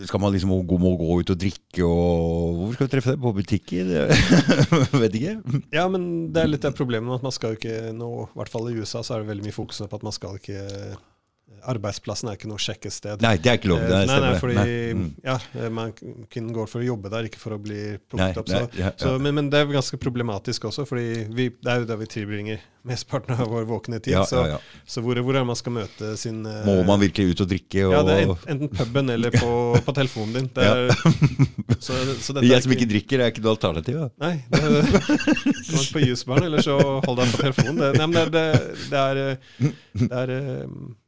[0.10, 3.22] Skal man liksom gå, må gå ut og drikke og Hvor skal du treffe deg?
[3.22, 3.92] På butikken?
[5.04, 5.36] Vet ikke.
[5.76, 8.40] Ja, men det er litt det problemet med at man skal jo ikke nå, i
[8.40, 10.64] hvert fall i USA, så er det veldig mye fokus på at man skal ikke
[11.64, 13.22] Arbeidsplassen er ikke noe sjekkested.
[13.24, 13.84] Nei, det er ikke lov.
[13.84, 14.68] Det Det nei, nei, fordi Nei.
[14.98, 15.08] Mm.
[15.24, 15.94] ja, eh, man
[16.34, 18.52] kun går for å jobbe der, ikke for å bli Nei, plukket opp.
[18.52, 21.84] Så, nei, ja, så, men, men det er ganske problematisk også, fordi vi, det er
[21.84, 24.14] jo der vi tilbringer mesteparten av vår våkne tid.
[24.18, 24.58] Ja, så ja, ja.
[24.86, 27.86] så hvor, hvor er man skal møte sin eh, Må man virkelig ut og drikke?
[27.88, 29.52] Og, Ja, det er enten, puben eller på,
[29.88, 30.50] på telefonen din.
[30.56, 30.92] Det er,
[32.44, 34.02] er jeg som ikke drikker, er ikke noe alternativ.
[34.04, 34.10] Da.
[34.26, 34.34] Nei.
[34.52, 37.80] Det, det var på jusbaren, eller så hold deg på telefonen.
[37.80, 38.46] Det, nei, men det, det,
[38.92, 39.72] det er, eh,
[40.04, 40.36] det, er,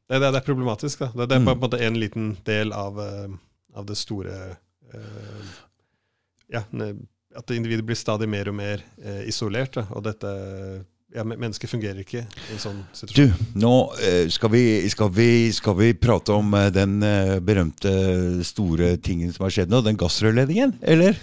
[0.09, 0.99] det, er, det er problematisk.
[1.01, 1.11] Da.
[1.13, 1.45] Det, det er Mm.
[1.47, 3.29] på en måte en liten del av, eh,
[3.75, 4.57] av det store
[4.93, 5.53] uh,
[6.47, 6.61] Ja,
[7.35, 9.73] at individet blir stadig mer og mer uh, isolert.
[9.75, 9.87] Da.
[9.97, 10.29] Og dette
[11.15, 12.79] ja, Mennesket fungerer ikke i en sånn
[13.15, 13.73] Du, nå
[14.29, 16.97] skal vi, skal, vi, skal vi prate om den
[17.45, 17.93] berømte
[18.43, 21.15] store tingen som har skjedd nå, den gassrørledningen, eller?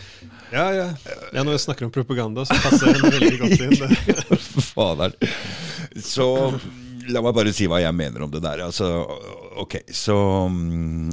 [0.53, 0.87] Ja, ja.
[1.33, 3.77] ja, Når jeg snakker om propaganda, så passer den veldig godt inn.
[3.81, 4.39] Det.
[4.73, 5.15] Faderen.
[6.01, 6.27] Så
[7.11, 8.63] la meg bare si hva jeg mener om det der.
[8.67, 8.87] Altså,
[9.63, 10.17] ok, så
[10.49, 11.11] um,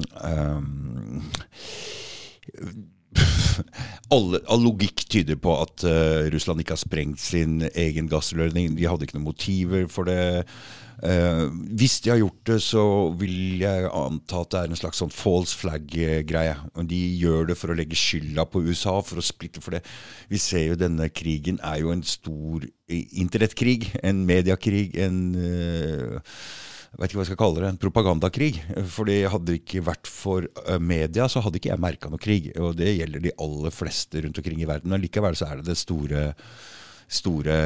[4.14, 8.78] All, all logikk tyder på at uh, Russland ikke har sprengt sin egen gassrørledning.
[8.78, 10.46] De hadde ikke noen motiver for det.
[11.04, 11.46] Eh,
[11.80, 12.84] hvis de har gjort det, så
[13.20, 16.56] vil jeg anta at det er en slags sånn false flag-greie.
[16.92, 19.84] De gjør det for å legge skylda på USA, for å splitte for det.
[20.32, 26.34] Vi ser jo denne krigen er jo en stor internettkrig, en mediekrig, en eh,
[26.90, 28.54] jeg vet ikke hva jeg skal kalle det, en propagandakrig.
[28.90, 32.50] Fordi hadde det ikke vært for eh, media, så hadde ikke jeg merka noe krig.
[32.58, 34.90] Og det gjelder de aller fleste rundt omkring i verden.
[34.90, 36.32] Men likevel så er det det store,
[37.06, 37.60] store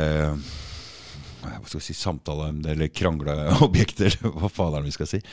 [1.61, 5.23] hva skal si, samtaleemne eller krangleobjekter, eller hva det vi skal si.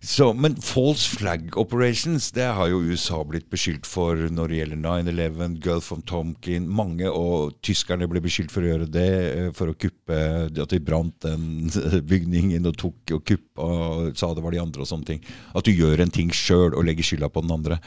[0.00, 4.78] Så, men false flag operations det har jo USA blitt beskyldt for når det gjelder
[4.84, 6.68] 9-11, Gulf of Tomkin.
[6.70, 10.20] Mange, og tyskerne ble beskyldt for å gjøre det, eh, for å kuppe
[10.54, 11.66] At de brant den
[12.12, 15.26] bygningen og tok og kuppa og sa det var de andre og sånne ting.
[15.58, 17.82] At du gjør en ting sjøl og legger skylda på den andre.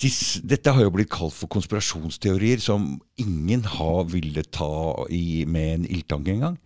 [0.00, 5.88] Dette har jo blitt kalt for konspirasjonsteorier som ingen har villet ta i med en
[5.88, 6.56] ildtang engang.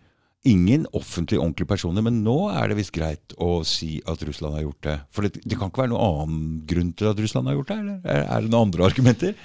[0.47, 2.05] Ingen offentlig ordentlige personer.
[2.05, 4.97] Men nå er det visst greit å si at Russland har gjort det.
[5.11, 7.79] For det, det kan ikke være noen annen grunn til at Russland har gjort det?
[7.83, 9.35] Eller er, er det noen andre argumenter?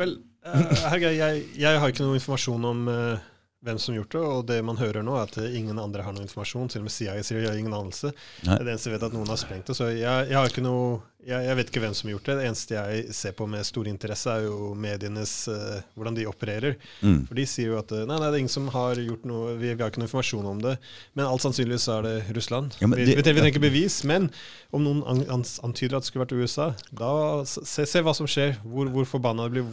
[0.00, 0.16] Vel,
[0.46, 3.28] uh, jeg, jeg, har ikke noe informasjon om uh,
[3.60, 6.24] hvem som gjort det, og det man hører nå, er at ingen andre har noe
[6.24, 6.70] informasjon.
[6.72, 8.14] Til og med CIA sier de har ingen anelse.
[8.46, 8.56] Nei.
[8.56, 9.76] Det er eneste jeg vet at noen har sprengt det.
[9.76, 12.36] Så jeg, jeg har ikke noe jeg, jeg, vet ikke hvem som har gjort det.
[12.38, 16.78] Det eneste jeg ser på med stor interesse, er jo medienes uh, hvordan de opererer.
[17.04, 17.26] Mm.
[17.28, 19.74] For de sier jo at nei, nei, det er ingen som har gjort noe, vi,
[19.74, 20.78] vi har ikke noe informasjon om det.
[21.18, 22.80] Men alt sannsynligvis er det Russland.
[22.80, 24.30] Ja, vi, det, vi, trenger ikke bevis, men
[24.72, 27.12] om noen an, an, antyder at det skulle vært USA, da
[27.44, 28.56] se, se hva som skjer.
[28.64, 29.68] Hvor, hvor forbanna det blir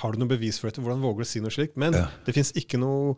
[0.00, 0.82] Har du noe bevis for dette?
[0.84, 1.74] Hvordan våger du å si noe slikt?
[1.80, 2.06] Men ja.
[2.26, 3.16] det fins ikke noe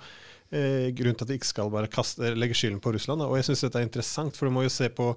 [0.50, 3.22] eh, grunn til at vi ikke skal bare kaste, legge skylden på Russland.
[3.26, 5.12] Og jeg syns dette er interessant, for du må jo se på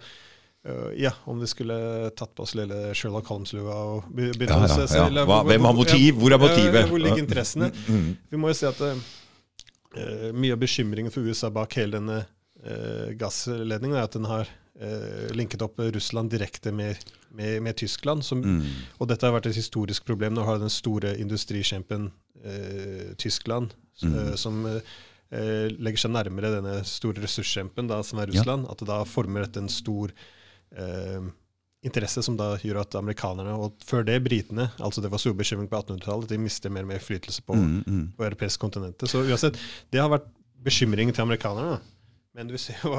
[0.67, 1.75] Uh, ja, om vi skulle
[2.19, 5.05] tatt på oss lille Sherlock Holmes-lua og begynt ja, ja, ja.
[5.05, 6.17] Eller, Hva, Hvem har motiv?
[6.19, 6.89] Hvor er motivet?
[6.89, 7.69] hvor ligger interessene?
[7.87, 8.09] Mm, mm.
[8.27, 9.05] Vi må jo se at uh,
[10.35, 14.51] mye av bekymringen for USA bak hele denne uh, gassledningen er at den har
[15.35, 16.95] linket opp Russland direkte med
[17.29, 18.25] med, med Tyskland.
[18.25, 18.65] Som, mm.
[18.97, 20.35] Og dette har vært et historisk problem.
[20.35, 22.09] Nå har den store industrikjempen
[22.43, 24.15] eh, Tyskland, mm.
[24.15, 28.73] eh, som eh, legger seg nærmere denne store ressurskjempen da, som er Russland, ja.
[28.73, 30.13] at det da former dette en stor
[30.75, 31.29] eh,
[31.85, 35.69] interesse som da gjør at amerikanerne, og før det britene, altså det var stor bekymring
[35.71, 38.01] på 1800-tallet, de mister mer og mer flytelse på, mm, mm.
[38.17, 39.07] på europeisk kontinentet.
[39.11, 39.59] Så uansett,
[39.93, 40.27] det har vært
[40.59, 41.77] bekymringen til amerikanerne.
[42.35, 42.91] Men du ser jo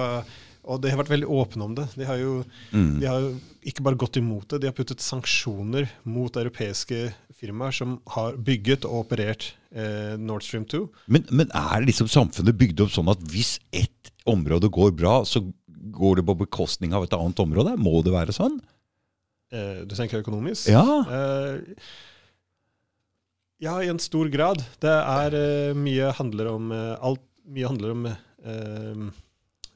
[0.65, 1.87] og de har vært veldig åpne om det.
[1.97, 2.41] De har jo
[2.73, 2.99] mm.
[3.01, 3.29] de har
[3.71, 8.85] ikke bare gått imot det, de har puttet sanksjoner mot europeiske firmaer som har bygget
[8.89, 10.83] og operert eh, Nord Stream 2.
[11.13, 15.43] Men, men, er liksom samfunnet bygd opp sånn at hvis ett område går bra, så
[15.97, 17.75] går det på bekostning av et annet område?
[17.81, 18.61] Må det være sånn?
[19.53, 20.69] Eh, du tenker økonomisk?
[20.73, 20.85] Ja.
[21.09, 21.89] Eh,
[23.61, 24.63] ja, i en stor grad.
[24.81, 29.07] Det er uh, mye handler om uh, alt Mye handler om uh,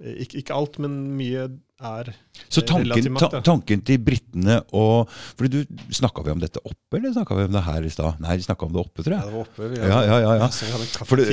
[0.02, 1.46] ikke, ikke, alt, men mye
[1.84, 2.08] er
[2.48, 7.12] Så tanken, ta, tanken til britene og fordi du Snakka vi om dette oppe, eller
[7.14, 8.20] snakka vi om det her i stad?
[8.22, 9.20] Nei, vi snakka om det oppe, tror jeg.
[9.20, 9.68] Ja, det var oppe.
[9.70, 11.04] Vi, ja, ja, ja, ja.
[11.06, 11.26] Fordi,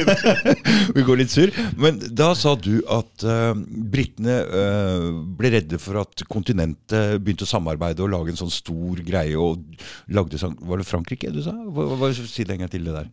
[0.96, 1.52] vi går litt sur.
[1.80, 3.52] Men da sa du at uh,
[3.94, 9.02] britene uh, ble redde for at kontinentet begynte å samarbeide og lage en sånn stor
[9.04, 9.36] greie.
[9.36, 9.64] og
[10.12, 11.52] lagde sånn, Var det Frankrike du sa?
[11.52, 13.12] Hva, hva, si det en gang til det der.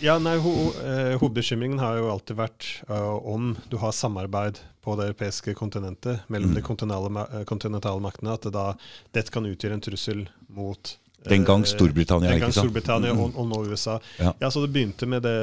[0.00, 0.52] Ja, nei, ho,
[0.84, 6.28] eh, Hovedbekymringen har jo alltid vært uh, om du har samarbeid på det europeiske kontinentet
[6.30, 6.58] mellom mm.
[6.58, 8.66] de kontinentale, uh, maktene, at det da,
[9.16, 10.22] dette kan utgjøre en trussel
[10.54, 13.24] mot uh, Den gang Storbritannia, den gang Storbritannia mm.
[13.24, 13.98] og, og, nå USA.
[14.20, 14.36] Ja.
[14.38, 14.52] ja.
[14.54, 15.38] så Det begynte med det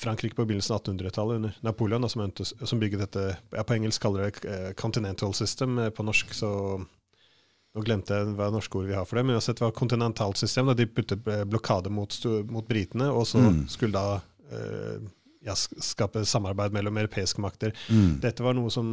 [0.00, 4.74] Frankrike på begynnelsen av 1800-tallet under Napoleon, som, bygget dette ja, På engelsk kaller det
[4.80, 5.76] Continental System.
[5.92, 6.52] På norsk så
[7.76, 10.70] nå glemte jeg hva norske ord vi har for det, men uansett var kontinentalt system.
[10.70, 12.14] Da de puttet blokade mot,
[12.48, 13.60] mot britene, og så mm.
[13.70, 15.10] skulle da uh,
[15.44, 17.76] ja, skape samarbeid mellom europeiske makter.
[17.92, 18.18] Mm.
[18.24, 18.88] Dette var noe som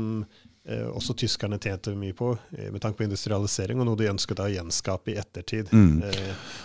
[0.66, 4.48] også tyskerne tjente mye på, uh, med tanke på industrialisering, og noe de ønsket å
[4.50, 5.70] gjenskape i ettertid.
[5.74, 6.02] Mm.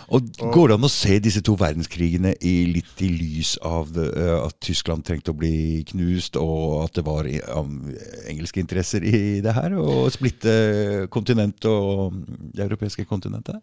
[0.09, 3.91] og, og Går det an å se disse to verdenskrigene i, litt i lys av
[3.97, 9.77] at Tyskland trengte å bli knust, og at det var engelske interesser i det her?
[9.77, 12.17] Å splitte kontinentet og
[12.55, 13.61] det europeiske kontinentet?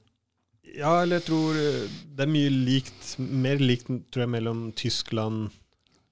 [0.78, 5.48] Ja, eller jeg tror det er mye likt, mer likt tror jeg, mellom Tyskland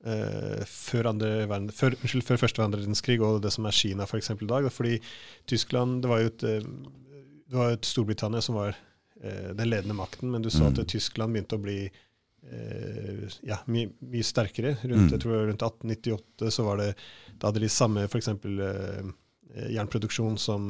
[0.07, 4.47] Uh, før, verden, før, unnskyld, før, første verdenskrig og det som er Kina for i
[4.47, 4.69] dag.
[4.71, 5.01] Fordi
[5.51, 6.69] Tyskland Det var jo et, eh,
[7.51, 10.79] det var et Storbritannia som var uh, den ledende makten, men du så mm.
[10.79, 14.77] at Tyskland begynte å bli uh, ja, mye, sterkere.
[14.85, 15.13] Rundt, mm.
[15.17, 16.93] jeg tror rundt 1898 så var det
[17.35, 18.29] Da hadde de samme f.eks.
[18.29, 19.11] Uh,
[19.73, 20.69] jernproduksjon som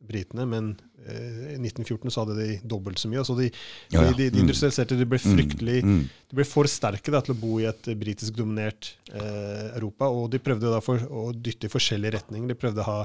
[0.00, 0.76] britene, men
[1.08, 3.22] i 1914 så hadde de dobbelt så mye.
[3.22, 3.48] Altså de,
[3.92, 4.10] ja, ja.
[4.12, 4.42] de, de, mm.
[4.44, 5.34] industrialiserte de ble mm.
[5.34, 6.00] fryktelig mm.
[6.30, 10.10] De ble for sterke da, til å bo i et britisk dominert eh, Europa.
[10.12, 12.52] Og de prøvde da for, å dytte i forskjellige retninger.
[12.52, 13.00] De prøvde å ha,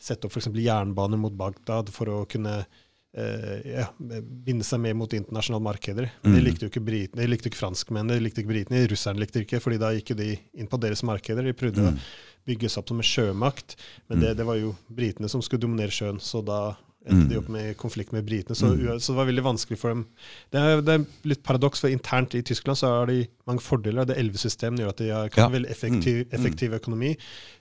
[0.00, 0.48] sette opp f.eks.
[0.54, 6.08] jernbaner mot Bagdad for å kunne eh, ja, binde seg med mot internasjonale markeder.
[6.22, 9.22] Men de likte jo ikke britene, de likte ikke franskmennene, de likte ikke britene, russerne
[9.22, 11.44] likte ikke, fordi da gikk de inn på deres markeder.
[11.44, 11.92] De prøvde mm.
[11.92, 13.76] å bygge seg opp som en sjømakt,
[14.08, 14.40] men det, mm.
[14.40, 16.20] det var jo britene som skulle dominere sjøen.
[16.20, 16.62] så da
[17.06, 18.56] endte de opp med konflikt med britene.
[18.56, 18.98] Så, Mm.
[19.00, 20.06] så det var veldig vanskelig for dem.
[20.50, 24.06] Det er, det er litt paradoks, for internt i Tyskland så har de mange fordeler.
[24.06, 25.48] Det elvesystemet gjør at de har Ja.
[25.48, 26.32] veldig effektiv, Mm.
[26.32, 27.16] effektiv økonomi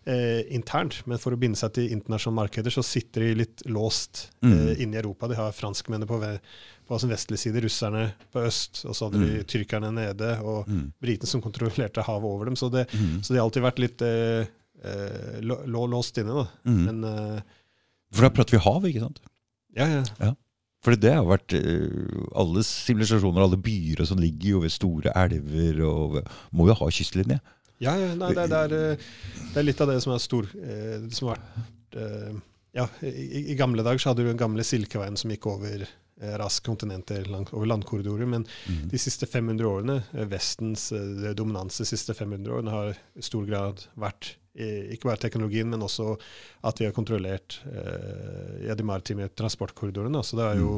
[0.06, 1.06] eh, internt.
[1.08, 4.80] Men for å binde seg til internasjonale markeder, så sitter de litt låst eh, Mm.
[4.80, 5.28] inne i Europa.
[5.28, 6.40] De har franskmennene på,
[6.88, 9.44] på sin vestlige side, russerne på øst, og så hadde de Mm.
[9.46, 10.92] tyrkerne nede, og Mm.
[11.02, 12.56] britene som kontrollerte havet over dem.
[12.56, 13.20] Så, det, Mm.
[13.24, 14.46] så de har alltid vært litt eh,
[14.84, 16.34] eh, lå, lå- låst inne.
[16.44, 16.48] da.
[16.66, 16.86] Mm.
[16.86, 17.42] Men eh,
[18.12, 19.20] For da prater vi hav, ikke sant?
[19.76, 20.34] Ja, ja.
[20.84, 25.14] For det har vært eh, Alle sivilisasjoner, alle byer og sånn ligger jo ved store
[25.16, 26.18] elver og
[26.52, 27.40] må jo ha kystlinje.
[27.84, 29.06] Ja, ja nei, det, det, er, eh,
[29.54, 31.98] det er litt av det som er stor eh, Det som har vært
[32.74, 36.00] Ja, i, i gamle dager så hadde du den gamle Silkeveien som gikk over raske
[36.40, 38.30] raskt kontinenter, lang, over landkorridorer.
[38.30, 38.86] Men Mm.
[38.94, 39.96] de siste 500 årene,
[40.32, 45.70] Vestens dominanse dominans de siste 500 årene, har i stor grad vært ikke bare teknologien,
[45.70, 46.12] men også
[46.64, 50.22] at vi har kontrollert eh, ja, de maritime transportkorridorene.
[50.24, 50.76] Så det har jo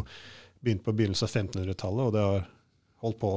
[0.63, 2.45] begynt på begynnelsen av 1500-tallet, og det har
[3.03, 3.34] holdt på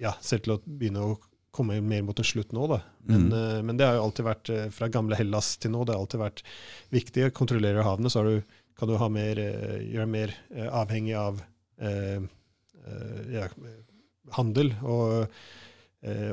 [0.00, 1.18] ja, ser til å begynne å
[1.58, 2.68] komme mer mot en slutt nå.
[2.70, 2.80] Da.
[3.08, 3.32] Men, Mm.
[3.34, 5.84] eh, men det har jo alltid vært eh, fra gamle Hellas til nå.
[5.84, 6.42] Det har alltid vært
[6.94, 7.24] viktig.
[7.26, 8.42] å Kontrollere havene, så du,
[8.78, 11.40] kan du ha mer, eh, gjøre mer eh, avhengig av
[11.80, 12.20] eh,
[12.86, 13.48] eh, ja,
[14.36, 14.74] handel.
[14.84, 15.26] Og,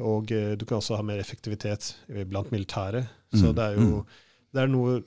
[0.02, 1.94] og eh, du kan også ha mer effektivitet
[2.30, 3.06] blant militære.
[3.34, 4.06] Så Mm, det er jo mm.
[4.54, 5.04] det er noe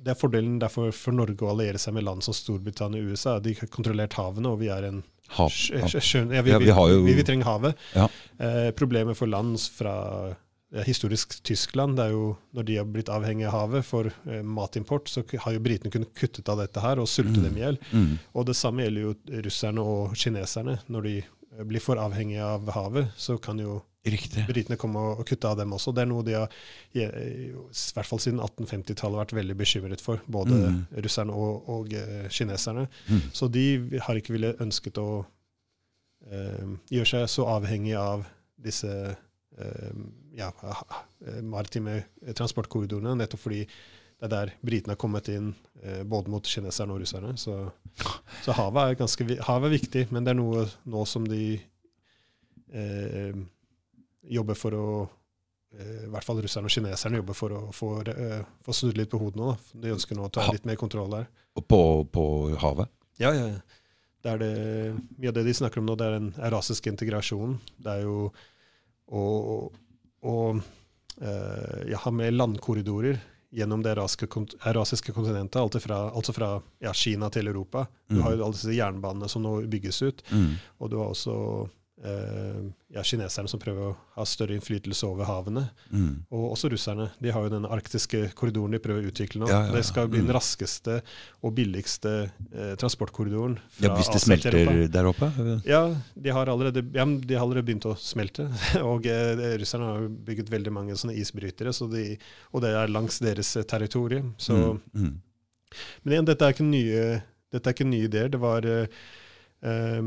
[0.00, 3.34] det er fordelen derfor for Norge å alliere seg med land som Storbritannia og USA.
[3.38, 5.02] De har kontrollert havene, og vi er en
[5.36, 5.52] Hav.
[5.84, 5.92] Hav.
[6.34, 6.70] ja, vi, vi
[7.04, 7.76] vi, vi trenger havet.
[7.94, 8.06] Ja.
[8.40, 9.92] Eh, problemet for land fra
[10.72, 14.40] ja, historisk Tyskland, det er jo når de har blitt avhengig av havet for eh,
[14.42, 17.44] matimport, så har jo britene kunnet kuttet av dette her og sulte Mm.
[17.44, 17.78] dem i hjel.
[17.92, 18.18] Mm.
[18.34, 19.14] Og det samme gjelder jo
[19.46, 20.78] russerne og kineserne.
[20.88, 24.46] Når de eh, blir for avhengige av havet, så kan jo Riktig.
[24.48, 25.92] britene kom og, og kutta av dem også.
[25.92, 26.52] Det er noe de har,
[26.96, 30.22] i, i hvert fall siden 1850-tallet, vært veldig bekymret for.
[30.26, 30.78] Både Mm.
[31.04, 32.86] russerne og, og eh, kineserne.
[33.10, 33.20] Mm.
[33.36, 33.64] Så de
[34.06, 35.08] har ikke ville ønsket å
[36.30, 38.24] eh, gjøre seg så avhengig av
[38.60, 39.94] disse eh,
[40.36, 40.50] ja,
[41.26, 42.00] eh, maritime
[42.36, 43.64] transportkorridorene, nettopp fordi
[44.20, 47.36] det er der britene har kommet inn, eh, både mot kineserne og russerne.
[47.40, 47.54] Så,
[48.44, 51.54] så havet, er ganske, havet er viktig, men det er noe nå som de
[52.72, 53.32] eh,
[54.28, 54.86] jobber for å
[55.72, 59.10] eh, I hvert fall russerne og kineserne jobber for å få, eh, få snudd litt
[59.10, 59.56] på hodet nå.
[59.80, 61.28] De ønsker nå å ta Ha- litt mer kontroll der.
[61.68, 62.24] På, på
[62.58, 62.88] havet?
[63.18, 63.46] Ja, ja.
[63.54, 63.60] ja.
[64.22, 64.50] Det det,
[65.16, 67.54] mye av det de snakker om nå, det er den erasiske integrasjonen.
[67.80, 68.32] Det er jo
[69.08, 69.22] å,
[70.22, 70.34] å
[71.20, 73.18] eh, ja, ha med landkorridorer
[73.50, 76.50] gjennom det erasiske kont- kontinentet, alt fra, altså fra
[76.84, 77.86] ja, Kina til Europa.
[78.08, 78.22] Du Mm.
[78.22, 80.54] har jo alle disse jernbanene som nå bygges ut, Mm.
[80.78, 81.68] og du har også
[82.00, 85.66] ja, kineserne som prøver å ha større innflytelse over havene.
[85.92, 86.22] Mm.
[86.32, 87.10] Og også russerne.
[87.20, 89.50] De har jo den arktiske korridoren de prøver å utvikle nå.
[89.50, 89.74] Ja, ja.
[89.76, 90.36] Det skal bli den Mm.
[90.38, 90.94] raskeste
[91.44, 92.12] og billigste
[92.54, 94.56] eh, transportkorridoren Ja, hvis det smelter
[94.88, 95.28] der oppe?
[95.68, 95.82] Ja,
[96.16, 98.48] de har allerede, ja, de har allerede begynt å smelte.
[98.92, 102.16] Og eh, russerne har bygget veldig mange sånne isbrytere, så de,
[102.52, 104.32] og det er langs deres eh, territorium.
[104.38, 104.80] Så, Mm.
[104.94, 105.20] Mm.
[106.02, 107.04] Men igjen, dette er ikke nye,
[107.52, 108.28] dette er ikke nye ideer.
[108.32, 108.86] Det var eh,
[109.62, 110.02] eh,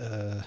[0.00, 0.42] eh,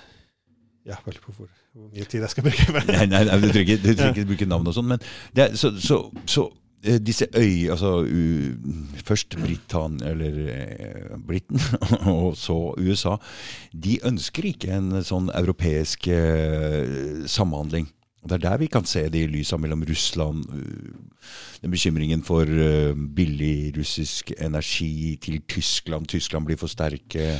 [0.85, 2.65] Ja, veldig på hvor, hvor mye tid jeg skal bruke.
[2.93, 5.01] Nei, nei, nei, du trenger ikke, du trenger ikke bruke navn og sånn, men
[5.33, 5.97] er, så, så,
[6.29, 6.43] så
[6.85, 8.21] eh, disse øy, altså u,
[9.07, 11.61] Først Britann, eller eh, Briten,
[12.13, 13.15] og så USA.
[13.73, 17.89] De ønsker ikke en sånn europeisk eh, samhandling.
[18.25, 21.19] Det er der vi kan se det i lysa mellom Russland uh,
[21.61, 26.07] Den bekymringen for uh, billig russisk energi til Tyskland.
[26.09, 27.35] Tyskland blir for sterke.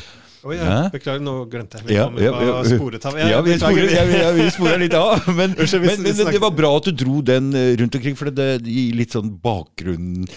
[0.46, 1.96] Oh, ja, beklager, nå glemte jeg.
[1.96, 2.78] Ja, Ja, ja, ja.
[2.78, 3.16] sporet av.
[3.18, 5.26] Ja, vi sporer, ja, vi- sporer litt av.
[5.40, 8.62] Men, men, men det var bra at du dro den eh, rundt omkring, for det
[8.62, 10.28] gir litt sånn bakgrunn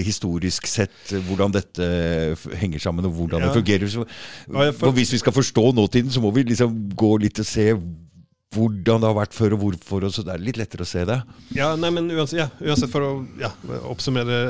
[0.00, 1.84] historisk sett, hvordan dette
[2.56, 3.90] henger sammen og hvordan det fungerer.
[4.78, 7.66] For hvis vi skal forstå nåtiden, så må vi liksom gå litt og se
[8.54, 11.04] hvordan det har vært før og hvorfor, og så det er litt lettere å se
[11.06, 11.20] det.
[11.54, 13.52] Ja, nei, men uansett, ja, uansett for å ja,
[13.86, 14.40] oppsummere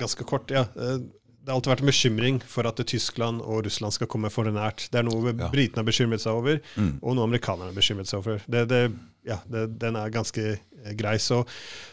[0.00, 0.50] ganske kort.
[0.54, 1.02] Ja, eh,
[1.42, 4.86] det har alltid vært en bekymring for at Tyskland og Russland skal komme for nært.
[4.92, 7.00] Det er noe britene har bekymret seg over, Mm.
[7.02, 8.40] og noe amerikanerne har bekymret seg over.
[8.48, 8.82] Det, det,
[9.28, 11.14] ja, det, den er ganske eh, grei.
[11.22, 11.42] Så,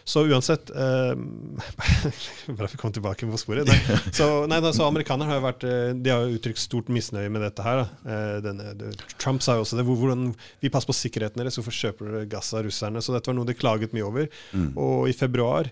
[0.07, 1.13] så uansett eh,
[2.57, 3.69] Bare for å komme tilbake på sporet.
[3.69, 3.77] Nei,
[4.15, 7.29] så, nei, da, så amerikanerne har jo vært eh, De har jo uttrykt stort misnøye
[7.33, 7.83] med dette her.
[8.05, 9.85] Eh, Denne, det, Trump sa jo også det.
[9.87, 10.31] hvor- Hvordan
[10.63, 13.01] vi passer på sikkerheten deres, hvorfor kjøper dere gass av russerne?
[13.03, 14.29] Så dette var noe de klaget mye over.
[14.55, 14.71] Mm.
[14.79, 15.69] Og i februar,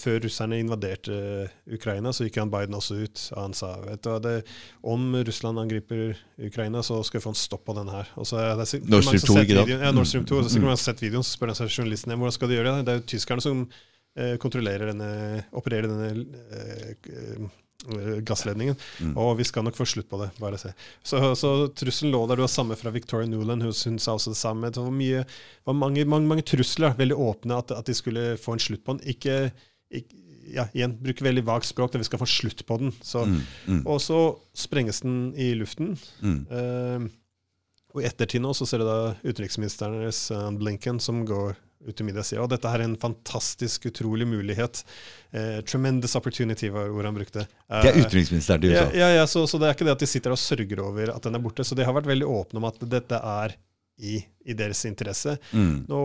[0.00, 3.24] før russerne invaderte eh, Ukraina, så gikk han Biden også ut.
[3.36, 4.32] Og han sa vet du, det,
[4.82, 6.16] om Russland angriper
[6.48, 8.08] Ukraina, så skal vi få en stopp på den her.
[8.16, 9.74] Og så er det Nord Stream 2, ikke sant?
[9.76, 10.38] Ja, Nord Stream 2.
[10.38, 10.54] Og så Mm.
[10.54, 12.84] sikkert man har sett videoen, så spør han seg journalisten hvordan skal de gjøre det.
[12.86, 13.68] Det er jo tyskerne som
[14.16, 16.08] eh, kontrollerer denne, opererer denne
[16.48, 17.48] eh, eh,
[18.26, 18.76] gassledningen.
[19.00, 19.16] Mm.
[19.16, 20.30] Og vi skal nok få slutt på det.
[20.40, 20.72] bare se.
[21.02, 22.36] Så, så trusselen lå der.
[22.36, 24.70] Du har samme fra Victoria Nuland, Hun, hun sa også det samme.
[24.70, 25.24] Det var, mye,
[25.64, 28.96] var mange, mange, mange trusler, veldig åpne, at, at de skulle få en slutt på
[28.98, 29.04] den.
[29.14, 29.52] Ikke,
[29.94, 32.92] ikke ja, igjen, bruke veldig vagt språk, der vi skal få slutt på den.
[33.04, 34.20] Så, Mm, mm, Og så
[34.56, 35.94] sprenges den i luften.
[36.24, 37.08] Eh,
[37.94, 41.56] og i ettertid nå så ser du da utenriksministeren deres, eh, Blinken, som går
[41.86, 44.82] ut i media og dette er en fantastisk, utrolig mulighet.
[45.30, 47.44] Eh, tremendous opportunity var ordet han brukte.
[47.70, 48.98] Eh, Det er utenriksministeren til ja, USA.
[48.98, 51.22] ja, ja så, så det er ikke det at de sitter og sørger over at
[51.28, 51.66] den er borte.
[51.66, 53.54] Så de har vært veldig åpne om at dette er
[53.98, 55.36] i, i deres interesse.
[55.52, 55.86] Mm.
[55.90, 56.02] Nå,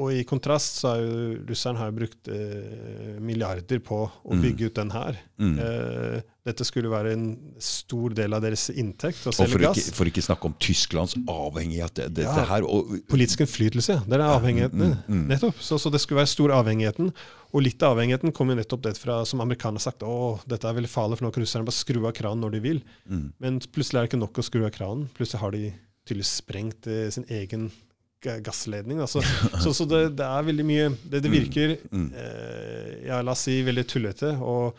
[0.00, 1.16] og i kontrast så har jo
[1.48, 4.42] russeren har brukt eh, milliarder på å Mm.
[4.42, 5.18] bygge ut den her.
[5.38, 5.58] Mm.
[5.60, 7.26] Eh, dette skulle være en
[7.60, 9.76] stor del av deres inntekt, å Og selge for gass.
[9.82, 11.94] ikke, for ikke snakke om Tysklands avhengighet.
[11.94, 12.44] Det, det, Ja.
[12.48, 13.98] her, og, Politisk innflytelse.
[14.08, 14.80] Det er avhengigheten.
[14.80, 15.26] Mm, mm, mm.
[15.28, 15.60] Nettopp.
[15.60, 17.12] Så, så det skulle være stor avhengigheten.
[17.52, 20.64] Og litt av avhengigheten kom jo nettopp det fra, som amerikanerne har sagt, å, dette
[20.64, 22.82] er veldig farlig, for nå kan russerne bare skru av kranen når de vil.
[23.10, 23.32] mm.
[23.40, 25.08] Men plutselig er det ikke nok å skru av kranen.
[25.14, 25.72] Plutselig har de
[26.08, 27.70] tydeligvis sprengt eh, sin egen
[28.22, 29.00] gassledning.
[29.00, 29.22] Altså.
[29.62, 32.10] så så det, det er veldig mye Det, det virker, Mm.
[32.14, 34.34] eh, ja, la oss si, veldig tullete.
[34.42, 34.76] Og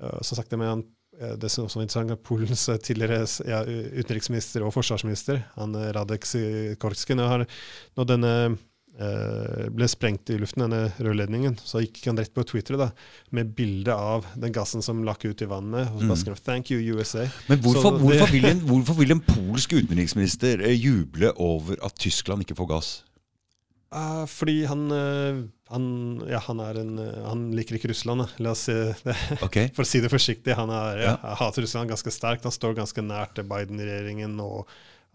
[0.00, 0.84] eh, som sagt, det med han
[1.20, 3.60] eh, det som også var interessant, Polens eh, tidligere ja,
[4.00, 7.44] utenriksminister og forsvarsminister, han eh, Radek Sikorski, når,
[7.98, 8.58] nå denne eh,
[8.98, 12.90] ble sprengt i luften, denne rørledningen, så gikk han rett på Twitter da,
[13.32, 15.88] med bilde av den gassen som lakk ut i vannet.
[15.94, 16.24] Og så bare Mm.
[16.24, 17.30] skrev 'Thank you, USA'.
[17.48, 21.94] Men hvorfor, det- hvorfor, vil en, hvorfor vil en polsk utenriksminister eh, juble over at
[21.98, 23.02] Tyskland ikke får gass?
[23.92, 28.26] Ah, fordi han, eh, han, ja, han, en, eh, han liker ikke Russland, da.
[28.38, 29.16] la oss si det.
[29.42, 29.68] Okay.
[29.74, 30.54] For å si det forsiktig.
[30.54, 31.34] Han er, ja, Ja.
[31.34, 32.42] hater Russland ganske sterkt.
[32.44, 34.66] Han står ganske nært Biden-regjeringen og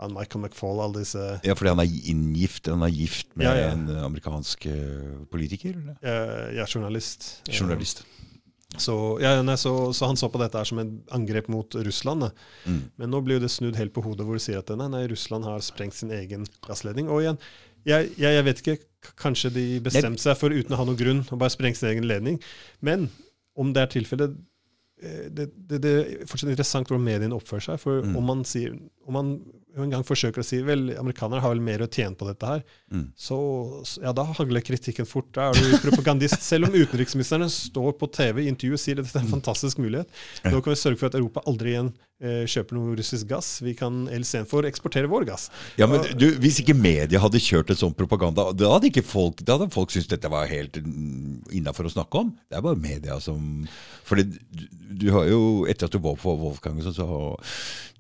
[0.02, 3.54] han Michael McFaul, alle disse Ja, fordi han er inngift, han er gift med Ja,
[3.56, 3.70] ja.
[3.76, 5.78] en eh, amerikansk eh, politiker?
[5.80, 6.52] Eller?
[6.58, 7.42] ja, journalist.
[7.48, 8.04] Journalist.
[8.78, 12.26] Så, nei, så, så han så på dette her som et angrep mot Russland.
[12.68, 12.82] Mm.
[13.00, 15.06] Men nå blir jo det snudd helt på hodet, hvor de sier at nei, nei,
[15.08, 17.08] Russland har sprengt sin egen gassledning.
[17.08, 17.40] Og igjen,
[17.88, 18.76] jeg, jeg, jeg vet ikke,
[19.22, 22.08] kanskje de bestemte seg for uten å ha noen grunn å bare sprenge sin egen
[22.10, 22.42] ledning.
[22.84, 23.08] Men
[23.56, 24.36] om det er tilfellet
[25.00, 27.80] eh, det, det, det er fortsatt interessant hvordan mediene oppfører seg.
[27.86, 28.18] For Mm.
[28.20, 28.76] om man sier
[29.08, 29.32] om man
[29.78, 32.64] en gang forsøker å si vel, amerikanere har vel mer å tjene på dette her,
[32.96, 33.08] Mm.
[33.18, 33.38] så
[34.02, 35.32] ja, da hagler kritikken fort.
[35.36, 36.40] Da er du propagandist.
[36.46, 39.82] Selv om utenriksministrene står på TV i intervju og sier at dette er en fantastisk
[39.84, 40.08] mulighet.
[40.46, 41.90] Nå kan vi sørge for at Europa aldri igjen
[42.22, 43.50] eh, kjøper noe russisk gass.
[43.66, 45.50] Vi kan istedenfor eksportere vår gass.
[45.82, 49.44] Ja, men du, Hvis ikke media hadde kjørt en sånn propaganda, da hadde ikke folk
[49.44, 52.32] da hadde folk syntes dette var helt innafor å snakke om.
[52.48, 53.66] Det er bare media som
[54.06, 54.38] For du,
[54.96, 57.06] du har jo, etter at du var på Wolfgang så, så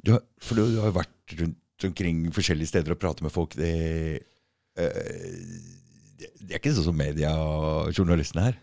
[0.05, 3.55] du har, For du, du har vært rundt omkring forskjellige steder og prater med folk.
[3.59, 3.71] Det,
[4.77, 5.41] eh,
[6.19, 8.61] det, det er ikke sånn som mediejournalistene her.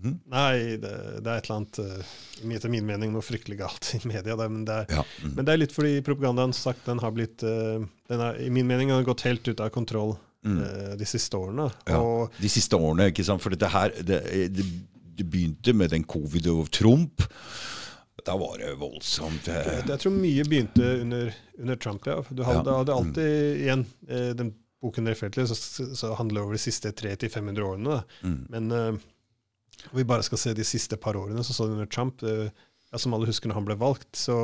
[0.00, 0.14] Mm.
[0.32, 0.90] Nei, det,
[1.20, 1.78] det er et eller annet
[2.48, 4.32] Mye etter min mening noe fryktelig galt i media.
[4.32, 5.02] Der, men, det er, Ja.
[5.20, 5.34] Mm.
[5.36, 8.64] men det er litt fordi propagandaen sagt, den har blitt eh, den er, I min
[8.68, 10.56] mening har den gått helt ut av kontroll Mm.
[10.64, 11.66] eh, de siste årene.
[11.84, 11.98] Ja.
[12.00, 13.42] Og De siste årene, ikke sant?
[13.44, 14.22] For dette her, det,
[14.56, 14.64] det,
[15.18, 17.20] det begynte med den covid og Trump.
[18.26, 19.48] Da var det voldsomt.
[19.48, 22.06] eh, jeg, tror mye begynte under, under Trump.
[22.06, 22.18] Ja.
[22.28, 22.76] Du hadde, Ja.
[22.82, 26.92] hadde alltid igjen eh, den boken refererte til, så, så handler det over de siste
[26.96, 27.98] 300-500 årene.
[28.24, 28.38] Mm.
[28.48, 28.94] Men uh,
[29.92, 32.48] vi bare skal se de siste par årene, så så du under Trump, uh,
[32.90, 34.38] ja, som alle husker når han ble valgt, så,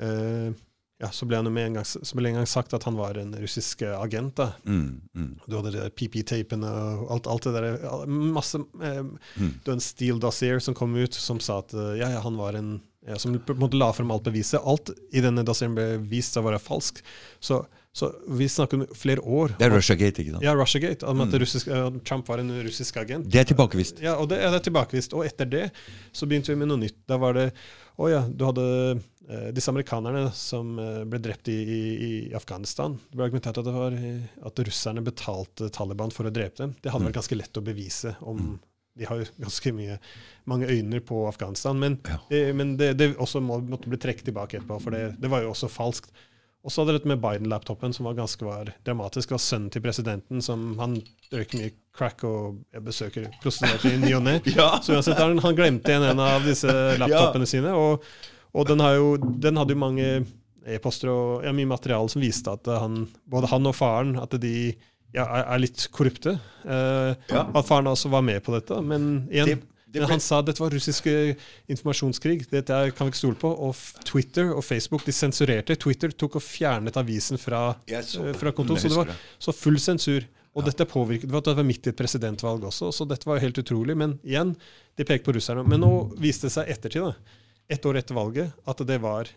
[0.00, 0.54] eh,
[1.02, 1.86] ja, så ble med en gang,
[2.22, 4.36] en gang sagt at han var en russisk eh, agent.
[4.38, 4.52] da.
[4.62, 6.68] Mm, mm, Du hadde de PP-tapene
[7.02, 8.06] og alt, alt det der.
[8.06, 9.50] Masse eh, mm.
[9.64, 12.38] Du var en Steel Dossier som kom ut, som sa at eh, ja, ja, han
[12.38, 14.62] var en ja, Som på en måte la frem alt beviset.
[14.62, 17.00] Alt i denne dossieren ble vist å være falsk.
[17.42, 19.56] Så, så vi snakker om flere år.
[19.58, 20.44] Det er Russiagate, ikke sant?
[20.46, 21.08] Ja, Russiagate.
[21.10, 21.40] Om at Mm.
[21.42, 23.26] russisk, uh, Trump var en russisk agent.
[23.26, 23.98] Det er tilbakevist.
[24.06, 25.16] Ja, og det, ja, det er tilbakevist.
[25.18, 25.64] Og etter det
[26.14, 27.00] så begynte vi med noe nytt.
[27.10, 27.50] Da var det
[27.98, 28.62] Å ja, du hadde
[28.94, 29.02] eh,
[29.54, 32.98] disse amerikanerne som eh, ble drept i, i, i Afghanistan.
[33.10, 36.74] Det ble argumentert at, det var, eh, at russerne betalte Taliban for å drepe dem.
[36.82, 37.10] Det hadde Mm.
[37.12, 38.58] vært ganske lett å bevise om Mm.
[38.94, 39.94] De har jo ganske mye,
[40.44, 41.78] mange øyne på Afghanistan.
[41.80, 42.18] Men, Ja.
[42.28, 45.40] det, men det, det også må, måtte bli trukket tilbake etterpå, for det, det var
[45.40, 46.10] jo også falskt.
[46.62, 49.30] Og så hadde dette med Biden-laptopen, som var ganske var dramatisk.
[49.30, 50.98] Det var sønnen til presidenten som Han
[51.32, 54.36] røyker mye crack og jeg besøker prostituerte i ny og ne.
[54.58, 54.68] Ja.
[54.84, 56.68] Så uansett, han, han glemte igjen en av disse
[57.02, 57.72] laptopene sine.
[57.72, 58.04] Og,
[58.54, 60.06] og den, har jo, den hadde jo mange
[60.66, 64.74] e-poster og ja, mye materiale som viste at han, både han og faren at de
[65.14, 66.38] ja, er, litt korrupte.
[66.64, 67.46] Eh, Ja.
[67.54, 68.78] At faren også var med på dette.
[68.82, 69.58] Men igjen, Det-
[69.92, 71.34] det men ble- han sa at dette var russisk eh,
[71.68, 72.46] informasjonskrig.
[72.50, 73.50] Dette kan vi ikke stole på.
[73.66, 73.74] Og
[74.08, 75.76] Twitter og Facebook de sensurerte.
[75.76, 78.78] Twitter tok og fjernet avisen fra, så eh, fra kontoen.
[78.80, 80.24] Så det var så full sensur.
[80.54, 80.70] Og Ja.
[80.70, 83.46] dette påvirket, det var, det var midt i et presidentvalg også, så dette var jo
[83.46, 83.96] helt utrolig.
[83.96, 84.54] Men igjen,
[84.96, 85.66] de pekte på russerne.
[85.66, 87.14] Men nå viste det seg ettertid, da.
[87.72, 89.30] Ett år etter valget at det var,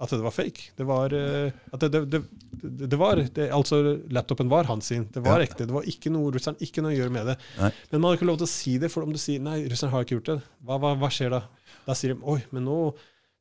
[0.00, 0.70] at det var fake.
[0.78, 2.20] Det var, eh, at det, det,
[2.62, 3.20] det, det var
[3.50, 5.04] Altså, laptopen var hans sin.
[5.12, 5.46] Det var Ja.
[5.48, 5.66] ekte.
[5.68, 7.36] Det var ikke noe russeren ikke noe å gjøre med det.
[7.58, 7.70] Nei.
[7.92, 9.92] Men man har ikke lov til å si det, for om du sier nei, russeren
[9.92, 11.42] har ikke gjort det, hva, hva, hva skjer da?
[11.86, 12.78] Da sier de oi, men nå,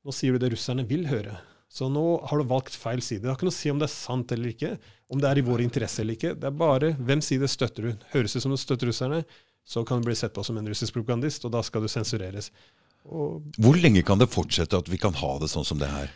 [0.06, 1.38] nå sier du det russerne vil høre.
[1.70, 3.22] Så nå har du valgt feil side.
[3.22, 4.72] Det har ikke noe å si om det er sant eller ikke,
[5.14, 6.32] om det er i vår interesse eller ikke.
[6.42, 7.92] Det er bare hvem side støtter du.
[8.16, 9.20] Høres det ut som du støtter russerne,
[9.70, 12.50] så kan du bli sett på som en russisk propagandist, og da skal du sensureres.
[13.10, 16.12] Og Hvor lenge kan det fortsette at vi kan ha det sånn som det her?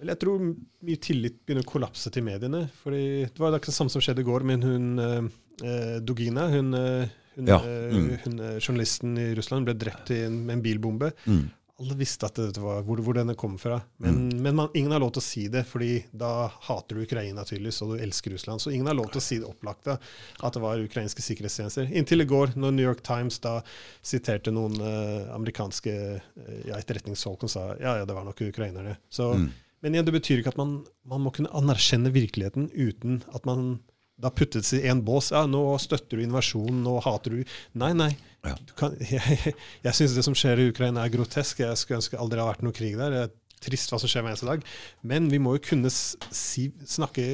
[0.00, 2.68] Jeg tror mye tillit begynner å kollapse til mediene.
[2.82, 5.24] fordi Det var det samme som skjedde i går med hun eh,
[5.66, 6.48] eh, Dugina.
[6.48, 8.18] Hun, eh, hun, Ja, eh, mm.
[8.24, 11.12] hun journalisten i Russland ble drept i en, med en bilbombe.
[11.26, 11.50] Mm.
[11.80, 13.80] Alle visste at det var, hvor, hvor denne kom fra.
[14.02, 17.44] Men, men man, ingen har lov til å si det, fordi da hater du Ukraina
[17.48, 18.62] tydeligvis, og du elsker Russland.
[18.62, 21.88] Så ingen har lov til å si det opplagte, at det var ukrainske sikkerhetstjenester.
[21.96, 23.58] Inntil i går, når New York Times da
[24.04, 28.98] siterte noen eh, amerikanske eh, ja, etterretningsfolk og sa ja, ja, det var nok ukrainerne.
[29.08, 29.50] Så, Mm.
[29.80, 30.72] Men igjen, det betyr ikke at man,
[31.08, 33.78] man må kunne anerkjenne virkeligheten uten at man
[34.20, 35.30] da puttes i én bås.
[35.34, 38.10] Ja, nå støtter du invasjonen, nå hater du Nei, nei.
[38.46, 38.54] Ja.
[38.66, 39.54] Du kan, jeg
[39.84, 41.62] jeg syns det som skjer i Ukraina er grotesk.
[41.64, 43.16] Jeg skulle ønske aldri det hadde vært noe krig der.
[43.16, 44.64] Det er trist hva som skjer hver eneste dag.
[45.06, 47.26] Men vi må jo kunne si, snakke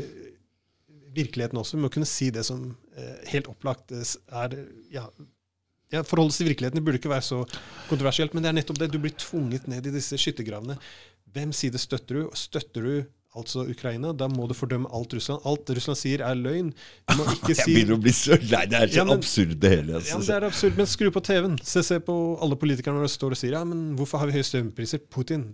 [1.16, 1.78] virkeligheten også.
[1.78, 4.56] Vi må kunne si det som eh, helt opplagt eh, er
[4.92, 5.06] ja,
[5.94, 7.42] ja, Forholdet til virkeligheten burde ikke være så
[7.90, 8.90] kontroversielt, men det er nettopp det.
[8.92, 10.78] Du blir tvunget ned i disse skyttergravene.
[11.36, 12.34] Hvem side støtter du?
[12.36, 12.94] Støtter du
[13.36, 15.44] altså Ukraina, da må du fordømme alt Russland.
[15.46, 16.70] Alt Russland sier, er løgn.
[17.06, 18.64] Du må ikke Jeg si begynner å bli så lei.
[18.72, 19.92] Det er så Ja, men- absurd, det hele.
[19.92, 20.18] ja, Altså.
[20.18, 21.58] men Det er absurd, men skru på TV-en.
[21.62, 24.38] Se, se på alle politikerne når de står og sier ja, men hvorfor har vi
[24.38, 25.04] høye strømpriser?
[25.12, 25.46] Putin.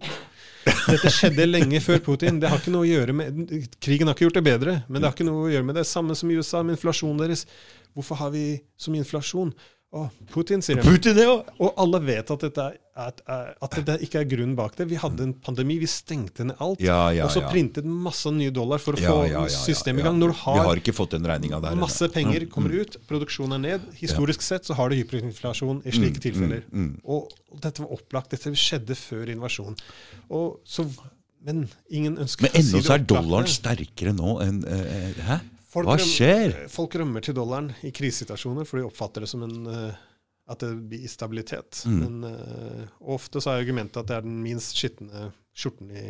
[0.62, 2.38] Dette skjedde lenge før Putin.
[2.38, 3.40] Det har ikke noe å gjøre med
[3.82, 5.86] Krigen har ikke gjort det bedre, men det har ikke noe å gjøre med det.
[5.90, 7.46] Samme som i USA med inflasjonen deres.
[7.96, 8.44] Hvorfor har vi
[8.78, 9.50] så mye inflasjon?
[9.92, 10.86] Å, Putin, sier de.
[10.86, 11.34] Putin, ja!
[11.60, 14.84] Og alle vet at, dette er, at, at det ikke er grunnen bak det.
[14.90, 16.82] Vi hadde en pandemi, vi stengte ned alt.
[16.84, 20.18] Ja, ja, og så printet masse nye dollar for å få systemet i gang.
[20.20, 20.82] Når du Vi har har
[21.64, 21.78] der.
[21.80, 23.88] Masse penger kommer ut, produksjonen er ned.
[23.96, 26.66] Historisk sett så har du hyperinflasjon i slike tilfeller.
[26.68, 26.92] mm, mm.
[27.08, 27.32] Og
[27.64, 28.36] dette var opplagt.
[28.36, 29.80] Dette skjedde før invasjonen.
[30.28, 30.84] Og så,
[31.48, 35.40] men ingen ønsker Men ennå så er dollaren sterkere nå enn uh, Hæ?
[35.72, 36.52] Folk Hva skjer?
[36.52, 36.68] skjer?
[36.68, 40.00] Folk rømmer til dollaren i krisesituasjoner, for de oppfatter det som en eh,
[40.52, 41.82] at det blir stabilitet.
[41.88, 42.00] Mm.
[42.02, 42.82] Men uh,
[43.14, 46.04] ofte så er argumentet at det er den minst skitne skjorten i,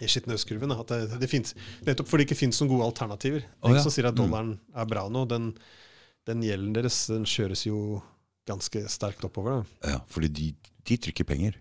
[0.00, 0.72] i skitnøskurven.
[0.74, 1.54] At det, det finnes,
[1.86, 3.44] nettopp fordi det ikke finnes noen gode alternativer.
[3.44, 3.86] Det er ingen ja.
[3.86, 4.22] som sier at Mm.
[4.24, 5.26] dollaren er bra nå.
[5.30, 5.52] Den,
[6.30, 8.00] den gjelden deres den kjøres jo
[8.48, 9.60] ganske sterkt oppover.
[9.60, 9.94] Da.
[9.94, 10.50] Ja, fordi de,
[10.88, 11.58] de trykker penger.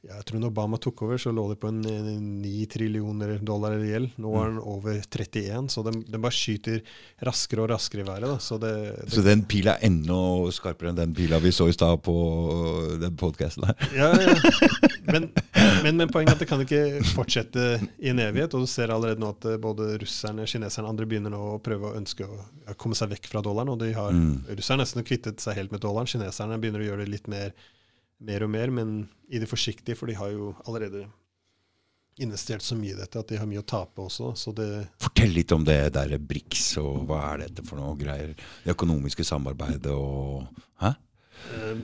[0.00, 3.74] Jeg tror når Obama tok over, så lå det på en eh, 9 trillioner dollar
[3.76, 4.14] i gjeld.
[4.22, 6.80] Nå er den over 31, så den, den bare skyter
[7.26, 8.40] raskere og raskere i været.
[8.40, 8.70] Så det,
[9.02, 10.16] det Så den pila er enda
[10.56, 12.14] skarpere enn den pila vi så i stad på
[13.02, 13.88] den podkasten her.
[13.96, 14.34] Ja, ja.
[15.10, 15.24] Men,
[15.82, 17.62] men, men poenget er at det kan ikke fortsette
[17.98, 18.52] i en evighet.
[18.54, 21.58] Og du ser allerede nå at eh, både russerne, kineserne og andre begynner nå å
[21.64, 23.72] prøve å ønske å komme seg vekk fra dollaren.
[23.74, 24.44] Og de har, Mm.
[24.54, 26.06] russerne nesten kvittet seg helt med dollaren.
[26.10, 27.50] Kineserne begynner å gjøre det litt mer,
[28.20, 28.94] mer og mer, men
[29.32, 31.06] i det forsiktige, for de har jo allerede
[32.20, 34.32] investert så mye i dette at de har mye å tape også.
[34.36, 34.66] Så det,
[35.00, 38.34] Fortell litt om det der BRICS, og hva er dette for noe greier?
[38.64, 40.44] Det økonomiske samarbeidet og
[40.82, 40.92] Hæ?
[41.54, 41.80] eh,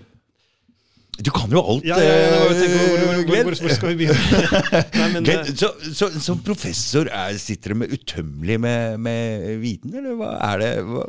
[1.17, 3.97] Du kan jo alt, ja, ja, ja, hvor, hvor, eh, hvor, hvor, hvor skal vi
[4.03, 4.41] begynne?
[5.01, 9.95] Nei, men, eh, så, så, som professor er, sitter du med utømmelig med, med viten,
[9.97, 10.71] eller hva er det?
[10.85, 11.07] Hva,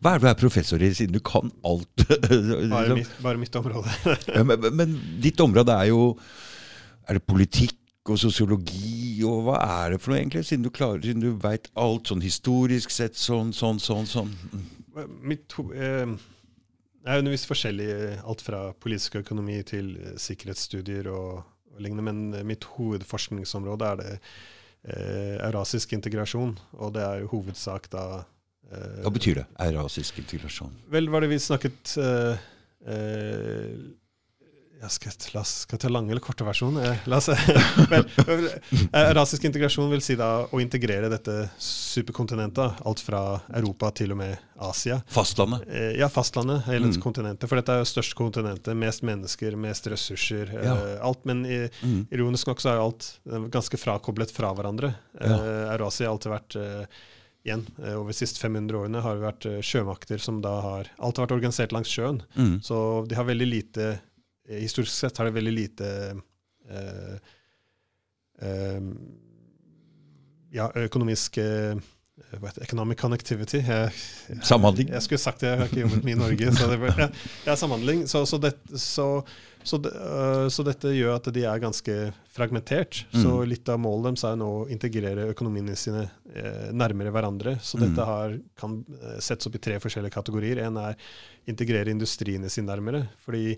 [0.00, 2.06] hva er det du er professor i, siden du kan alt?
[2.72, 3.92] bare, mitt, bare mitt område.
[4.50, 6.00] Men, men ditt område er jo
[7.08, 7.76] Er det politikk
[8.08, 10.46] og sosiologi, og hva er det for noe, egentlig?
[10.48, 14.08] Siden du klarer, siden du veit alt sånn historisk sett, sånn, sånn, sånn.
[14.08, 14.32] sånn.
[15.20, 16.08] Mitt, eh,
[17.10, 17.90] jeg har undervist forskjellig,
[18.22, 21.40] alt fra politisk økonomi til eh, sikkerhetsstudier og,
[21.74, 27.32] og lignende, men eh, mitt hovedforskningsområde er det eh, eurasisk integrasjon, og det er jo
[27.32, 28.04] hovedsak da
[28.70, 29.46] eh, Hva betyr det?
[29.66, 30.76] Eurasisk integrasjon?
[30.94, 32.46] Vel, var det vi snakket eh,
[32.86, 33.74] eh,
[34.80, 36.76] jeg skal, la oss, skal jeg ta lange eller korte versjon?
[36.80, 37.28] Eh, la oss,
[37.92, 38.06] vel,
[38.92, 43.20] eh, rasisk integrasjon vil si da å integrere dette superkontinentet, alt fra
[43.58, 45.00] Europa til og med Asia.
[45.12, 45.66] Fastlandet?
[45.68, 47.00] Eh, Ja, fastlandet, hele Mm.
[47.02, 47.48] kontinentet.
[47.48, 48.76] For dette er jo største kontinentet.
[48.76, 50.48] Mest mennesker, mest ressurser.
[50.54, 50.76] eh, Ja.
[51.02, 52.06] alt, Men i, Mm.
[52.10, 53.18] ironisk nok så er jo alt
[53.50, 54.94] ganske frakoblet fra hverandre.
[55.20, 55.74] Ja.
[55.76, 56.86] Eurasia har alltid vært
[57.42, 57.64] Igjen,
[57.96, 61.40] over de siste 500 årene har det vært sjømakter som da har Alt har vært
[61.40, 62.20] organisert langs sjøen.
[62.36, 62.60] Mm.
[62.62, 64.00] Så de har veldig lite
[64.50, 65.88] Historisk sett har det veldig lite
[66.70, 67.16] eh,
[68.42, 68.80] eh,
[70.52, 71.78] ja, økonomisk eh,
[72.36, 73.62] hva heter economic connectivity.
[73.64, 73.92] Jeg,
[74.28, 74.90] jeg, Samhandling.
[74.92, 76.50] Jeg skulle sagt det, jeg har ikke jobbet mye i Norge.
[76.58, 77.06] så det, ja,
[77.48, 78.02] ja, samhandling.
[78.10, 79.06] Så, så, det, så,
[79.66, 81.96] så, det, øh, så dette gjør at de er ganske
[82.36, 83.00] fragmentert.
[83.14, 83.48] Så Mm.
[83.50, 87.56] litt av målet deres er nå å integrere økonomiene sine eh, nærmere hverandre.
[87.64, 87.86] Så Mm.
[87.88, 90.60] dette har, kan eh, settes opp i tre forskjellige kategorier.
[90.68, 90.96] En er
[91.50, 93.08] integrere industriene sine nærmere.
[93.24, 93.56] fordi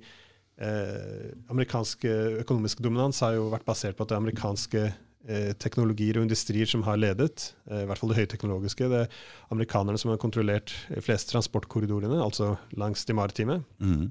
[0.60, 5.52] eh, amerikansk eh, økonomisk dominans har jo vært basert på at det er amerikanske eh,
[5.62, 8.90] teknologier og industrier som har ledet, eh, i hvert fall det høyteknologiske.
[8.92, 9.20] Det er
[9.54, 13.62] amerikanerne som har kontrollert de fleste transportkorridorene, altså langs de maritime.
[13.82, 14.10] Mm.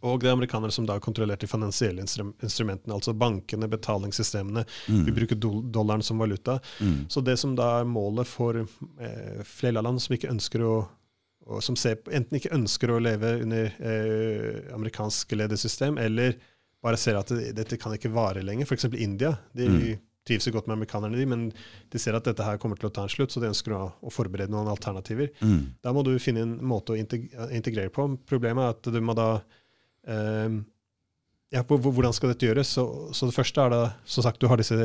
[0.00, 4.64] Og det er amerikanere som da har kontrollert de finansielle instrumentene, altså bankene, betalingssystemene.
[4.88, 5.02] Mm.
[5.04, 6.56] Vi bruker do dollaren som valuta.
[6.80, 7.04] Mm.
[7.12, 10.74] Så det som da er målet for eh, flere land som ikke ønsker å
[11.46, 16.36] og som ser, enten ikke ønsker å leve under eh, amerikansk ledersystem, eller
[16.84, 18.64] bare ser at det, dette kan ikke vare lenger.
[18.68, 18.86] F.eks.
[18.96, 19.34] India.
[19.56, 19.98] De Mm.
[20.26, 21.46] trives jo godt med amerikanerne, de, men
[21.90, 23.86] de ser at dette her kommer til å ta en slutt, så de ønsker å,
[24.04, 25.30] å forberede noen alternativer.
[25.40, 25.62] Mm.
[25.82, 28.04] Da må du finne en måte å integrere på.
[28.28, 29.30] Problemet er at du må da
[30.06, 30.60] eh,
[31.50, 32.68] ja, hvor- Hvordan skal dette gjøres?
[32.76, 32.84] Så,
[33.16, 34.76] så det første er da, som sagt, Du har disse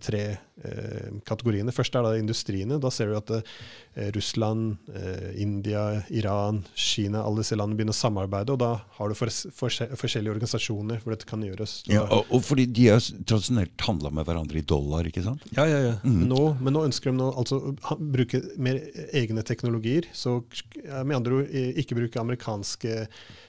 [0.00, 0.22] tre
[0.64, 1.72] eh, kategoriene.
[1.74, 2.78] Først er da industriene.
[2.80, 8.00] Da ser du at eh, Russland, eh, India, Iran, Kina, alle disse landene begynner å
[8.00, 8.56] samarbeide.
[8.56, 9.68] Og da har du for, for,
[10.00, 11.82] forskjellige organisasjoner hvor dette kan gjøres.
[11.92, 15.44] Ja, og, og fordi de har tradisjonelt handla med hverandre i dollar, ikke sant?
[15.54, 15.94] ja, ja, ja.
[16.08, 16.24] Mm.
[16.32, 17.60] Nå, men nå ønsker de nå, altså,
[17.90, 18.80] ha, bruke mer
[19.12, 20.08] egne teknologier.
[20.16, 20.38] Så
[20.80, 23.02] ja, med andre ord eh, ikke bruke amerikanske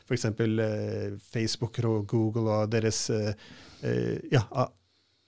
[0.08, 0.26] f.eks.
[0.26, 3.34] Eh, Facebook og Google og deres eh,
[3.84, 4.44] eh, ja,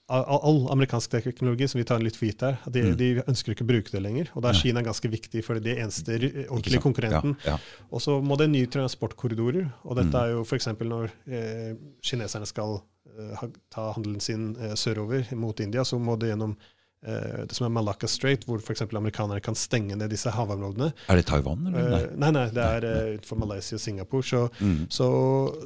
[0.08, 2.94] all amerikansk teknologi som vi tar litt for gitt her, de, Mm.
[2.96, 4.30] de ønsker ikke å bruke det lenger.
[4.34, 6.16] Og da er Kina ganske viktig, for det er eneste
[6.48, 7.34] ordentlige konkurrenten.
[7.44, 7.84] Ja, ja.
[7.92, 9.68] Og så må det nye transportkorridorer.
[9.84, 10.22] Og dette Mm.
[10.22, 10.66] er jo f.eks.
[10.80, 12.80] når eh, kineserne skal
[13.18, 16.56] eh, ta handelen sin eh, sørover mot India, så må det gjennom
[17.00, 18.82] det som er Malacca Strait, hvor f.eks.
[18.90, 20.90] amerikanere kan stenge ned disse havområdene.
[21.08, 22.08] Er det Taiwan, eller?
[22.08, 24.26] Eh, nei, nei, det er eh, utenfor Malaysia og Singapore.
[24.26, 24.80] Så, Mm.
[24.90, 25.06] så,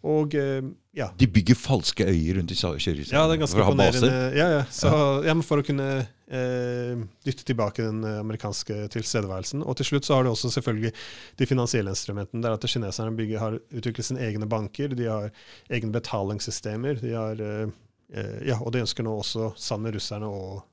[0.06, 0.62] Og eh,
[0.98, 1.08] ja.
[1.18, 3.12] De bygger falske øyer rundt i kjørehuset?
[3.14, 4.14] Ja, det er ganske å imponerende.
[4.38, 4.62] Ja, ja.
[4.74, 4.92] Så,
[5.26, 5.36] ja.
[5.46, 9.66] for å kunne eh, dytte tilbake den eh, amerikanske tilstedeværelsen.
[9.66, 10.94] Og til slutt så har du også selvfølgelig
[11.40, 12.44] de finansielle instrumentene.
[12.46, 15.30] Der at kineserne bygger, har utviklet sine egne banker, de har
[15.70, 17.02] egne betalingssystemer.
[17.04, 17.76] De har, eh,
[18.14, 20.66] eh, ja, og de ønsker nå også, sammen med russerne eh,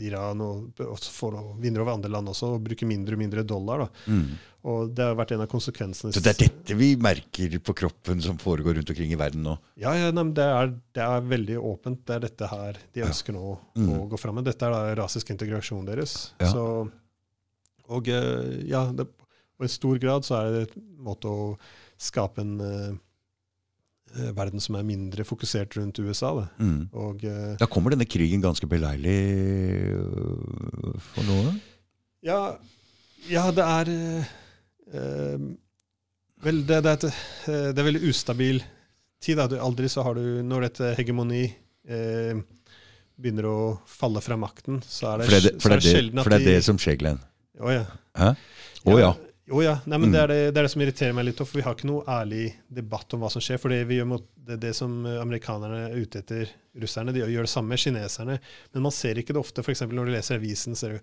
[0.00, 0.80] Iran, og,
[1.12, 3.86] for vinner over andre land også, og bruker mindre og mindre dollar.
[4.06, 4.38] Mm.
[4.70, 6.12] Og det har vært en av konsekvensene.
[6.12, 9.54] Så det er dette vi merker på kroppen som foregår rundt omkring i verden nå?
[9.80, 12.02] Ja, ja nei, det, er, det er veldig åpent.
[12.08, 13.46] Det er dette her de ønsker nå
[13.80, 13.88] Mm.
[13.96, 14.44] å gå fram med.
[14.44, 16.34] Dette er da rasisk integrasjon deres.
[16.42, 16.50] Ja.
[16.52, 16.64] Så,
[17.88, 19.06] og eh, ja, det,
[19.56, 21.54] og i stor grad så er det en måte å
[22.00, 22.98] skape en eh, eh,
[24.34, 26.32] verden som er mindre fokusert rundt USA.
[26.40, 26.46] Da.
[26.58, 26.88] Mm.
[26.92, 29.18] Og eh, Da kommer denne krigen ganske beleilig
[29.94, 31.60] øh, for noen?
[32.26, 32.40] ja,
[33.30, 34.30] ja, det er eh,
[34.94, 35.48] eh,
[36.40, 37.04] Vel, det, det, er et,
[37.52, 38.62] eh, det er veldig ustabil
[39.20, 39.36] tid.
[39.36, 39.44] Da.
[39.52, 41.42] Du, aldri så har du Når dette hegemoni
[41.84, 42.38] eh,
[43.20, 45.80] begynner å falle fra makten, så er det, For det, for det- så for det,
[45.84, 47.18] det sjelden at at for det er det som skjer, Glenn.
[47.60, 47.82] Å ja.
[48.16, 48.30] Hæ?
[48.88, 49.10] Å ja.
[49.50, 49.72] Å ja.
[49.84, 50.12] Nei, men Mm.
[50.14, 52.04] det, er det, det er det som irriterer meg litt, for vi har ikke noe
[52.06, 53.58] ærlig debatt om hva som skjer.
[53.58, 57.24] For det vi gjør mot det, det som eh, amerikanerne er ute etter russerne, de
[57.24, 58.38] gjør det samme med kineserne.
[58.72, 59.64] Men man ser ikke det ofte.
[59.66, 59.82] F.eks.
[59.90, 60.98] når du leser avisen, ser du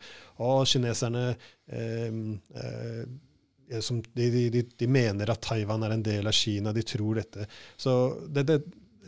[0.47, 1.23] at kineserne
[1.67, 2.19] eh,
[2.63, 6.85] eh, som, de, de, de, de mener at Taiwan er en del av Kina, de
[6.87, 7.49] tror dette.
[7.75, 7.97] Så
[8.31, 8.61] det, det,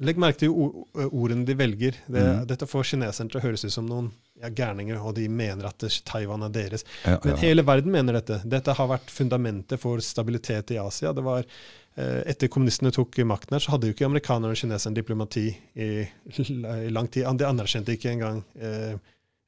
[0.06, 1.98] Legg merke til ordene de velger.
[2.08, 2.48] Det, mm.
[2.50, 4.10] Dette får kineserne til å høres ut som noen
[4.40, 6.86] ja, gærninger, og de mener at Taiwan er deres.
[7.04, 7.42] ja, Men ja.
[7.44, 8.40] hele verden mener dette.
[8.48, 11.14] Dette har vært fundamentet for stabilitet i Asia.
[11.16, 11.48] Det var,
[12.00, 15.92] eh, etter kommunistene tok makten her, så hadde jo ikke amerikanerne og kineserne diplomati i,
[16.08, 17.28] i lang tid.
[17.40, 18.96] De anerkjente ikke engang eh,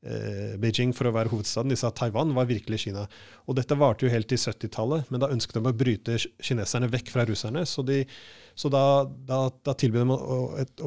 [0.05, 1.71] eh, Beijing for å være hovedstaden.
[1.71, 3.07] De sa at Taiwan var virkelig Kina.
[3.47, 7.11] Og dette varte jo helt til 70-tallet, men da ønsket de å bryte kineserne vekk
[7.13, 7.65] fra russerne.
[7.69, 8.03] Så, de,
[8.55, 8.85] så da,
[9.27, 10.39] da, da tilbød de å,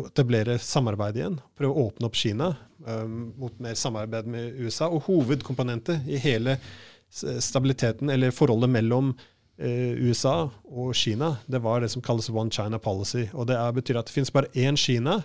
[0.09, 1.39] etablere samarbeid igjen.
[1.59, 2.55] Prøve å åpne opp Kina
[2.87, 4.91] um, mot mer samarbeid med USA.
[4.91, 6.59] Og hovedkomponentet i hele
[7.15, 9.13] stabiliteten, eller forholdet mellom
[9.59, 13.29] eh, USA og Kina, det var det som kalles One China Policy.
[13.33, 15.21] Og Det er, betyr at det finnes bare én Kina,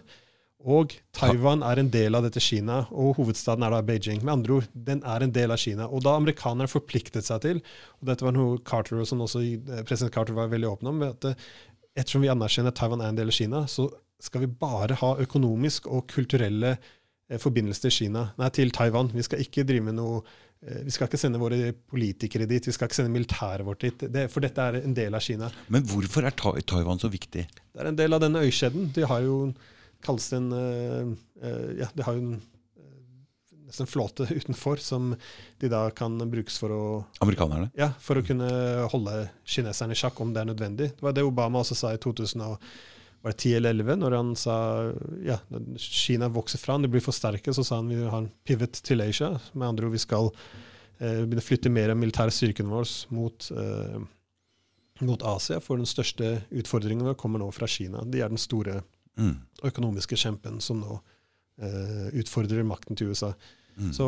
[0.59, 2.81] og Taiwan er en del av dette Kina.
[2.91, 4.19] Og hovedstaden er da Beijing.
[4.25, 5.87] Med andre ord, den er en del av Kina.
[5.87, 7.61] Og da amerikanerne forpliktet seg til,
[8.01, 11.05] og dette var noe Carter og som også eh, president Carter var veldig åpen om,
[11.07, 11.47] at eh,
[11.95, 13.87] ettersom vi anerkjenner at Taiwan er en del av Kina, så
[14.19, 19.13] skal vi bare ha økonomisk og kulturelle eh, forbindelser til Kina, nei, til Taiwan.
[19.15, 20.21] Vi skal ikke drive med noe
[20.59, 24.01] vi skal ikke sende våre politikere dit, vi skal ikke sende militæret vårt dit.
[24.11, 25.47] Det, for dette er en del av Kina.
[25.71, 27.45] Men hvorfor er Taiwan så viktig?
[27.47, 28.89] Det er en del av denne øykjeden.
[28.91, 29.37] De har jo
[30.05, 31.11] kalles en uh,
[31.43, 32.93] uh, ja, de har jo en uh,
[33.69, 35.11] nesten flåte utenfor som
[35.61, 36.83] de da kan brukes for å
[37.25, 37.71] Amerikanerne?
[37.79, 38.51] Ja, for å kunne
[38.93, 40.93] holde kineserne i sjakk om det er nødvendig.
[40.95, 42.47] Det var det Obama også sa i 2000
[43.21, 44.55] var det 10 eller 11, når han sa
[45.25, 45.35] ja,
[45.77, 49.03] Kina vokser fra, det blir for sterke, så sa han vi har en pivot til
[49.03, 49.33] Asia.
[49.53, 53.49] Med andre ord, vi skal eh, begynne å flytte mer av militære styrkene våre mot,
[53.51, 53.97] eh,
[55.03, 55.59] mot, Asia.
[55.63, 58.05] For den største utfordringen vår kommer nå fra Kina.
[58.07, 58.79] De er den store
[59.19, 59.33] mm.
[59.69, 60.99] økonomiske kjempen som nå
[61.61, 63.33] eh, utfordrer makten til USA.
[63.75, 63.91] Mm.
[63.95, 64.07] Så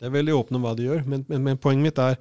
[0.00, 1.02] det er veldig åpne om hva de gjør.
[1.10, 2.16] Men, men, men poenget mitt er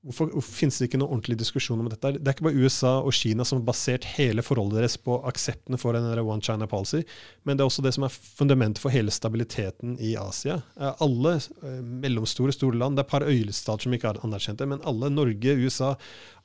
[0.00, 2.14] Hvorfor, hvorfor finnes det ikke noen ordentlig diskusjon om dette?
[2.16, 5.76] Det er ikke bare USA og Kina som har basert hele forholdet deres på akseptene
[5.76, 7.02] for en One China policy,
[7.44, 10.56] men det er også det som er fundamentet for hele stabiliteten i Asia.
[11.04, 14.70] Alle eh, mellomstore store land, det er et par øyestater som ikke har anerkjent det,
[14.72, 15.92] men alle, Norge, USA,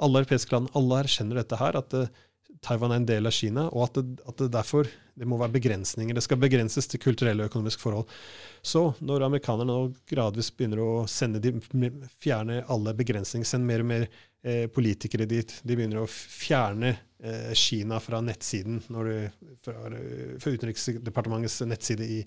[0.04, 2.12] alle europeiske land, alle erkjenner dette her, at eh,
[2.66, 5.56] Taiwan er en del av Kina, og at det, at det, derfor det må være
[5.56, 6.16] begrensninger.
[6.16, 8.10] Det skal begrenses til kulturelle og økonomiske forhold.
[8.66, 11.54] Så når amerikanerne nå gradvis begynner å sende de,
[12.22, 17.54] fjerne alle begrensninger, sende mer og mer eh, politikere dit, de begynner å fjerne eh,
[17.56, 19.22] Kina fra nettsiden, det,
[19.64, 19.78] fra,
[20.42, 22.20] fra Utenriksdepartementets nettside i,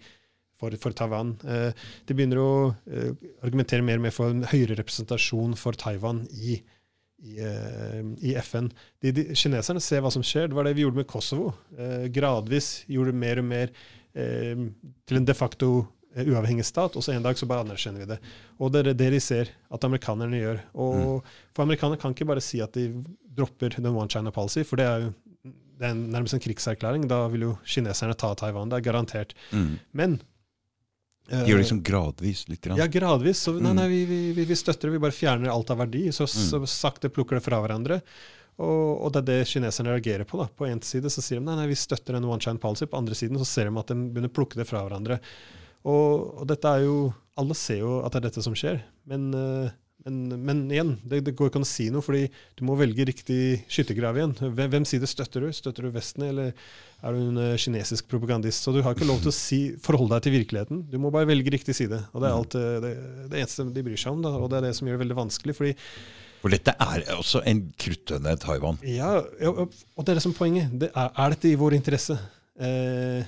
[0.58, 1.36] for, for, Taiwan.
[1.44, 2.50] Eh, de begynner å
[2.88, 3.12] eh,
[3.44, 6.74] argumentere mer og mer for en høyere representasjon for Taiwan i Kina
[7.18, 8.70] i, uh, i FN.
[9.02, 10.48] De, de, kineserne ser hva som skjer.
[10.48, 11.52] Det var det vi gjorde med Kosovo.
[11.78, 13.72] Eh, gradvis gjorde det mer og mer
[14.14, 14.66] eh,
[15.08, 15.70] til en de facto
[16.18, 18.16] uavhengig stat, og så en dag så bare anerkjenner vi det.
[18.58, 20.62] Og det er det de ser at amerikanerne gjør.
[20.74, 21.34] Og mm.
[21.54, 22.88] For amerikanerne kan ikke bare si at de
[23.38, 25.12] dropper den one China policy, for det er jo
[25.78, 27.04] det er nærmest en krigserklæring.
[27.06, 28.70] Da vil jo kineserne ta Taiwan.
[28.70, 29.34] Det er garantert.
[29.54, 29.76] Mm.
[29.94, 30.16] Men
[31.28, 32.46] gjør det liksom gradvis?
[32.48, 32.62] litt?
[32.64, 32.80] Grann.
[32.80, 33.44] Ja, gradvis.
[33.44, 36.06] Så, nei, nei, vi, vi, vi, støtter det, vi bare fjerner alt av verdi.
[36.14, 36.44] Så, mm.
[36.48, 38.00] så sakte plukker det fra hverandre.
[38.58, 40.40] Og, og, det er det kineserne reagerer på.
[40.40, 40.48] da.
[40.50, 42.88] På én side så sier de nei, nei, vi støtter en one chine policy.
[42.90, 45.20] På andre siden så ser de at de begynner å plukke det fra hverandre.
[45.86, 48.80] Og, og dette er jo Alle ser jo at det er dette som skjer.
[49.06, 49.70] Men uh,
[50.06, 53.06] men, men, igjen, det, det, går ikke an å si noe, fordi du må velge
[53.08, 53.40] riktig
[53.72, 54.34] skyttergrav igjen.
[54.38, 55.48] Hvem, hvem side støtter du?
[55.54, 58.62] Støtter du Vesten, eller er du en uh, kinesisk propagandist?
[58.62, 60.84] Så du har ikke lov til å si, forholde deg til virkeligheten.
[60.92, 61.98] Du må bare velge riktig side.
[62.12, 62.94] Og det er alt, eh, det,
[63.32, 65.18] det eneste de bryr seg om, da, og det er det som gjør det veldig
[65.18, 65.58] vanskelig.
[65.58, 65.74] fordi
[66.38, 68.78] for dette er også en kruttønne, Taiwan.
[68.86, 70.74] Ja, og det er det som er poenget.
[70.78, 72.14] Det er, er, dette i vår interesse?
[72.54, 73.24] Eh,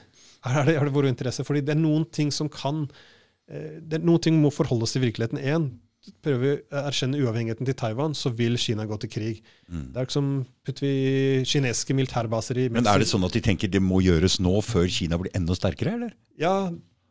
[0.46, 1.44] er, det, er det vår interesse?
[1.46, 2.84] Fordi det er noen ting som kan
[3.50, 5.42] eh, det er Noen ting må forholde oss til virkeligheten.
[5.42, 5.66] Én,
[6.24, 9.40] prøver å erkjenne uavhengigheten til Taiwan, så vil Kina gå til krig.
[9.68, 9.90] Mm.
[9.92, 10.30] Det er ikke som
[10.66, 10.94] putter vi
[11.48, 14.88] kinesiske militærbaser i Men er det sånn at de tenker det må gjøres nå, før
[14.90, 16.14] Kina blir enda sterkere, eller?
[16.40, 16.70] Ja,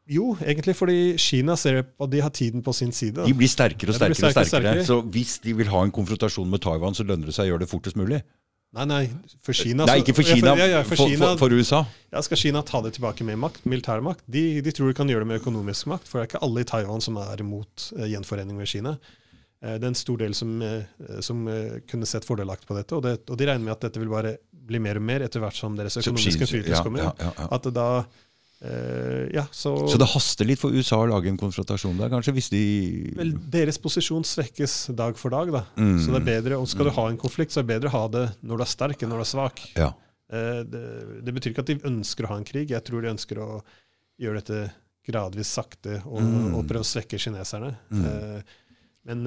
[0.10, 3.22] jo, egentlig fordi Kina ser at de har tiden på sin side.
[3.30, 4.86] De blir sterkere og sterkere, sterkere, og sterkere.
[4.88, 7.66] Så hvis de vil ha en konfrontasjon med Taiwan, så lønner det seg å gjøre
[7.68, 8.24] det fortest mulig?
[8.70, 9.06] Nei, nei,
[9.42, 11.80] for Kina Nei, ikke for Kina, for, ja, ja, for, Kina, for, for, USA.
[12.14, 14.22] Ja, Skal Kina ta det tilbake med makt, militærmakt?
[14.30, 16.62] De, de, tror de kan gjøre det med økonomisk makt, for det er ikke alle
[16.62, 18.94] i Taiwan som er imot uh, gjenforening med Kina.
[19.58, 21.50] Uh, det er en stor del som, uh, som
[21.90, 24.38] kunne sett fordelaktig på dette, og, det, og, de regner med at dette vil bare
[24.70, 27.10] bli mer og mer etter hvert som deres økonomiske innflytelse kommer.
[27.50, 27.90] At da
[28.60, 32.34] Uh, ja, så, så, det haster litt for USA å lage en konfrontasjon der, kanskje?
[32.36, 32.64] hvis de...
[33.16, 35.52] Vel, Deres posisjon svekkes dag for dag.
[35.54, 35.64] da.
[35.80, 35.96] Mm.
[36.04, 37.96] Så det er bedre, og Skal du ha en konflikt, så er det bedre å
[37.96, 39.64] ha det når du er sterk, enn når du er svak.
[39.80, 39.94] Ja.
[40.28, 40.84] Uh, det,
[41.24, 42.76] det, betyr ikke at de ønsker å ha en krig.
[42.76, 43.50] Jeg tror de ønsker å
[44.20, 44.62] gjøre dette
[45.08, 46.54] gradvis sakte og, mm.
[46.60, 47.72] og prøve å svekke kineserne.
[47.96, 48.06] Mm.
[48.06, 48.58] Uh,
[49.08, 49.24] men,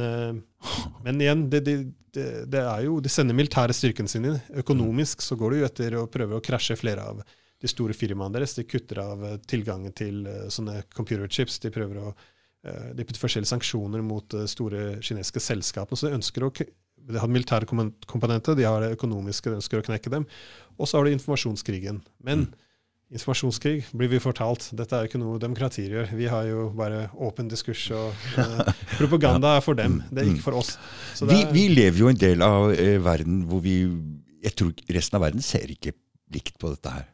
[1.02, 1.76] men, igjen, det, det,
[2.12, 4.36] det, er jo, de sender militære styrkene sine.
[4.60, 7.24] Økonomisk så går det jo etter å prøve å krasje flere av
[7.62, 8.56] de store firmaene deres.
[8.59, 11.60] De kutter av eh, tilgangen til uh, sånne computerchips.
[11.62, 15.98] De prøver å uh, de putter forskjellige sanksjoner mot store kinesiske selskapene.
[15.98, 16.52] Så de ønsker å
[17.02, 20.26] de har militære komponenter, de har det økonomiske, de ønsker å knekke dem.
[20.78, 22.01] Og så har du informasjonskrigen.
[22.24, 22.52] Men mm.
[23.18, 24.68] informasjonskrig, blir vi fortalt.
[24.78, 26.12] Dette er jo ikke noe demokratier gjør.
[26.18, 30.47] Vi har jo bare åpen diskurs, og eh, propaganda er for dem, det er ikke
[30.47, 30.76] for oss.
[31.16, 33.80] Så det Vi, er, vi lever jo en del av eh, verden hvor vi
[34.43, 35.94] Jeg tror resten av verden ser ikke
[36.34, 37.10] likt på dette her.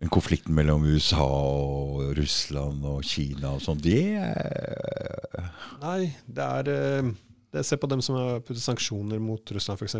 [0.00, 5.50] Den konflikten mellom USA og Russland og Kina og sånn, det er
[5.82, 7.10] Nei, det er eh,
[7.52, 9.96] det, Se på dem som har puttet sanksjoner mot Russland, f.eks.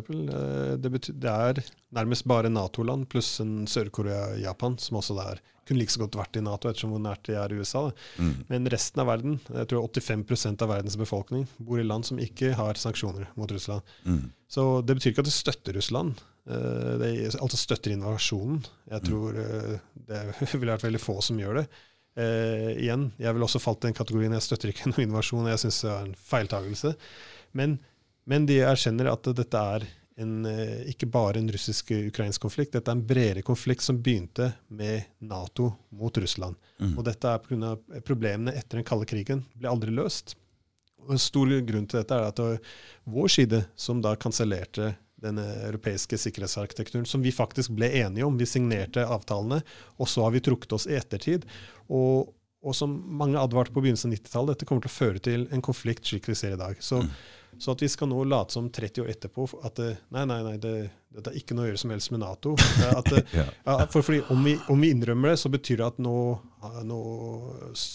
[0.81, 1.61] Det, bety- det er
[1.97, 6.43] nærmest bare Nato-land pluss en Sør-Korea-Japan, som også der kunne like så godt vært i
[6.43, 7.83] Nato, ettersom hvor nært de er i USA.
[8.19, 12.19] Mm, Men resten av verden, jeg tror 85% av verdens befolkning, bor i land som
[12.23, 13.83] ikke har sanksjoner mot Russland.
[14.07, 16.23] mm, Så det betyr ikke at de støtter Russland.
[16.51, 18.61] Eh, De altså støtter invasjonen.
[18.91, 19.79] Jeg tror eh,
[20.11, 20.25] det
[20.57, 21.67] ville vært veldig få som gjør det.
[22.19, 24.35] Eh, igjen, jeg vil også falt i den kategorien.
[24.37, 25.49] Jeg støtter ikke noe innovasjon.
[25.53, 26.95] Jeg syns det er en feiltagelse.
[27.59, 27.79] Men,
[28.31, 29.87] men de erkjenner at dette er
[30.21, 32.75] en, eh, ikke bare en russisk-ukrainsk konflikt.
[32.77, 36.59] Dette er en bredere konflikt som begynte med Nato mot Russland.
[36.83, 36.97] mm.
[36.99, 37.77] Og dette er pga.
[38.05, 40.35] problemene etter den kalde krigen ble aldri løst.
[41.01, 42.59] Og En stor grunn til dette er at det var
[43.15, 44.91] vår side som da kansellerte
[45.23, 48.39] den europeiske sikkerhetsarkitekturen, som vi faktisk ble enige om.
[48.41, 49.61] Vi signerte avtalene,
[49.99, 51.47] og så har vi trukket oss i ettertid.
[51.89, 52.33] Og,
[52.65, 55.65] og som mange advarte på begynnelsen av 90-tallet, dette kommer til å føre til en
[55.65, 56.81] konflikt slik vi ser i dag.
[56.85, 57.03] Så,
[57.59, 60.57] så at vi skal nå late som 30 år etterpå at det, nei, nei, nei,
[60.57, 62.55] det, dette har ikke noe å gjøre som helst med Nato.
[62.97, 63.45] At Ja.
[63.67, 66.15] ja, for, fordi om vi, om vi innrømmer det, så betyr det at nå,
[66.87, 67.01] nå,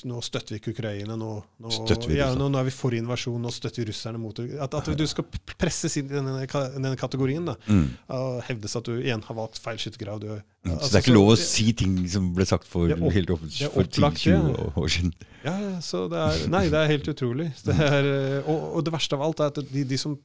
[0.10, 1.16] nå støtter vi ikke Ukraina.
[1.20, 1.30] Nå,
[1.64, 1.72] nå,
[2.08, 5.06] vi ja, nå, er vi for invasjon, nå støtter vi russerne mot At, at du
[5.10, 5.26] skal
[5.58, 6.44] presses inn i denne,
[6.76, 7.46] denne kategorien.
[7.46, 7.88] da, Mm.
[8.14, 10.20] og hevdes at du igjen har valgt feil skyttergrav.
[10.22, 10.28] Du,
[10.66, 10.72] Mm.
[10.74, 13.30] altså, Så det er ikke lov å si ting som ble sagt for opp- helt
[13.30, 15.12] er for 10-20 år siden.
[15.46, 17.52] Ja, så det er, nei, det er helt utrolig.
[17.64, 18.08] Det er,
[18.42, 20.16] eh, og, og det verste av alt er at de, de som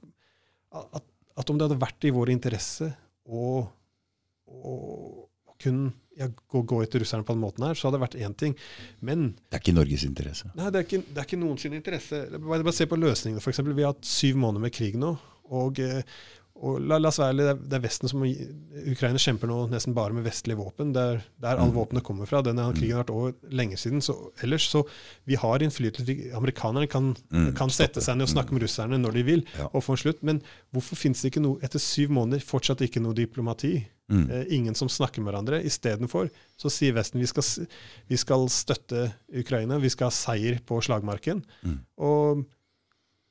[0.71, 1.05] at,
[1.41, 2.91] at om det hadde vært i vår interesse
[3.27, 3.65] å,
[4.47, 4.77] å, å
[5.61, 8.35] kun ja, gå, gå etter russerne på den måten her, så hadde det vært én
[8.39, 8.55] ting.
[9.05, 10.51] Men Det er ikke Norges interesse.
[10.57, 12.21] nei, det er ikke, det er ikke noens interesse.
[12.37, 13.43] Bare, bare se på løsningene.
[13.45, 15.15] For eksempel, vi har hatt syv måneder med krig nå.
[15.51, 15.81] og...
[15.85, 16.03] eh,
[16.61, 20.13] og la, la oss være det det er Vesten som Ukraina kjemper nå nesten bare
[20.13, 20.93] med vestlige våpen.
[20.93, 22.43] Det er der alle våpenet kommer fra.
[22.45, 24.03] Denne krigen har vært over lenge siden.
[24.05, 24.15] Så
[24.45, 24.83] ellers så
[25.29, 26.35] vi har innflytelse.
[26.37, 29.69] Amerikanerne kan, Mm, kan sette seg ned og snakke med russerne når de vil, Ja.
[29.73, 30.23] og få en slutt.
[30.23, 30.43] Men
[30.75, 33.87] hvorfor finnes det ikke noe etter syv måneder fortsatt ikke noe diplomati?
[34.11, 34.29] Mm.
[34.31, 35.63] Eh, ingen som snakker med hverandre.
[35.65, 37.45] Istedenfor så sier Vesten vi skal,
[38.09, 41.45] vi skal støtte Ukraina, vi skal ha seier på slagmarken.
[41.65, 41.79] Mm.
[41.99, 42.45] Og,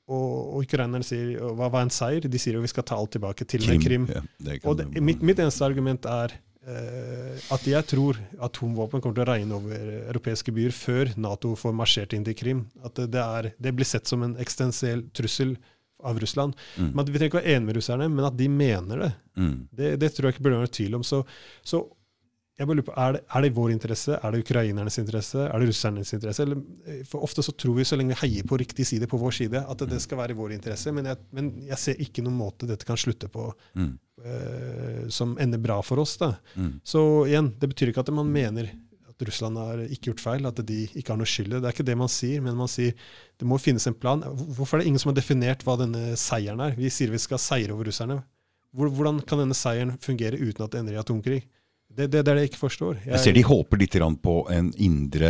[0.10, 2.26] og, ukrainerne sier hva var en seier?
[2.26, 3.82] De sier jo vi skal ta alt tilbake til Krim.
[3.84, 4.08] Krim.
[4.12, 6.34] Ja, Og det, mitt, mitt eneste argument er
[6.66, 8.20] eh, at jeg tror
[8.50, 12.64] atomvåpen kommer til å regne over europeiske byer før Nato får marsjert inn til Krim.
[12.86, 15.58] At det, er, det blir sett som en eksistensiell trussel
[16.04, 16.56] av Russland.
[16.78, 16.92] Mm.
[16.94, 19.14] Men at Vi trenger ikke være enige med russerne, men at de mener det.
[19.36, 19.56] Mm.
[19.72, 21.04] Det, det tror jeg ikke burde være tvil om.
[21.04, 21.24] Så,
[21.62, 21.84] så
[22.60, 24.18] jeg bare lurer på, er det, er det vår interesse?
[24.20, 25.46] Er det ukrainernes interesse?
[25.46, 26.44] Er det russernes interesse?
[26.44, 26.60] Eller,
[26.92, 29.38] eh, for Ofte så tror vi, så lenge vi heier på riktig side på vår
[29.38, 30.92] side, at det, det skal være i vår interesse.
[30.96, 33.48] Men jeg, men jeg ser ikke noen måte dette kan slutte på
[33.80, 33.94] Mm.
[34.26, 36.18] uh, som ender bra for oss.
[36.20, 36.34] da.
[36.56, 36.80] Mm.
[36.84, 38.68] Så igjen, det betyr ikke at man mener
[39.08, 41.54] at Russland har ikke gjort feil, at de ikke har noe skyld.
[41.54, 41.62] det.
[41.62, 42.92] Det er ikke det man sier, men man sier
[43.40, 44.24] det må finnes en plan.
[44.58, 46.76] Hvorfor er det ingen som har definert hva denne seieren er?
[46.76, 48.20] Vi sier vi skal seire over russerne.
[48.76, 51.42] Hvordan kan denne seieren fungere uten at det ender i atomkrig?
[51.90, 53.00] Det, det, det er det jeg ikke forstår.
[53.10, 55.30] Jeg ser de håper litt på en indre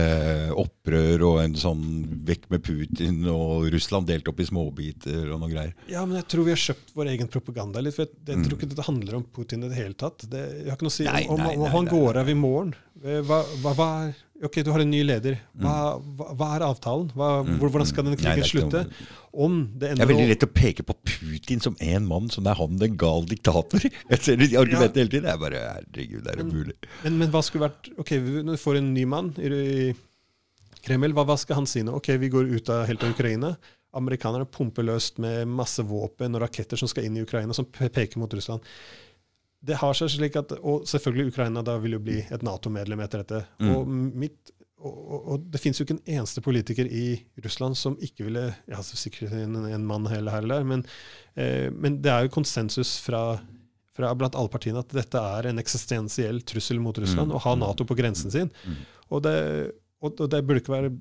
[0.60, 1.84] opprør og en sånn
[2.28, 5.72] vekk med Putin og Russland delt opp i småbiter og noe greier.
[5.90, 7.96] Ja, men jeg tror vi har kjøpt vår egen propaganda litt.
[7.96, 8.60] for Jeg, jeg tror Mm.
[8.60, 10.28] ikke dette handler om Putin i det hele tatt.
[10.30, 12.30] Det, jeg har ikke noe å si Nei, om, om, om nei, han går av
[12.30, 12.76] i morgen.
[13.04, 15.38] Eh, Hva, hva, hva er, ok, du har en ny leder.
[15.60, 17.10] Hva, hva, hva er avtalen?
[17.16, 18.84] Hva, Mm, hvordan skal denne krigen Nei, det slutte?
[19.34, 22.58] Om det Det er veldig lett å peke på Putin som én mann, som er
[22.60, 23.80] han den gal diktator.
[24.12, 25.28] Jeg ser de argumentene hele tiden.
[25.28, 26.78] Det er bare herregud, det er umulig.
[27.04, 29.94] Men, men hva skulle vært Ok, når du får en ny mann i,
[30.86, 31.98] Kreml, hva skal han si nå?
[32.00, 33.54] Ok, vi går ut av helt av Ukraina.
[34.00, 38.22] Amerikanerne pumper løst med masse våpen og raketter som skal inn i Ukraina, som peker
[38.22, 38.62] mot Russland.
[39.66, 43.24] Det har seg slik at, Og selvfølgelig Ukraina da vil jo bli et Nato-medlem etter
[43.26, 43.42] dette.
[43.60, 43.72] Mm.
[43.76, 43.88] Og,
[44.24, 45.00] mitt, og,
[45.34, 48.96] og, det finnes jo ikke en eneste politiker i Russland som ikke ville ja, altså
[48.96, 50.86] Sikkert en, en mann heller her eller der, men,
[51.36, 53.40] eh, men det er jo konsensus fra
[54.00, 57.36] fra blant alle partiene at dette er en eksistensiell trussel mot Russland, Mm.
[57.36, 58.48] å ha Nato på grensen sin.
[58.64, 58.78] Mm.
[59.12, 59.34] Og det,
[60.00, 60.92] og, det burde ikke være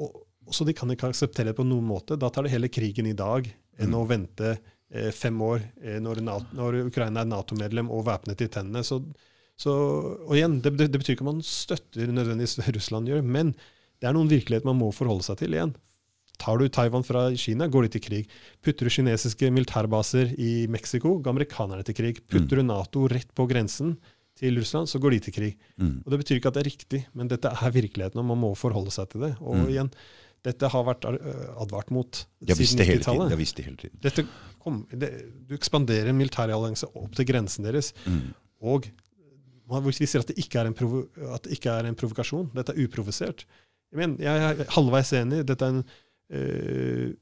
[0.00, 2.16] og, Så de kan ikke akseptere det på noen måte.
[2.16, 3.44] Da tar det hele krigen i dag
[3.76, 3.98] enn Mm.
[3.98, 4.54] å vente
[5.12, 8.84] fem år eh, når, NATO, når Ukraina er Nato-medlem og væpnet i tennene.
[8.86, 9.00] Så,
[9.58, 9.72] så,
[10.26, 13.54] og igjen, det, det, det betyr ikke at man støtter nødvendigvis det Russland gjør, men
[14.00, 15.74] det er noen virkelighet man må forholde seg til igjen.
[16.36, 18.26] Tar du Taiwan fra Kina, går de til krig.
[18.60, 22.20] Putter du kinesiske militærbaser i Mexico, går amerikanerne til krig.
[22.28, 23.94] Putter du Nato rett på grensen
[24.36, 25.54] til Russland, så går de til krig.
[25.80, 26.02] Mm.
[26.04, 28.50] Og Det betyr ikke at det er riktig, men dette er virkeligheten, og man må
[28.52, 29.32] forholde seg til det.
[29.40, 29.68] Og Mm.
[29.72, 29.90] igjen,
[30.46, 31.16] dette har vært øh,
[31.62, 33.16] advart mot De siden det hele tiden.
[33.18, 33.34] 90-tallet.
[33.34, 33.98] Jeg visste det hele tiden.
[34.06, 34.26] Dette
[34.62, 35.10] kom, det,
[35.50, 38.22] du ekspanderer en militærallianse opp til grensen deres, Mm.
[38.62, 38.86] og
[39.66, 41.04] man viser at det ikke er en, provo
[41.34, 42.52] at det ikke er en provokasjon.
[42.54, 43.42] Dette er uprovosert.
[43.90, 45.40] Jeg, mener, jeg er halvveis enig.
[45.48, 45.84] Dette er en
[46.30, 47.14] uh,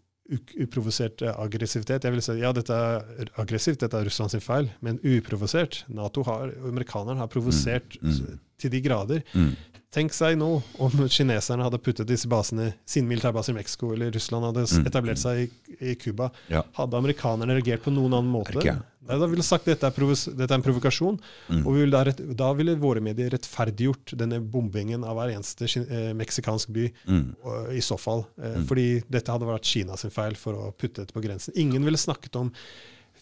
[0.64, 2.04] uprovosert øh, aggressivitet.
[2.04, 5.82] Jeg vil si ja, dette er aggressivt, dette er Russlands feil, men uprovosert.
[5.92, 8.38] Nato har, amerikanerne har provosert Mm, mm.
[8.60, 9.20] til de grader.
[9.34, 9.50] Mm.
[9.94, 10.48] Tenk seg nå
[10.82, 15.20] om kineserne hadde puttet disse basene, sine militærbaser i Mexico, eller Russland hadde Mm, etablert
[15.22, 15.44] seg
[15.78, 16.32] i, Cuba.
[16.50, 16.64] Ja.
[16.74, 18.58] Hadde amerikanerne reagert på noen annen måte?
[19.04, 19.90] Nei, da ville sagt sagt dette
[20.34, 21.18] dette er en provokasjon.
[21.50, 21.62] Mm.
[21.66, 25.68] Og vi ville da, rett, da ville våre medier rettferdiggjort denne bombingen av hver eneste
[25.84, 27.36] eh, meksikansk by, Mm.
[27.44, 28.26] og, i så fall.
[28.42, 28.66] Eh, Mm.
[28.66, 31.52] Fordi dette hadde vært Kinas feil for å putte dette på grensen.
[31.54, 32.50] Ingen ville snakket om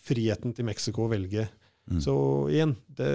[0.07, 1.49] friheten til Mexico å velge.
[1.91, 1.99] Mm.
[1.99, 2.13] Så
[2.53, 3.07] igjen, det,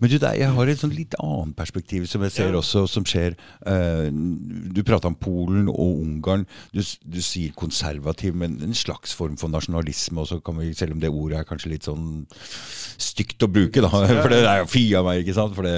[0.00, 2.62] Men du, jeg har et sånn litt annet perspektiv som jeg ser Ja.
[2.62, 3.36] også som skjer.
[3.68, 6.46] Eh, du prata om Polen og Ungarn.
[6.72, 11.04] Du, du sier konservativ, men en slags form for nasjonalisme også, kan vi, selv om
[11.04, 12.24] det ordet er kanskje litt sånn
[12.96, 13.92] stygt å bruke, da.
[14.24, 15.60] For det er jo fy av meg, ikke sant.
[15.68, 15.76] Det,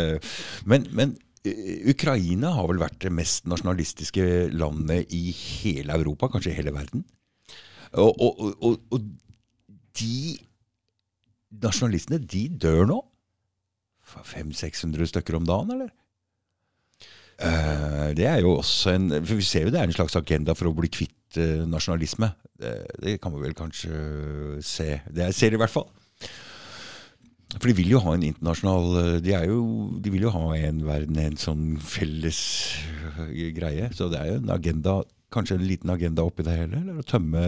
[0.71, 6.55] men, men eh, Ukraina har vel vært det mest nasjonalistiske landet i hele Europa, kanskje
[6.55, 7.03] i hele verden.
[7.99, 9.01] Og, og, og, og
[9.99, 10.39] de
[11.51, 12.99] nasjonalistene, de dør nå?
[14.09, 15.93] 500-600 stykker om dagen, eller?
[17.39, 20.57] Eh, det er jo også en For vi ser jo det er en slags agenda
[20.59, 22.33] for å bli kvitt eh, nasjonalisme.
[22.59, 24.97] Det, kan vi vel kanskje se.
[25.07, 25.87] Det ser i hvert fall.
[27.55, 29.61] For de vil jo ha en internasjonal eh, De, jo,
[30.03, 32.41] de vil jo ha en verden, en sånn felles
[33.55, 33.93] greie.
[33.95, 34.99] Så det er jo en agenda,
[35.35, 36.83] kanskje en liten agenda oppi det hele.
[36.83, 37.47] Eller å tømme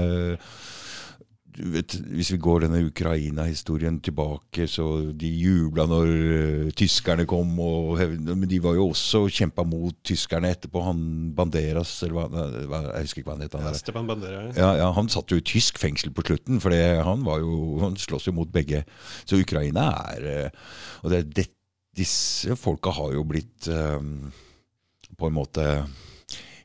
[1.58, 8.00] vet, Hvis vi går denne Ukraina-historien tilbake, så de jubla når uh, tyskerne kom, og,
[8.24, 10.82] men de var jo også kjempa mot tyskerne etterpå.
[10.86, 11.04] Han
[11.36, 13.56] Banderas, eller hva, Jeg husker ikke hva han het.
[13.58, 13.76] han ja.
[13.78, 14.56] Stepan Bandera ja.
[14.56, 17.98] Ja, ja, Han satt jo i tysk fengsel på slutten, for han, var jo, han
[17.98, 18.84] slåss jo mot begge.
[19.24, 20.68] Så Ukraina er uh,
[21.04, 21.50] Og det, det,
[21.96, 23.98] disse folka har jo blitt eh,
[25.18, 25.64] på en måte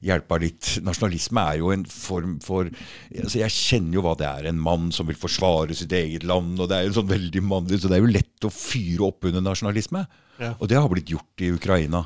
[0.06, 0.76] hjelpa litt.
[0.86, 4.50] Nasjonalisme er jo en form for altså Jeg kjenner jo hva det er.
[4.52, 6.60] En mann som vil forsvare sitt eget land.
[6.60, 9.28] og Det er jo sånn veldig mannlig, så det er jo lett å fyre opp
[9.30, 10.06] under nasjonalisme.
[10.40, 10.54] Ja.
[10.60, 12.06] Og det har blitt gjort i Ukraina,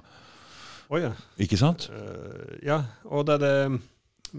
[0.89, 1.11] Oh, ja.
[1.37, 1.85] ikke sant?
[1.93, 3.79] Uh, ja, og det er det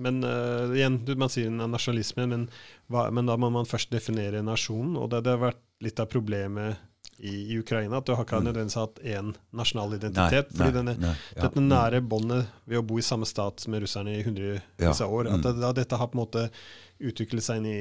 [0.03, 2.49] Men uh, igjen, du, man sier nasjonalisme, men,
[2.91, 4.97] hva, men da må man først definere nasjonen.
[4.99, 6.78] Og det, det har vært litt av problemet
[7.21, 10.53] i, i Ukraina, at du har ikke nødvendigvis hatt én nasjonal identitet.
[10.57, 14.15] fordi denne, nei, ja, dette nære båndet ved å bo i samme stat med russerne
[14.17, 15.35] i hundrevis av år, mm.
[15.35, 16.47] at det, da dette har på en måte
[17.01, 17.81] utviklet seg inn i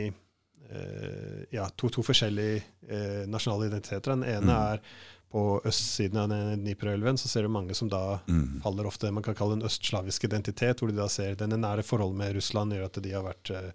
[0.71, 2.59] eh, ja, to, to forskjellige
[2.89, 4.11] eh, nasjonale identiteter.
[4.15, 4.73] Den ene Mm.
[4.73, 4.81] er
[5.29, 8.61] på østsiden av Dnipro-elven, så ser du mange som da Mm.
[8.63, 11.83] faller ofte det man kan kalle en østslavisk identitet, hvor de da ser denne nære
[11.85, 13.71] forholdet med Russland gjør at de har vært eh,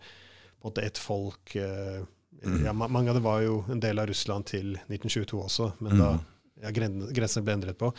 [0.61, 1.57] på en måte ett folk.
[1.57, 2.07] Eh, Mm.
[2.65, 5.99] Ja, mange av det var jo en del av Russland til 1922 også, men Mm.
[5.99, 6.21] da
[6.63, 7.93] ja, grensene ble endret på.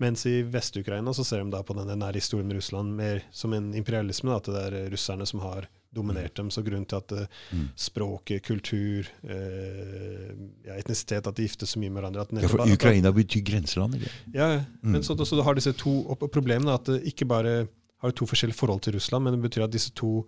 [0.00, 3.52] Mens i Vest-Ukraina så ser de da på denne nære historien med Russland mer som
[3.52, 6.48] en imperialisme, da, at det er russerne som har dominert dem.
[6.50, 7.68] Så grunnen til at eh, Mm.
[7.76, 10.32] språket, kultur, eh,
[10.66, 13.42] ja, etnisitet, at de gifter så mye med hverandre Ja, for at- at- Ukraina betyr
[13.44, 13.94] grenseland.
[13.94, 14.10] Ikke?
[14.34, 14.64] ja, ja.
[14.82, 15.02] men Mm.
[15.02, 16.74] så, så du har disse to problemene.
[16.74, 17.68] At det ikke bare
[18.02, 20.26] har to forskjellige forhold til Russland, men det betyr at disse to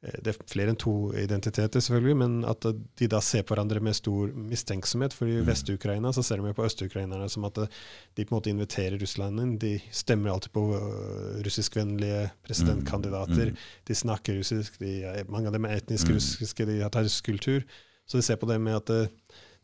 [0.00, 2.64] Det er flere enn to identiteter, selvfølgelig, men at
[2.96, 5.12] de da ser på hverandre med stor mistenksomhet.
[5.12, 5.44] For i Mm.
[5.44, 7.58] Vest-Ukraina så ser de på øst-ukrainerne som at
[8.16, 9.58] de på en måte inviterer Russland inn.
[9.58, 13.52] De stemmer alltid på øh, russiskvennlige presidentkandidater.
[13.52, 13.56] Mm.
[13.86, 14.80] De snakker russisk.
[14.80, 16.14] De er, mange av dem er etnisk Mm.
[16.16, 17.62] russiske, de har russisk kultur.
[18.08, 19.06] Så de ser på det med at eh,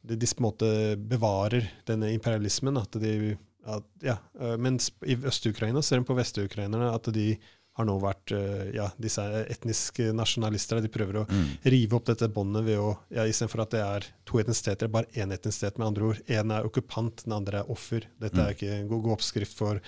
[0.04, 2.76] de, de på en måte bevarer denne imperialismen.
[2.76, 3.36] At de,
[3.66, 4.16] at, ja,
[4.58, 7.36] mens i Øst-Ukraina ser de på vest-ukrainerne at de
[7.76, 9.22] har nå vært øh, ja, disse
[9.52, 10.80] etniske nasjonalister.
[10.80, 11.46] De prøver å Mm.
[11.68, 15.32] rive opp dette båndet ved å ja, Istedenfor at det er to etnisiteter, bare én
[15.34, 16.20] etnisitet, med andre ord.
[16.26, 18.06] Én er okkupant, den andre er offer.
[18.20, 18.46] Dette Mm.
[18.46, 19.80] er ikke en god, oppskrift for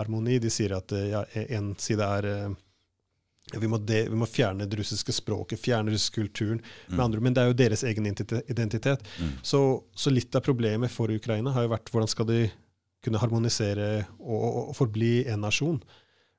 [0.00, 0.38] harmoni.
[0.40, 2.48] De sier at eh, ja, en side er eh,
[3.58, 6.60] vi, må de, vi må fjerne det russiske språket, fjerne russisk kulturen.
[6.88, 7.04] Med Mm.
[7.04, 9.00] andre, men det er jo deres egen identitet.
[9.20, 9.30] Mm.
[9.42, 9.62] Så,
[9.96, 12.50] så litt av problemet for Ukraina har jo vært hvordan skal de
[13.04, 15.80] kunne harmonisere og, og, og forbli en nasjon.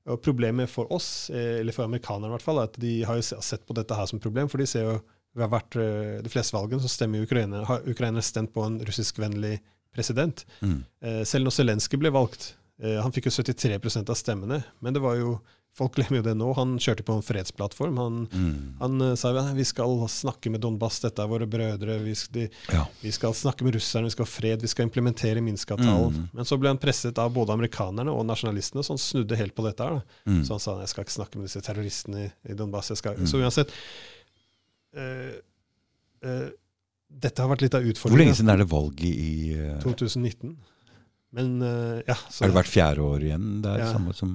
[0.09, 3.19] Og Problemet for oss, eh, eller for amerikanerne i hvert fall, er at de har
[3.19, 4.49] jo sett på dette her som problem.
[4.51, 4.99] For de ser jo
[5.37, 8.79] ved hvert, vært de fleste valgene så stemmer jo ukrainere, har ukrainere stemt på en
[8.81, 9.59] russiskvennlig
[9.95, 10.45] president.
[10.61, 10.83] Mm.
[11.01, 15.03] Eh, selv når Zelenskyj ble valgt, eh, han fikk jo 73% av stemmene, men det
[15.03, 15.39] var jo
[15.77, 16.47] Folk glemmer jo det nå.
[16.57, 17.97] Han kjørte på en fredsplattform.
[18.01, 18.73] Han, Mm.
[18.81, 21.99] han eh, sa vi skal snakke med Donbass, dette er våre brødre.
[22.03, 22.85] Vi, de, Ja.
[23.01, 26.13] vi skal snakke med russerne, vi skal ha fred, vi skal implementere Minsk-avtalen.
[26.17, 26.29] Mm.
[26.33, 29.63] Men så ble han presset av både amerikanerne og nasjonalistene, så han snudde helt på
[29.63, 29.79] dette.
[29.83, 30.01] her.
[30.25, 30.43] Mm.
[30.43, 32.89] Så han sa jeg skal ikke snakke med disse terroristene i, i Donbass.
[32.89, 33.15] Jeg skal.
[33.29, 33.69] Så uansett
[34.97, 35.37] eh,
[36.25, 36.49] eh,
[37.09, 38.17] Dette har vært litt av utfordringen.
[38.17, 40.57] Hvor lenge siden er det valget i eh, 2019.
[41.31, 41.61] Men
[42.07, 43.61] ja, så, Er det hvert fjerde år igjen?
[43.61, 43.93] Det er Ja.
[43.93, 44.31] samme som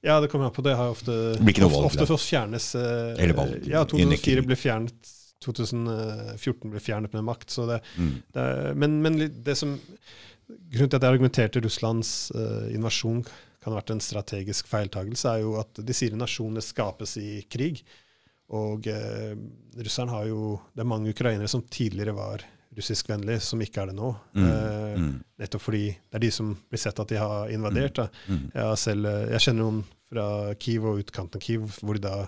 [0.00, 0.62] ja, det kommer an på.
[0.64, 3.84] Det har ofte, blir ikke noe ofte, valg, ofte først fjernes eh, Eller valg, Ja,
[3.88, 5.16] 2004 ble fjernet.
[5.40, 7.52] 2014 ble fjernet med makt.
[7.52, 8.10] Så det, mm.
[8.36, 8.48] det
[8.80, 9.78] men, men det som
[10.50, 13.20] Grunnen til at jeg argumenterte Russlands uh, invasjon
[13.62, 17.84] kan ha vært en strategisk feiltagelse, er jo at de sier nasjonene skapes i krig.
[18.56, 19.36] Og uh,
[19.78, 22.42] russerne har jo Det er mange ukrainere som tidligere var
[22.76, 24.12] russiskvennlige, som ikke er det nå.
[24.34, 24.44] Mm.
[24.46, 25.22] Eh, Mm.
[25.38, 27.94] Nettopp fordi det er de som blir sett at de har invadert.
[27.96, 28.08] Da.
[28.28, 28.50] Mm.
[28.54, 30.24] Jeg, selv, eh, jeg kjenner noen fra
[30.60, 32.26] Kiev og utkanten av Kiev hvor de da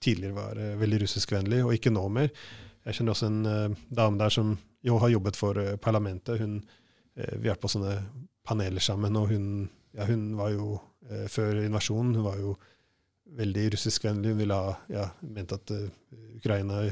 [0.00, 2.30] tidligere var eh, veldig russiskvennlig, og ikke nå mer.
[2.86, 4.54] Jeg kjenner også en eh, dame der som
[4.86, 6.38] jo har jobbet for eh, parlamentet.
[6.40, 6.60] Hun,
[7.16, 7.96] eh, vi har på sånne
[8.46, 10.80] paneler sammen, og hun, ja, hun var jo
[11.30, 12.56] før invasjonen hun var jo
[13.38, 14.32] veldig russiskvennlig.
[14.32, 15.70] Hun ville ha, ja, mente at
[16.36, 16.82] Ukraina,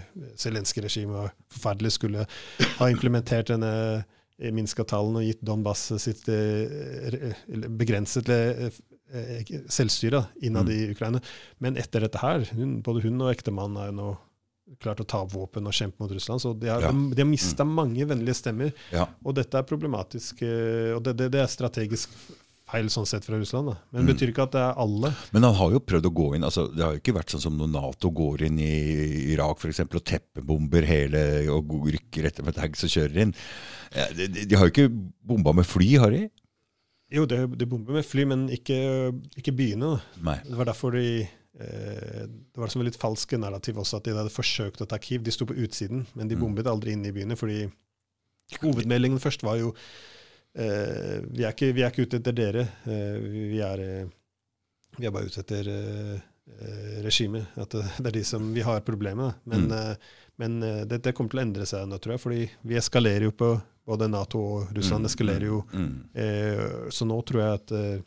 [0.40, 2.26] Zelenskyj-regimet, var forferdelig, skulle
[2.78, 3.70] ha implementert denne
[4.38, 7.32] eh, Minsk-avtalen og gitt Donbass sitt eh,
[7.78, 8.68] begrenset eh,
[9.70, 11.20] selvstyre innad i Ukraina.
[11.62, 14.12] Men etter dette her, hun, både hun og ektemannen er jo nå
[14.80, 16.40] klart å ta opp våpen og kjempe mot Russland.
[16.42, 16.90] Så de har, Ja.
[16.90, 18.72] de, de har mista mange vennlige stemmer.
[18.90, 19.04] Ja.
[19.22, 20.40] Og dette er problematisk,
[20.96, 22.10] og det, det, det er strategisk
[22.74, 23.70] feil sånn sett fra Russland.
[23.70, 23.76] Da.
[23.92, 24.06] Men Mm.
[24.06, 25.14] det betyr ikke at det er alle.
[25.32, 27.40] Men han har jo prøvd å gå inn altså Det har jo ikke vært sånn
[27.46, 31.24] som når Nato går inn i Irak for eksempel, og teppebomber hele
[31.54, 33.34] og rykker etter med tanks og kjører inn.
[34.16, 34.90] De, de, de har jo ikke
[35.24, 36.24] bomba med fly, har de?
[37.14, 38.76] Jo, det, de bomber med fly, men ikke,
[39.38, 40.00] ikke byene.
[40.18, 41.04] Det var derfor de
[41.60, 44.98] eh, Det var som et litt falske narrativ også, at de hadde forsøkt å ta
[44.98, 45.22] Kiev.
[45.22, 46.40] De sto på utsiden, men de Mm.
[46.42, 47.36] bombet aldri inn i byene.
[47.38, 47.70] fordi
[48.60, 49.72] hovedmeldingen først var jo
[50.54, 52.66] vi, er ikke, vi er ikke ute etter dere.
[52.86, 53.16] Eh,
[53.50, 54.06] vi, er, eh,
[54.98, 56.14] vi er bare ute etter eh,
[56.54, 57.46] eh, regimet.
[57.58, 59.34] At det, er de som vi har problemer med.
[59.44, 59.72] Men, Mm.
[59.78, 59.96] eh,
[60.38, 62.22] men eh, det, det kommer til å endre seg nå, tror jeg.
[62.24, 63.52] fordi vi eskalerer jo på
[63.84, 65.58] Både Nato og Russland Mm, eskalerer jo.
[65.74, 65.90] Mm.
[66.16, 67.98] Eh, så nå tror jeg at eh,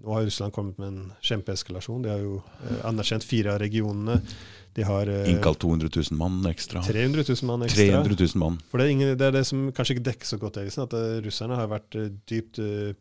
[0.00, 2.02] nå har Russland kommet med en kjempeeskalasjon.
[2.04, 4.20] De har jo eh, anerkjent fire av regionene.
[4.76, 6.82] De har eh, Innkalt 200 000 mann ekstra.
[6.86, 8.02] 300 000 mann ekstra.
[8.02, 8.58] 300 000 mann.
[8.70, 10.96] For det er, ingen, det er det som kanskje ikke dekker så godt Eriksen, at
[10.98, 12.92] eh, russerne har vært eh, dypt eh,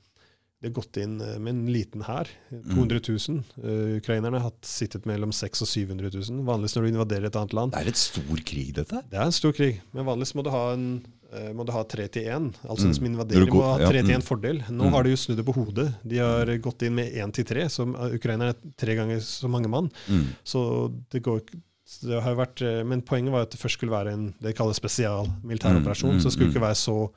[0.59, 2.27] De har gått inn eh, med en liten hær.
[2.51, 3.43] 200 000.
[3.63, 6.41] Uh, ukrainerne har sittet mellom 600 og 700 000.
[6.49, 7.71] Vanligvis når du invaderer et annet land.
[7.75, 8.99] Det er et stor krig, dette.
[9.07, 10.89] Det er en stor krig, men vanligvis må du ha en
[11.31, 12.49] eh, må du ha tre til én.
[12.65, 12.89] Altså Mm.
[12.89, 14.17] den som invaderer, går, må ha ja, tre til mm.
[14.19, 14.61] én fordel.
[14.67, 14.91] Nå Mm.
[14.97, 15.87] har de jo snudd det på hodet.
[16.03, 19.71] De har gått inn med én til tre, så ukrainerne er tre ganger så mange
[19.71, 19.89] mann.
[20.09, 20.27] Mm.
[20.43, 21.63] Så det går ikke
[22.05, 24.55] det har jo vært, eh, Men poenget var at det først skulle være en det
[24.55, 26.11] kalles spesial militæroperasjon.
[26.11, 26.55] Mm, mm, så det skulle mm.
[26.55, 27.11] ikke være så,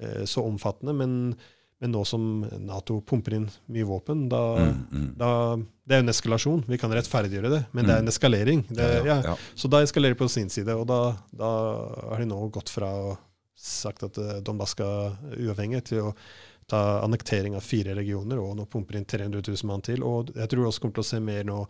[0.00, 0.94] eh, så omfattende.
[0.94, 1.36] Men,
[1.82, 4.86] men nå som Nato pumper inn mye våpen, da, Mm.
[4.92, 5.08] Mm.
[5.18, 5.30] da
[5.82, 6.60] Det er jo en eskalasjon.
[6.70, 8.06] Vi kan rettferdiggjøre det, men det er Mm.
[8.06, 8.60] en eskalering.
[8.70, 9.36] Det, Ja, ja, ja.
[9.56, 11.50] Så da eskalerer det på sin side, og da, da
[12.08, 13.18] har de nå gått fra å
[13.56, 16.14] sagt at eh, Donbass skal uavhengig til å
[16.68, 20.02] ta annektering av fire regioner, og nå pumper inn 300 000 mann til.
[20.02, 21.66] Og jeg tror vi også kommer til å se mer nå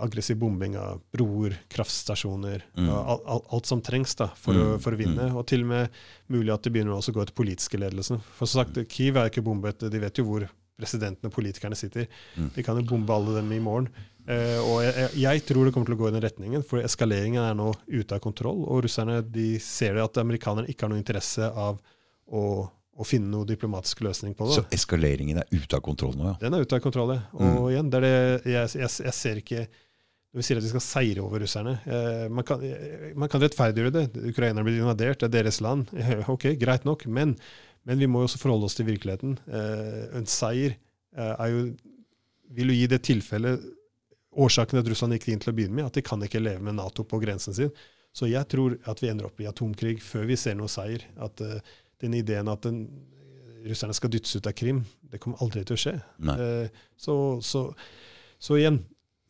[0.00, 2.88] aggressiv bombing av broer, kraftstasjoner, Mm.
[2.88, 5.34] og al al alt som trengs da, for, å, Mm, for å vinne.
[5.36, 5.90] Og til og med
[6.28, 8.20] mulig at det begynner også å gå til politiske ledelsen.
[8.38, 10.48] For som sagt, Kyiv er ikke bombet, de vet jo hvor
[10.78, 12.08] presidenten og politikerne sitter.
[12.36, 12.50] Mm.
[12.54, 13.88] De kan jo bombe alle dem i morgen.
[14.26, 16.80] Eh, og jeg, jeg, jeg tror det kommer til å gå i den retningen, for
[16.80, 18.64] eskaleringen er nå ute av kontroll.
[18.64, 21.78] Og russerne de ser det at amerikanerne ikke har noe interesse av
[22.26, 24.58] å, å finne noe diplomatisk løsning på det.
[24.58, 26.34] Så eskaleringen er ute av kontroll nå, ja.
[26.42, 27.24] Den er ute av kontroll, ja.
[27.34, 30.72] Og igjen, det er det jeg, jeg, jeg ser ikke Når vi sier at vi
[30.72, 34.04] skal seire over russerne eh, man, kan, eh, man kan rettferdiggjøre det.
[34.30, 35.90] Ukrainerne blir invadert, det er deres land.
[36.34, 37.06] Ok, greit nok.
[37.06, 37.34] Men,
[37.86, 39.36] men vi må jo også forholde oss til virkeligheten.
[39.46, 41.66] Eh, en seier eh, er jo
[42.54, 43.72] vil jo gi det tilfellet
[44.34, 46.74] Årsaken at Russland gikk inn til å begynne med, at de kan ikke leve med
[46.78, 47.70] Nato på grensen sin.
[48.14, 51.04] Så jeg tror at vi ender opp i atomkrig før vi ser noe seier.
[51.22, 51.60] At eh,
[52.04, 52.84] den ideen at den,
[53.64, 55.94] russerne skal dyttes ut av Krim, det kommer aldri til å skje.
[56.34, 56.68] Eh,
[57.00, 57.14] så,
[57.44, 57.62] så,
[58.42, 58.82] så igjen,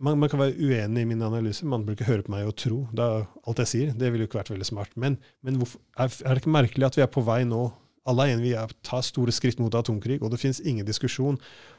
[0.02, 1.62] man, man kan være uenig i min analyse.
[1.70, 2.80] Man bruker ikke høre på meg og tro.
[2.90, 3.92] Det er alt jeg sier.
[3.94, 4.96] Det ville jo ikke vært veldig smart.
[5.00, 7.62] Men, men hvorfor, er, er det ikke merkelig at vi er på vei nå?
[8.10, 11.38] Alle er enige, vi er, tar store skritt mot atomkrig, og det finnes ingen diskusjon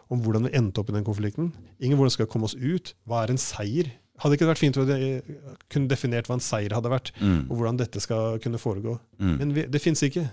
[0.10, 1.52] om hvordan vi endte opp i den konflikten.
[1.78, 2.96] Ingen hvordan skal komme oss ut.
[3.06, 3.92] Hva er en seier?
[4.24, 5.38] Hadde ikke det vært fint å de-
[5.70, 7.44] kunne definert hva en seier hadde vært, Mm.
[7.52, 8.96] og hvordan dette skal kunne foregå?
[9.20, 9.36] Mm.
[9.44, 10.24] Men vi, det fins ikke.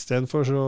[0.00, 0.64] Istedenfor så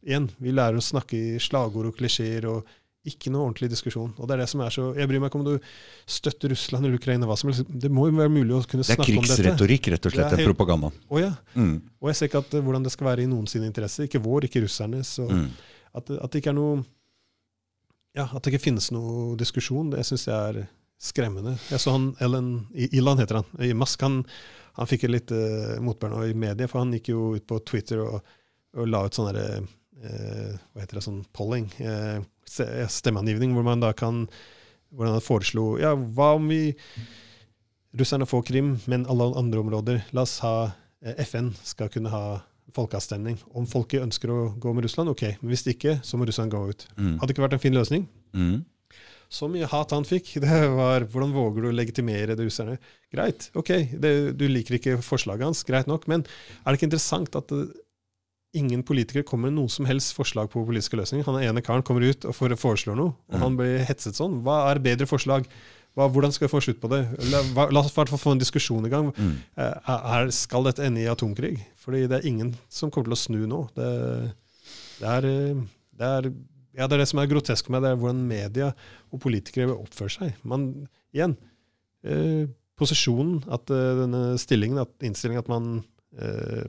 [0.00, 2.68] Igjen, vi lærer å snakke i slagord og klisjeer og
[3.08, 4.10] ikke noe ordentlig diskusjon.
[4.20, 5.68] Og det er det som er så, Jeg bryr meg ikke om du
[6.08, 7.26] støtter Russland eller Ukraina.
[7.26, 7.64] hva som helst.
[7.68, 9.36] Det må jo være mulig å kunne snakke om dette.
[9.36, 10.34] Det er krigsretorikk, rett og slett.
[10.36, 10.98] Den propagandaen.
[11.08, 11.30] Å ja.
[11.54, 11.80] Mm.
[12.00, 14.04] Og jeg ser ikke at, eh, hvordan det skal være i noens interesse.
[14.04, 15.18] Ikke vår, ikke russernes.
[15.18, 15.48] Mm.
[15.94, 16.84] at, at det ikke er noe
[18.16, 20.66] Ja, at det ikke finnes noe diskusjon, det syns jeg er
[21.00, 21.56] skremmende.
[21.70, 23.46] Jeg så han Ellen Ilan heter han.
[23.62, 24.24] I Musk, han,
[24.76, 27.60] han fikk et litt uh, motbør nå i media, for han gikk jo ut på
[27.70, 28.18] Twitter og,
[28.76, 31.68] og la ut sånn derre eh, Hva heter det, sånn polling?
[31.80, 32.20] eh,
[32.90, 34.24] stemmeangivning, hvor man da kan
[34.90, 36.74] Hvor han foreslo Ja, hva om vi
[37.98, 40.70] Russerne får Krim, men alle andre områder La oss ha
[41.02, 42.24] eh, FN skal kunne ha
[42.70, 43.34] folkeavstemning.
[43.58, 45.24] Om folket ønsker å gå med Russland, ok.
[45.40, 46.84] Men hvis ikke, så må Russland gå ut.
[46.94, 47.16] Mm.
[47.18, 48.04] Hadde ikke vært en fin løsning.
[48.30, 48.60] Mm.
[49.30, 50.32] Så mye hat han fikk.
[50.44, 52.78] Det var hvordan våger du å legitimere det russerne?
[53.10, 53.70] Greit, ok,
[54.02, 57.64] det, du liker ikke forslaget hans, greit nok, men er det ikke interessant at det,
[58.56, 61.26] ingen politikere kommer med noe som helst forslag på politiske løsninger?
[61.28, 63.40] Han ene karen kommer ut og foreslår noe, og Mm.
[63.44, 64.40] han blir hetset sånn.
[64.42, 65.46] Hva er bedre forslag?
[65.96, 67.00] Hva, hvordan skal vi få slutt på det?
[67.30, 69.12] La, la oss i hvert fall få en diskusjon i gang.
[69.16, 69.36] Mm.
[69.56, 71.58] Eh, Er, skal dette ende i atomkrig?
[71.76, 73.68] Fordi det er ingen som kommer til å snu nå.
[73.74, 73.88] Det,
[75.00, 75.54] det, er, eh,
[75.98, 76.30] det, er,
[76.78, 78.72] ja, det er det som er grotesk med det, er hvordan media
[79.12, 80.34] og politikere oppfører seg.
[80.44, 81.36] Man, igjen,
[82.04, 82.46] eh,
[82.78, 85.82] posisjonen, at eh, denne stillingen, at innstillingen at man,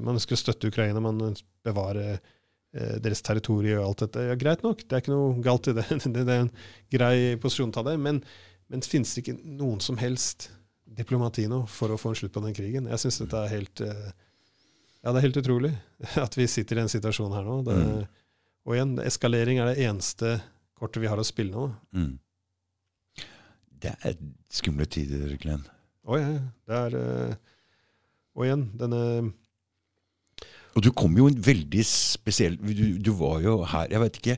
[0.04, 4.26] man ønsker å støtte Ukraina, man ønsker å bevare eh, deres territorium og alt dette.
[4.30, 5.86] Ja, greit nok, det er ikke noe galt i det.
[6.16, 6.54] det, er en
[6.94, 7.98] grei posisjon å ta det.
[8.02, 8.24] Men,
[8.72, 10.50] men finnes det ikke noen som helst
[10.92, 12.90] diplomati nå for å få en slutt på den krigen?
[12.92, 14.10] Jeg syns dette er helt eh,
[15.02, 15.76] Ja, det er helt utrolig
[16.26, 17.62] at vi sitter i en situasjon her nå.
[17.68, 18.10] Det, Mm.
[18.62, 20.36] Og igjen, eskalering er det eneste
[20.78, 21.64] kortet vi har å spille nå.
[21.98, 22.12] Mm.
[23.82, 24.20] Det er
[24.54, 25.64] skumle tider, Glenn.
[26.06, 26.28] Å ja,
[26.70, 27.34] det er eh,
[28.38, 29.02] Og igjen, denne
[30.76, 34.38] Og du kom jo en veldig spesiell du, du var jo her Jeg vet ikke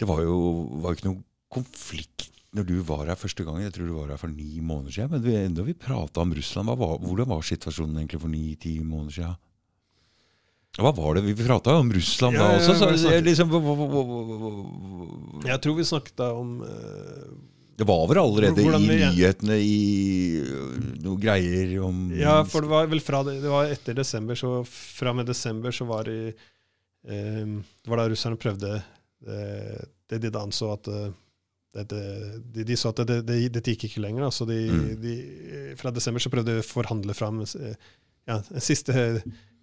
[0.00, 0.38] Det var jo
[0.82, 3.58] var ikke noen konflikt når du var her første gang.
[3.60, 5.10] Jeg tror du var her for ni måneder siden.
[5.12, 8.72] Men vi, da vi prata om Russland, hva var, hvordan var situasjonen egentlig for ni-ti
[8.80, 9.36] måneder siden?
[10.78, 12.76] Hva var det vi prata om Russland da også?
[12.78, 13.52] Så, jeg liksom,
[15.44, 17.28] Jeg tror vi snakket om eh,
[17.78, 19.78] det var vel allerede Hvordan i nyhetene i
[21.04, 24.56] noen greier om Ja, for det var vel fra det, det var etter desember, så
[24.66, 26.32] fra med desember så var det
[27.06, 31.08] eh, Det var da russerne prøvde det, det de da anså at eh,
[31.78, 32.02] det, det,
[32.54, 34.24] de, de så at det, det, dette gikk ikke lenger.
[34.24, 34.86] Da, så de, Mm.
[35.02, 35.14] de,
[35.78, 37.74] fra desember så prøvde de å forhandle fram eh,
[38.28, 38.94] ja, en siste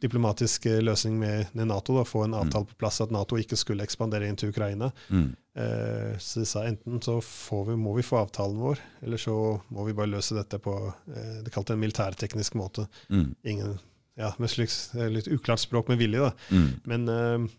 [0.03, 1.95] diplomatisk eh, løsning med, Nato.
[1.97, 4.91] Da, få en avtale på plass at Nato ikke skulle ekspandere inn til Ukraina.
[5.09, 5.27] Mm.
[5.55, 9.35] Eh, så de sa enten så får vi, må vi få avtalen vår, eller så
[9.71, 12.87] må vi bare løse dette på eh, Det kalte en militærteknisk måte.
[13.09, 13.29] Mm.
[13.43, 13.77] Ingen,
[14.19, 16.33] ja, med slikt eh, litt uklart språk med vilje, da.
[16.51, 16.73] Mm.
[16.91, 17.53] Men eh,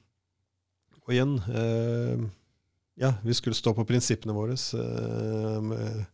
[1.07, 1.39] Og igjen
[2.97, 4.55] Ja, vi skulle stå på prinsippene våre.
[5.61, 6.07] med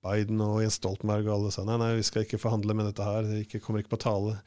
[0.00, 3.04] Biden og Jens Stoltenberg og alle sa nei, nei, vi skal ikke forhandle med dette
[3.04, 3.28] her.
[3.28, 4.38] Det kommer ikke på tale.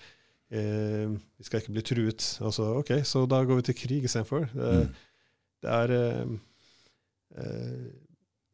[0.53, 1.09] Eh,
[1.39, 2.25] vi skal ikke bli truet.
[2.45, 4.47] Altså, ok, så da går vi til krig istedenfor.
[4.53, 4.93] Det, Mm.
[5.63, 6.33] det er eh,
[7.41, 7.91] eh,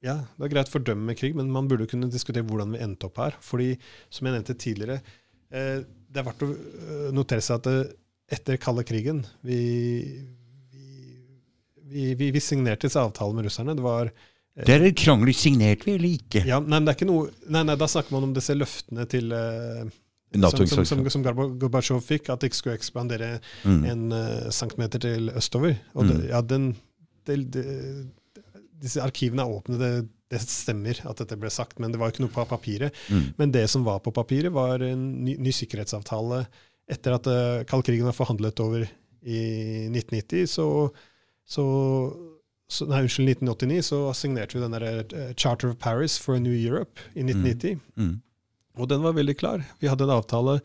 [0.01, 3.09] Ja, det er greit å fordømme krig, men man burde kunne diskutere hvordan vi endte
[3.09, 3.35] opp her.
[3.43, 3.73] Fordi,
[4.09, 5.01] som jeg nevnte tidligere,
[5.51, 7.79] eh, det er verdt å eh, notere seg at det,
[8.31, 9.57] etter kalde krigen vi,
[11.89, 13.75] vi, vi, vi, signerte disse avtalene med russerne.
[13.75, 14.11] Det var
[14.55, 15.33] Det er et krangel.
[15.33, 16.45] Signerte vi eller ikke?
[16.47, 19.05] ja, nei, men det er ikke noe Nei, nei, da snakker man om disse løftene
[19.09, 19.83] til eh,
[20.33, 21.23] som, som, som, som
[21.59, 23.83] Gorbatsjov fikk, at det ikke skulle ekspandere Mm.
[23.85, 25.75] en uh, centimeter til østover.
[25.95, 26.29] Og det, Mm.
[26.29, 26.75] ja, den,
[27.25, 27.65] det, det,
[28.81, 29.91] disse arkivene er åpne, det,
[30.29, 32.93] det stemmer at dette ble sagt, men det var ikke noe på papiret.
[33.09, 33.33] Mm.
[33.37, 36.45] Men det som var på papiret, var en ny, ny sikkerhetsavtale.
[36.89, 38.85] Etter at uh, kaldkrigen var forhandlet over
[39.21, 39.39] i
[39.89, 40.89] 1990, så,
[41.45, 41.65] så,
[42.69, 46.39] så Nei, unnskyld, 1989, så signerte vi den der eh, Charter of Paris for a
[46.39, 47.79] New Europe i 1990.
[47.97, 48.21] Mm.
[48.79, 49.65] Og den var veldig klar.
[49.79, 50.59] Vi hadde en avtale.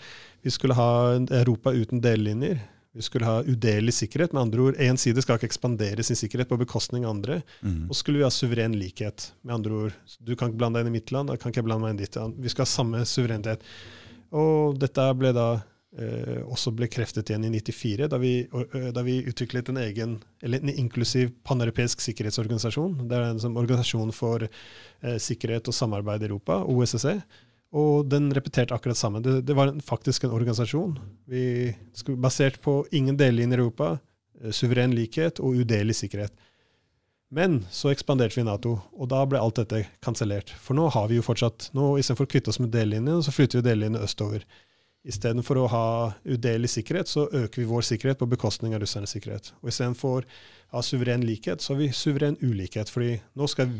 [0.44, 0.88] Vi skulle ha
[1.18, 2.62] Europa uten delelinjer.
[2.94, 4.32] Vi skulle ha udelelig sikkerhet.
[4.32, 7.40] Med andre ord, én side skal ikke ekspandere sin sikkerhet på bekostning av andre.
[7.66, 7.88] Mm.
[7.90, 9.32] Og skulle vi ha suveren likhet.
[9.42, 11.64] Med andre ord, du kan ikke blande deg inn i mitt land, da kan ikke
[11.64, 12.38] jeg blande meg inn i ditt land.
[12.38, 13.66] Vi skal ha samme suverenitet.
[14.34, 15.48] Og dette ble da
[15.98, 20.62] eh, også bekreftet igjen i 94, da vi, eh, da vi utviklet en egen, eller
[20.62, 22.94] en inklusiv paneuropeisk sikkerhetsorganisasjon.
[23.10, 27.18] Det er en som organisasjon for eh, sikkerhet og samarbeid i Europa, OSSE.
[27.74, 29.22] Og den repeterte akkurat samme.
[29.24, 30.94] Det, det var en, faktisk en organisasjon
[31.30, 33.96] vi skulle, basert på ingen delelinjer i Europa,
[34.40, 36.34] eh, suveren likhet og udelelig sikkerhet.
[37.34, 40.52] Men så ekspanderte vi Nato, og da ble alt dette kansellert.
[40.62, 43.58] For nå har vi jo fortsatt nå Istedenfor å kvitte oss med delelinjene, så flytter
[43.58, 44.44] vi delelinjene østover.
[45.04, 45.86] Istedenfor å ha
[46.22, 49.50] udelig sikkerhet, så øker vi vår sikkerhet på bekostning av russernes sikkerhet.
[49.60, 52.88] Og istedenfor å ha suveren likhet, så har vi suveren ulikhet.
[52.88, 53.20] fordi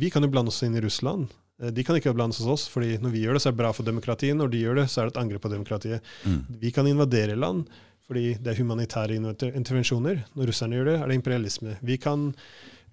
[0.01, 1.31] Vi kan jo blande oss inn i Russland.
[1.63, 3.57] Eh, de kan ikke blande seg hos oss, fordi når vi gjør det, så er
[3.57, 4.37] det bra for demokratiet.
[4.39, 6.15] Når de gjør det, så er det et angrep på demokratiet.
[6.25, 6.39] Mm.
[6.63, 7.67] Vi kan invadere land
[8.05, 10.27] fordi det er humanitære intervensjoner.
[10.37, 11.79] Når russerne gjør det, er det imperialisme.
[11.81, 12.35] Vi kan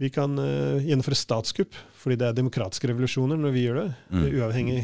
[0.01, 3.83] vi kan uh, gjennomføre statskupp fordi det er demokratiske revolusjoner når vi gjør det.
[4.09, 4.23] Mm.
[4.39, 4.79] Uavhengig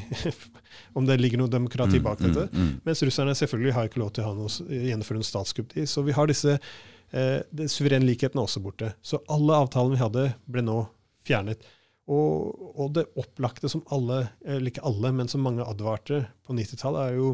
[1.00, 2.44] om det ligger noe demokrati mm, bak dette.
[2.52, 5.74] Mm, mm, Mens russerne selvfølgelig har ikke lov til å noe, gjennomføre en statskupp.
[5.90, 8.92] Så vi har disse uh, det suverene likheten er også borte.
[9.02, 10.84] Så alle avtalene vi hadde, ble nå
[11.26, 11.66] fjernet.
[12.08, 17.02] Og, og det opplagte som alle, eller ikke alle, men som mange advarte på 90-tallet,
[17.04, 17.34] er jo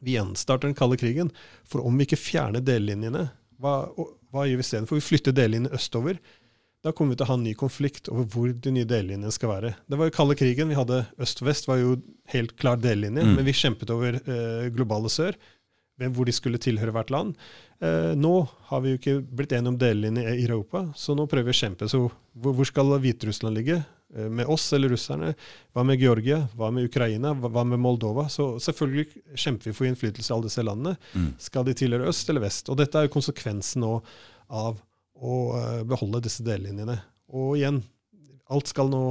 [0.00, 1.32] vi gjenstarter den kalde krigen.
[1.68, 3.26] For om vi ikke fjerner delelinjene,
[3.60, 3.74] hva,
[4.32, 5.00] hva gjør vi istedenfor?
[5.00, 6.20] Vi flytter delelinjene østover
[6.80, 9.52] da kommer vi til å ha en ny konflikt over hvor de nye delelinjene skal
[9.52, 9.72] være.
[9.84, 10.70] Det var jo kalde krigen.
[10.72, 11.98] Vi hadde øst og vest, var jo
[12.32, 13.24] helt klar delelinje.
[13.26, 13.34] Mm.
[13.36, 15.36] Men vi kjempet over eh, globale sør,
[16.08, 17.36] hvor de skulle tilhøre hvert land.
[17.84, 18.34] Eh, nå
[18.70, 21.60] har vi jo ikke blitt enige om delelinje i Europa, så nå prøver vi å
[21.60, 21.88] kjempe.
[21.90, 23.80] Så hvor, hvor skal Hviterussland ligge?
[24.16, 25.34] Eh, med oss eller russerne?
[25.74, 26.42] Hva med Georgia?
[26.56, 27.32] Hva med Ukraina?
[27.34, 28.28] Hva med Moldova?
[28.32, 30.96] Så selvfølgelig kjemper vi for innflytelse i alle disse landene.
[31.14, 31.32] Mm.
[31.40, 32.72] Skal de tilhøre øst eller vest?
[32.72, 33.96] Og dette er jo konsekvensen nå
[34.50, 34.80] av
[35.20, 36.96] å eh, beholde disse delelinjene.
[37.36, 37.82] Og igjen,
[38.50, 39.04] alt skal nå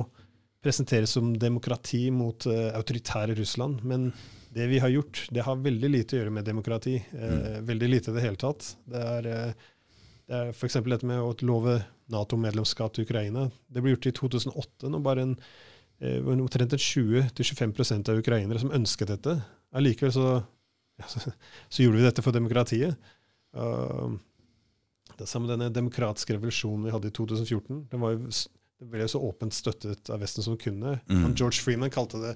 [0.59, 3.79] presenteres som demokrati mot uh, autoritære Russland.
[3.87, 4.09] Men
[4.53, 6.95] det vi har gjort, det har veldig lite å gjøre med demokrati.
[7.13, 7.65] Uh, mm.
[7.69, 8.71] Veldig lite i det hele tatt.
[8.89, 9.67] Det er, uh,
[10.29, 10.79] det er f.eks.
[10.85, 13.47] dette med å love Nato-medlemskap til Ukraina.
[13.69, 15.35] Det ble gjort i 2008, når bare en,
[16.05, 19.37] uh, omtrent 20-25% av ukrainere som ønsket dette.
[19.77, 20.31] Allikevel så,
[20.97, 21.21] ja, så,
[21.69, 23.13] så, gjorde vi dette for demokratiet.
[23.53, 24.17] Uh,
[25.19, 27.85] det samme denne demokratiske revolusjonen vi hadde i 2014.
[27.91, 28.29] Den var jo
[28.79, 30.93] det ble jo så åpent støttet av Vesten som kunne.
[31.11, 31.33] Mm.
[31.35, 32.29] George Freeman kalte det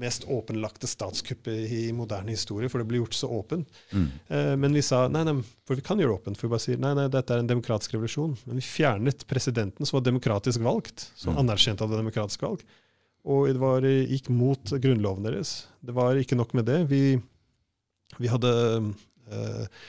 [0.00, 3.68] mest åpenlagte statskuppet i moderne historie, for det ble gjort så åpent.
[3.92, 4.06] Mm.
[4.28, 5.34] Eh, men vi sa nei, nei,
[5.68, 6.40] for vi kan gjøre det åpent.
[6.40, 8.38] For vi bare sier nei, nei, dette er en demokratisk revolusjon.
[8.46, 11.42] Men vi fjernet presidenten, som var demokratisk valgt, som mm.
[11.44, 12.64] anerkjente at det var demokratisk valg.
[13.28, 15.52] Og det var, gikk mot grunnloven deres.
[15.84, 16.78] Det var ikke nok med det.
[16.88, 17.02] Vi,
[18.16, 18.54] vi hadde
[19.28, 19.84] eh,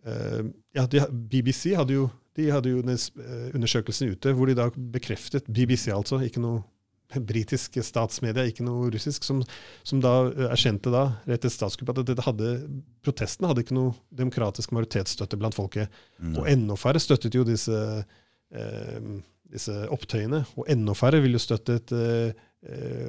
[0.00, 2.06] Uh, ja, BBC hadde jo,
[2.38, 6.62] de hadde jo uh, undersøkelsen ute hvor de da bekreftet BBC, altså, ikke noe
[7.26, 9.40] britisk statsmedia, ikke noe russisk, som,
[9.86, 12.52] som da uh, erkjente da, rett et statskupp, at dette hadde,
[13.02, 15.90] protestene hadde ikke noe demokratisk majoritetsstøtte blant folket.
[16.22, 16.36] Nei.
[16.38, 17.80] Og enda færre støttet jo disse,
[19.50, 20.44] disse opptøyene.
[20.54, 21.90] Og enda færre ville jo støttet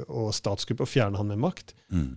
[0.08, 1.74] og statskupp og fjerne han med makt.
[1.92, 2.12] Mm.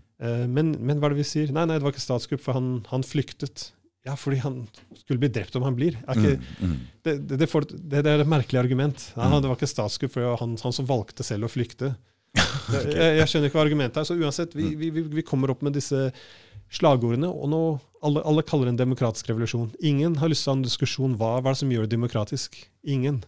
[0.55, 1.52] Men, men, hva er det vi sier?
[1.52, 3.72] Nei, nei, det var ikke statskupp, for han, han flyktet.
[4.05, 4.66] Ja, fordi han
[4.98, 5.94] skulle bli drept om han blir.
[6.12, 6.81] Ikke, mm, mm.
[7.06, 7.48] Det, det, det,
[7.89, 9.06] det, er et merkelig argument.
[9.14, 9.39] Ja, mm.
[9.40, 11.94] Det var ikke statskupp for han, han, som valgte selv å flykte.
[12.36, 12.90] okay.
[12.90, 14.09] jeg, jeg, skjønner ikke hva argumentet er.
[14.09, 14.82] Så uansett, vi, mm.
[14.82, 16.10] vi, vi, kommer opp med disse
[16.74, 17.62] slagordene, og nå
[18.05, 19.70] alle, alle kaller det en demokratisk revolusjon.
[19.81, 21.97] Ingen har lyst til å ha en diskusjon hva, hva er det som gjør det
[21.97, 22.60] demokratisk.
[22.85, 23.22] Ingen.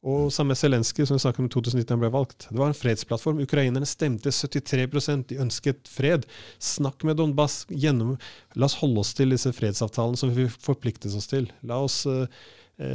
[0.00, 2.46] Og samme Zelenskyj, som vi snakket om i 2019 ble valgt.
[2.48, 3.42] Det var en fredsplattform.
[3.44, 6.24] Ukrainerne stemte 73 De ønsket fred.
[6.58, 7.66] Snakk med Donbass.
[7.68, 8.16] Gjennom,
[8.56, 11.50] la oss holde oss til disse fredsavtalene som vi forpliktes oss til.
[11.60, 12.24] La oss uh,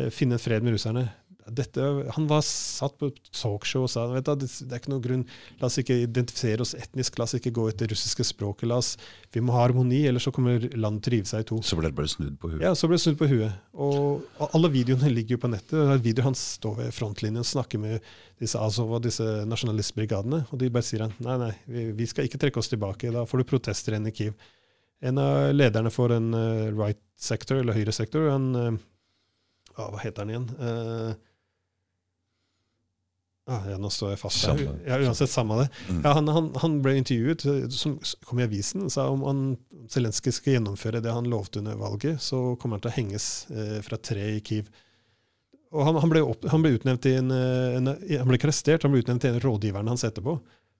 [0.09, 1.05] finne fred med russerne
[1.53, 1.81] dette,
[2.15, 5.23] han var satt på talkshow og sa vet du, det er ikke noen grunn,
[5.59, 8.65] la oss ikke identifisere oss etnisk, la oss ikke gå etter russiske språket.
[8.71, 8.95] la oss,
[9.35, 11.59] Vi må ha harmoni, ellers så kommer landet til å rive seg i to.
[11.61, 12.63] Så ble det bare snudd på huet?
[12.63, 13.59] Ja, så ble det snudd på huet.
[13.73, 15.75] Og, og alle videoene ligger jo på nettet.
[15.75, 18.09] Det er videoer han står ved frontlinjen og snakker med
[18.41, 20.41] disse Azov og disse nasjonalistbrigadene.
[20.49, 23.13] Og de bare sier han, nei, nei, vi, vi, skal ikke trekke oss tilbake.
[23.13, 24.49] Da får du protester igjen i Kiev.
[25.05, 30.23] En av lederne for en uh, right sector, eller høyre sektor, han, uh, hva heter
[30.23, 30.51] han igjen?
[30.57, 31.34] Uh,
[33.45, 34.63] Ah, ja, nå står jeg fast der.
[34.87, 35.67] Ja, uansett, samme det.
[35.85, 35.99] Mm.
[36.01, 39.43] Ja, han, han, han, ble intervjuet, eh, som kom i avisen, sa om han
[39.93, 43.77] Zelenskyj skal gjennomføre det han lovte under valget, så kommer han til å henges eh,
[43.85, 44.71] fra tre i Kiev.
[45.75, 48.49] Og han, han, ble, opp, han ble, utnevnt i en, eh, en, Han ble ikke
[48.49, 50.39] arrestert, han ble utnevnt til en rådgiveren hans etterpå.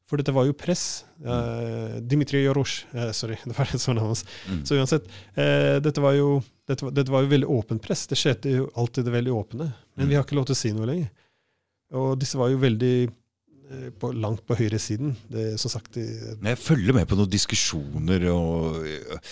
[0.10, 1.04] For dette var jo press.
[1.26, 4.26] Eh, Dmitrij Jorosj eh, Sorry, det var det som var hans.
[4.50, 4.66] Mm.
[4.66, 6.40] Så uansett, eh, dette, var jo,
[6.70, 8.06] dette, dette, var jo veldig åpen press.
[8.10, 9.70] Det skjedde jo alltid det veldig åpne.
[9.96, 10.10] Men mm.
[10.10, 11.14] vi har ikke lov til å si noe lenger.
[11.96, 15.16] Og disse var jo veldig eh, på, langt på høyresiden.
[15.32, 16.06] Det, som sagt, de,
[16.36, 19.32] jeg følger med på noen diskusjoner og, eh,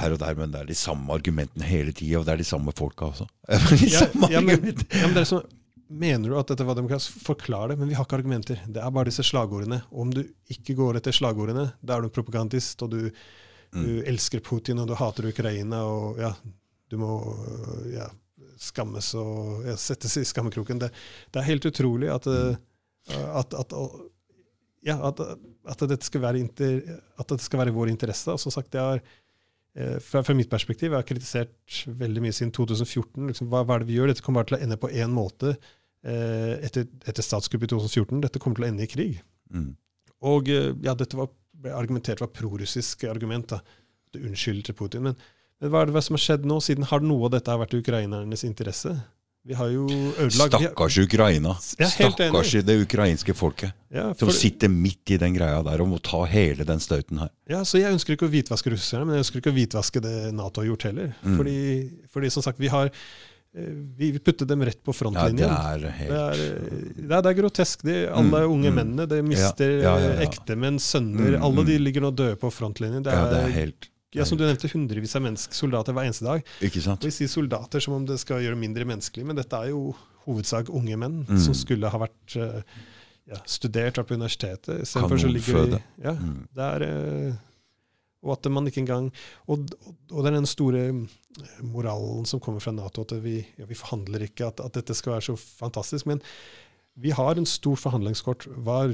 [0.00, 2.20] her og der, men det er de samme argumentene hele tida.
[2.20, 3.28] Og det er de samme folka også.
[3.74, 5.46] de ja, ja, men, ja, men det er sånn,
[5.94, 7.18] Mener du at dette var demokratisk?
[7.26, 8.60] Forklar det, men vi har ikke argumenter.
[8.66, 9.82] Det er bare disse slagordene.
[9.92, 13.02] Og om du ikke går etter slagordene, da er du propagandist, og du,
[13.76, 13.82] mm.
[13.84, 16.32] du elsker Putin, og du hater Ukraina, og ja,
[16.90, 17.18] du må
[17.92, 18.08] ja,
[18.60, 20.80] skammes og settes i skammekroken.
[20.82, 20.90] Det,
[21.30, 22.56] det, er helt utrolig at, mm.
[23.10, 23.74] eh, at, at,
[24.86, 25.20] ja, at,
[25.74, 26.80] at dette skal være inter,
[27.20, 28.32] at det skal være vår interesse.
[28.32, 29.04] Og som sagt, det er,
[29.76, 33.30] eh, fra, fra, mitt perspektiv, jeg har kritisert veldig mye siden 2014.
[33.30, 34.12] Liksom, hva, hva, er det vi gjør?
[34.12, 38.20] Dette kommer bare til å ende på én måte eh, etter, etter statskuppet i 2014.
[38.26, 39.22] Dette kommer til å ende i krig.
[39.54, 39.72] Mm.
[40.24, 41.28] Og ja, dette var,
[41.60, 43.50] ble argumentert var prorussisk argument.
[43.52, 43.60] da.
[44.14, 45.02] Det til Putin.
[45.02, 45.16] Men
[45.70, 46.60] hva er det som har skjedd nå?
[46.64, 48.94] Siden Har noe av dette vært i ukrainernes interesse?
[49.44, 51.52] Vi har jo ødelagt Stakkars Ukraina.
[51.60, 53.74] Stakkars det ukrainske folket.
[53.92, 57.20] Ja, for, som sitter midt i den greia der og må ta hele den stauten
[57.20, 57.28] her.
[57.52, 60.16] Ja, så Jeg ønsker ikke å hvitvaske russerne, men jeg ønsker ikke å hvitvaske det
[60.32, 61.12] Nato har gjort heller.
[61.20, 61.36] Mm.
[61.36, 61.58] Fordi,
[62.16, 63.70] fordi, som sagt, vi har eh,
[64.00, 65.44] vi putter dem rett på frontlinjen.
[65.44, 66.10] Ja, det, er helt...
[66.10, 67.84] det, er, det, er, det er grotesk.
[67.84, 68.78] De, alle mm, unge mm.
[68.80, 71.36] mennene de mister ja, ja, ektemenn, sønner.
[71.36, 71.84] Mm, alle de mm.
[71.90, 73.04] ligger nå døde på frontlinjen.
[73.04, 76.26] Det er, ja, det er helt ja, Som du nevnte, hundrevis av soldater hver eneste
[76.26, 76.44] dag.
[76.62, 77.02] Ikke sant?
[77.02, 79.88] Og Vi sier soldater som om det skal gjøre mindre menneskelig, men dette er jo
[80.24, 81.40] hovedsak unge menn mm.
[81.42, 82.60] som skulle ha vært uh,
[83.28, 84.86] ja, studert på universitetet.
[84.94, 85.82] Kanonføde.
[86.04, 86.38] Ja, mm.
[86.54, 87.42] uh,
[88.24, 89.10] og at man ikke engang
[89.52, 89.66] og,
[90.08, 90.84] og, det er den store
[91.60, 95.16] moralen som kommer fra Nato, at vi, ja, vi forhandler ikke, at, at, dette skal
[95.16, 96.08] være så fantastisk.
[96.08, 96.22] men
[96.94, 98.46] vi har en stor forhandlingskort.
[98.62, 98.84] Hva,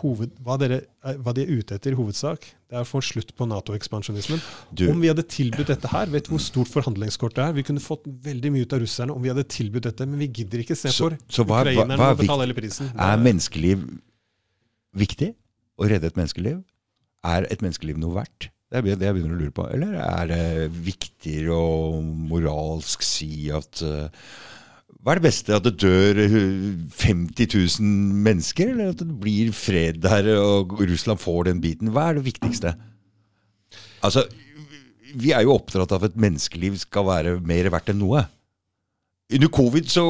[0.00, 0.80] hoved, hva, dere,
[1.22, 4.42] hva, de er ute etter i hovedsak, det er å få slutt på Nato-ekspansjonismen.
[4.90, 7.54] Om vi hadde tilbudt dette her, vet du hvor stort forhandlingskort det er?
[7.60, 10.30] Vi kunne fått veldig mye ut av russerne om vi hadde tilbudt dette, men vi
[10.40, 12.90] gidder ikke se for så, så hva, ukrainerne hva, hva, betale hele prisen.
[12.98, 13.86] Er menneskeliv
[14.98, 15.32] viktig?
[15.78, 16.62] Å redde et menneskeliv?
[17.28, 18.50] Er et menneskeliv noe verdt?
[18.68, 19.64] Det er det jeg begynner å lure på.
[19.72, 24.10] Eller er det viktigere å moralsk si at uh,
[25.08, 25.56] hva er det beste?
[25.56, 27.46] At det dør 50
[27.80, 27.92] 000
[28.26, 31.88] mennesker, eller at det blir fred der og Russland får den biten?
[31.94, 32.74] Hva er det viktigste?
[34.04, 34.26] Altså,
[35.16, 38.26] Vi er jo oppdratt av at menneskeliv skal være mer verdt enn noe.
[39.32, 40.04] Under covid så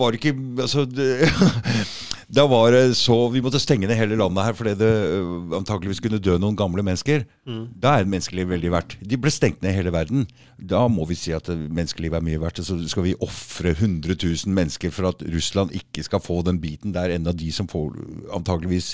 [0.00, 1.28] var det ikke altså, det,
[2.28, 6.02] Da var det så Vi måtte stenge ned hele landet her fordi det øh, antakeligvis
[6.04, 7.24] kunne dø noen gamle mennesker.
[7.48, 7.62] Mm.
[7.72, 8.96] Da er menneskeliv veldig verdt.
[9.00, 10.26] De ble stengt ned i hele verden.
[10.60, 12.60] Da må vi si at menneskeliv er mye verdt.
[12.66, 16.92] Så skal vi ofre 100 000 mennesker for at Russland ikke skal få den biten.
[16.92, 17.96] Det er en av de som får
[18.36, 18.92] antakeligvis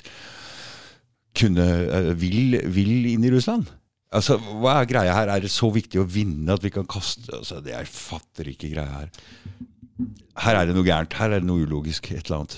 [1.34, 3.66] kunne, øh, vil, vil inn i Russland.
[4.14, 5.32] Altså, Hva er greia her?
[5.32, 8.70] Er det så viktig å vinne at vi kan kaste altså, det Jeg fatter ikke
[8.76, 9.10] greia her.
[10.44, 11.18] Her er det noe gærent.
[11.18, 12.12] Her er det noe ulogisk.
[12.14, 12.56] Et eller annet.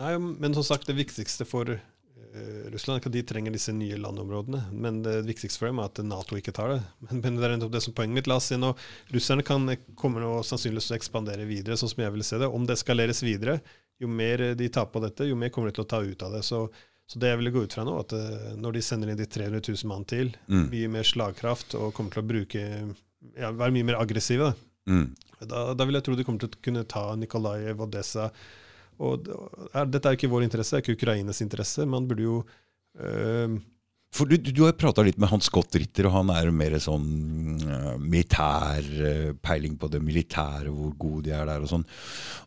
[0.00, 3.98] Nei, men som sagt, det viktigste for uh, Russland er at de trenger disse nye
[4.00, 4.62] landområdene.
[4.72, 6.78] Men det viktigste for dem er at Nato ikke tar det.
[7.04, 8.30] Men, men det er det som poenget mitt.
[8.30, 8.72] La oss si nå,
[9.12, 9.68] Russerne kan
[10.00, 12.48] komme nå sannsynligvis å ekspandere videre, sånn som jeg vil se det.
[12.48, 13.58] Om det eskaleres videre,
[14.00, 16.38] jo mer de tar på dette, jo mer kommer de til å ta ut av
[16.38, 16.40] det.
[16.48, 16.62] Så,
[17.04, 18.16] så det jeg ville gå ut fra nå, at
[18.56, 20.64] når de sender inn de 300 000 mann til, mm.
[20.72, 22.64] mye mer slagkraft og kommer til å bruke,
[23.36, 24.54] ja, være mye mer aggressive,
[24.88, 25.06] mm.
[25.42, 28.30] da, da, vil jeg tro de kommer til å kunne ta Nikolajev, Odessa
[29.00, 29.28] og
[29.88, 31.86] dette er ikke vår interesse, det er ikke Ukraines interesse.
[31.88, 32.40] Man burde jo
[33.00, 33.60] øh,
[34.10, 37.60] for Du, du har prata litt med Hans Scott Ritter, og han er mer sånn
[37.62, 41.84] uh, militær uh, peiling på det militære, hvor gode de er der og sånn.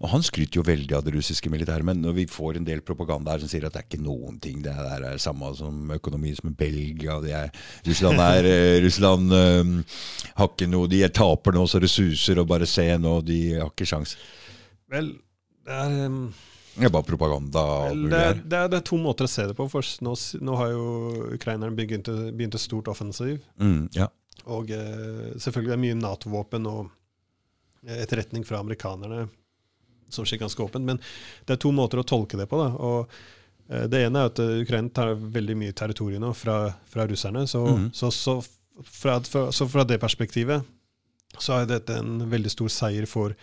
[0.03, 2.83] Og han skryter jo veldig av det russiske militæret, men når vi får en del
[2.83, 5.95] propaganda her som sier at det er ikke noen ting, det er, er samme som
[5.95, 7.55] økonomi som Belgia det er,
[7.87, 12.51] Russland er uh, Russland har ikke noe De er taper nå så det suser, og
[12.51, 14.17] bare se nå, de har ikke sjans.
[14.91, 15.13] Vel,
[15.67, 16.25] det er um,
[16.73, 17.63] det er bare propaganda.
[17.93, 19.67] Det er, det, er, det er, to måter å se det på.
[19.69, 20.87] For nå, nå har jo
[21.35, 23.43] ukrainerne begynt, begynt et stort offensiv.
[23.61, 24.07] Mm, ja.
[24.49, 26.89] Og eh, selvfølgelig det er mye Nato-våpen og
[27.83, 29.27] etterretning fra amerikanerne
[30.13, 30.85] som skjer ganske åpent.
[30.85, 30.99] Men
[31.45, 32.59] det er to måter å tolke det på.
[32.61, 32.69] Da.
[32.73, 33.13] Og
[33.69, 36.57] eh, Det ene er at uh, Ukraina tar veldig mye territorium nå fra,
[36.89, 37.45] fra russerne.
[37.49, 37.89] Så, mm.
[37.97, 38.39] så, så,
[38.81, 40.65] fra, fra, så, fra, det perspektivet
[41.41, 43.33] så er dette en veldig stor seier for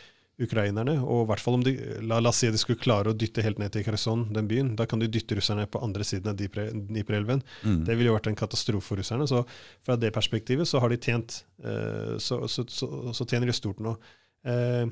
[0.40, 0.96] ukrainerne.
[1.02, 3.44] Og i hvert fall om de, la, la, oss si de skulle klare å dytte
[3.44, 4.72] helt ned til Kherson, den byen.
[4.78, 7.44] Da kan de dytte russerne på andre siden av Dniperelven.
[7.62, 7.82] Mm.
[7.88, 9.28] Det ville jo vært en katastrofe for russerne.
[9.30, 9.44] Så
[9.86, 13.82] fra det perspektivet så har de tjent eh, så, så, så, så, tjener de stort
[13.84, 13.96] nå.
[14.48, 14.84] Eh,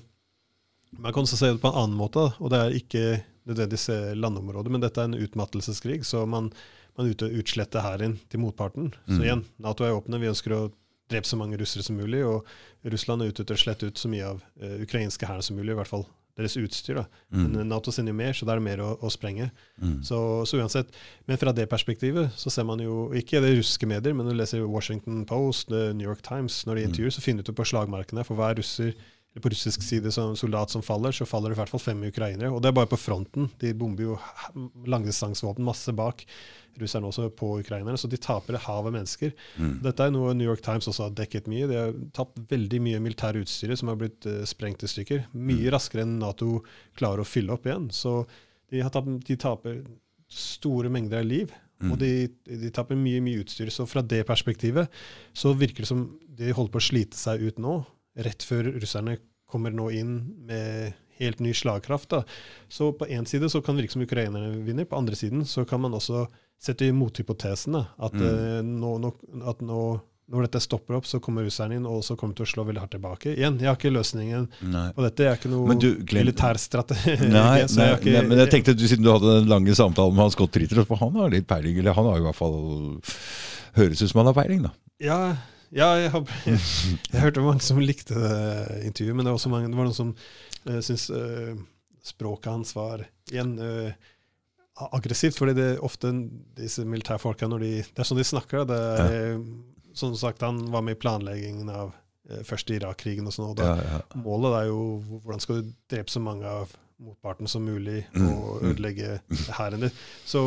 [0.98, 3.04] man kan også se det på en annen måte, og det er ikke
[3.48, 6.00] nødvendigvis landområdet, men dette er en utmattelseskrig.
[6.04, 6.50] Så man,
[6.96, 8.92] man utsletter hæren til motparten.
[9.06, 9.14] Mm.
[9.14, 10.20] Så igjen, Nato er åpne.
[10.20, 10.62] Vi ønsker å
[11.10, 12.22] drepe så mange russere som mulig.
[12.26, 12.46] Og
[12.92, 15.74] Russland er ute etter å slette ut så mye av uh, ukrainske hæren som mulig,
[15.74, 16.06] i hvert fall
[16.38, 17.00] deres utstyr.
[17.00, 17.04] da.
[17.34, 17.40] Mm.
[17.42, 19.48] Men eh, Nato sender jo mer, så da er det mer å, å sprenge.
[19.82, 19.96] Mm.
[20.06, 20.92] Så, så, uansett,
[21.26, 24.40] Men fra det perspektivet så ser man jo ikke det russiske medier, men når du
[24.44, 26.90] leser Washington Post, New York Times, når de mm.
[26.92, 28.94] intervjuer, så finner du på slagmarkene for hver russer
[29.38, 32.50] på russisk side som soldat som faller, så faller det i hvert fall fem ukrainere.
[32.50, 33.50] Og det er bare på fronten.
[33.60, 34.16] De bomber jo
[34.88, 36.24] langdistansevåpen masse bak
[36.78, 39.32] russerne også på ukrainerne, så de taper et hav av mennesker.
[39.58, 39.78] Mm.
[39.84, 41.68] Dette er noe New York Times også har dekket mye.
[41.70, 45.24] De har tapt veldig mye militære utstyr som har blitt uh, sprengt i stykker.
[45.34, 45.72] Mye mm.
[45.74, 46.60] raskere enn Nato
[46.98, 47.88] klarer å fylle opp igjen.
[47.94, 48.20] Så
[48.70, 49.82] de, tapt, de, taper
[50.32, 51.54] store mengder av liv.
[51.86, 53.70] Og de, de taper mye mye utstyr.
[53.70, 54.90] Så fra det perspektivet
[55.36, 57.80] så virker det som de holder på å slite seg ut nå,
[58.18, 59.18] rett før russerne
[59.48, 60.14] kommer nå inn
[60.48, 62.10] med helt ny slagkraft.
[62.12, 62.22] Da.
[62.68, 65.64] Så på én side så kan det virke som ukrainerne vinner, på andre siden så
[65.66, 66.26] kan man også
[66.60, 68.22] sette i mothypotesen at, Mm.
[68.28, 69.12] eh, nå, nå,
[69.48, 72.46] at nå, når dette stopper opp, så kommer russerne inn og så kommer de til
[72.46, 73.32] å slå veldig hardt tilbake.
[73.34, 74.92] Igjen, jeg har ikke løsningen Nei.
[74.92, 75.24] på dette.
[75.24, 77.14] Jeg er ikke noe Men du, militærstrategi.
[77.30, 80.12] Nei, nei, ikke- nei, men jeg tenkte, at du, siden du hadde den lange samtalen
[80.14, 83.00] med Hans Gott Ritter, for han har litt peiling, eller han har i hvert fall
[83.78, 84.70] Høres ut som han har peiling, da.
[85.00, 85.18] Ja,
[85.74, 86.60] ja jeg, har, jeg,
[87.12, 89.98] jeg hørte mange som likte det intervjuet, men det var også mange, det var noen
[89.98, 91.58] som uh, syntes uh,
[92.08, 93.92] språket hans var igjen uh,
[94.78, 95.38] aggressivt.
[95.38, 96.12] fordi det er ofte
[96.58, 98.66] disse militærfolka når de, Det er sånn de snakker.
[98.68, 99.40] Det eh,
[99.94, 101.94] Som sagt, Han var med i planleggingen av
[102.30, 103.26] eh, første Irak-krigen.
[103.26, 104.20] og sånn, og da, Ja, ja.
[104.22, 104.82] Målet er jo
[105.24, 108.70] hvordan skal du drepe så mange av motparten som mulig Mm, og mm.
[108.70, 109.20] ødelegge
[109.56, 109.90] hæren din.
[110.26, 110.40] Så,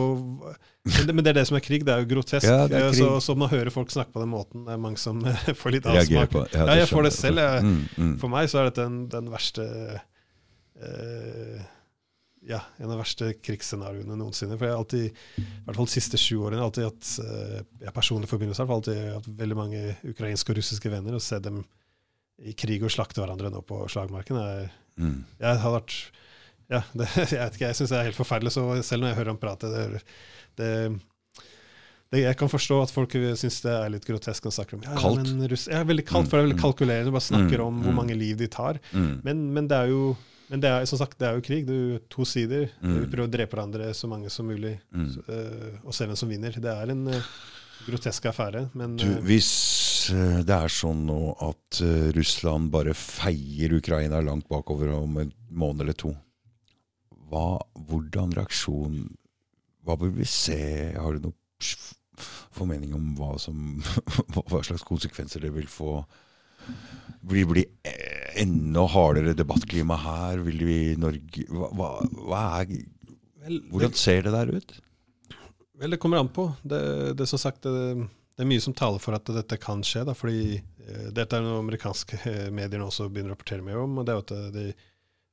[0.84, 1.86] men, det, er det som er krig.
[1.88, 2.48] Det er jo grotesk.
[2.48, 4.66] Ja, er Eh, Så, så man hører folk snakke på den måten.
[4.66, 5.22] Det er mange som
[5.62, 6.32] får litt avsmak.
[6.32, 7.38] på Ja, jeg får det selv.
[7.40, 8.16] Jeg, Mm, mm.
[8.20, 9.68] for meg så er dette den, den verste
[10.82, 11.62] eh,
[12.42, 14.58] Ja, en av de verste krigsscenarioene noensinne.
[14.58, 17.94] For jeg har alltid, i hvert fall de siste sju årene, alltid hatt eh, jeg
[17.94, 21.16] personlig forbindelse, har alltid hatt veldig mange ukrainske og russiske venner.
[21.16, 21.62] Og se dem
[22.42, 24.70] i krig og slakte hverandre nå på slagmarken er
[25.00, 25.24] Mm.
[25.40, 25.94] Jeg har vært
[26.72, 28.54] Ja, det, jeg vet ikke, jeg syns det er helt forferdelig.
[28.56, 30.02] Så selv når jeg hører ham prate det,
[30.60, 30.72] det,
[32.12, 34.84] det, Jeg kan forstå at folk syns det er litt grotesk når de snakker om
[34.88, 35.32] ja, Kaldt.
[35.36, 36.66] Men russ, ja, veldig kaldt, for det er veldig mm.
[36.66, 37.16] kalkulerende.
[37.16, 38.02] Bare snakker Mm, om hvor mm.
[38.04, 38.80] mange liv de tar.
[38.96, 40.04] Men, men det er jo
[40.52, 41.62] men det er, som sagt, det er jo krig.
[41.64, 42.66] Det er jo to sider.
[42.84, 42.96] Mm.
[42.98, 45.06] Vi prøver å drepe hverandre så mange som mulig Mm.
[45.14, 46.52] så, eh, og se hvem som vinner.
[46.52, 47.30] Det er en eh,
[47.88, 48.66] grotesk affære.
[48.76, 49.52] Men Du, eh, hvis
[50.12, 51.80] det er sånn nå at
[52.18, 56.12] Russland bare feier Ukraina langt bakover om en måned eller to,
[57.32, 59.02] hva, hvordan reaksjon
[59.88, 60.62] Hva vil vi se?
[60.94, 61.38] Har du noen
[62.54, 63.80] formening om hva, som,
[64.36, 66.02] hva slags konsekvenser det vil få?
[67.26, 70.44] Vil det bli eh, enda hardere debattklima her?
[70.46, 72.76] Vil vi Norge hva, hva, er,
[73.72, 74.76] Hvordan ser det der ut?
[75.82, 76.52] Vel, det kommer an på.
[76.62, 76.82] Det,
[77.18, 78.06] det som sagt det,
[78.36, 80.06] det er mye som taler for at dette kan skje.
[80.06, 83.98] Da, fordi eh, Dette er noe amerikanske eh, medier også begynner å rapportere mer om.
[83.98, 84.70] og det er at, det,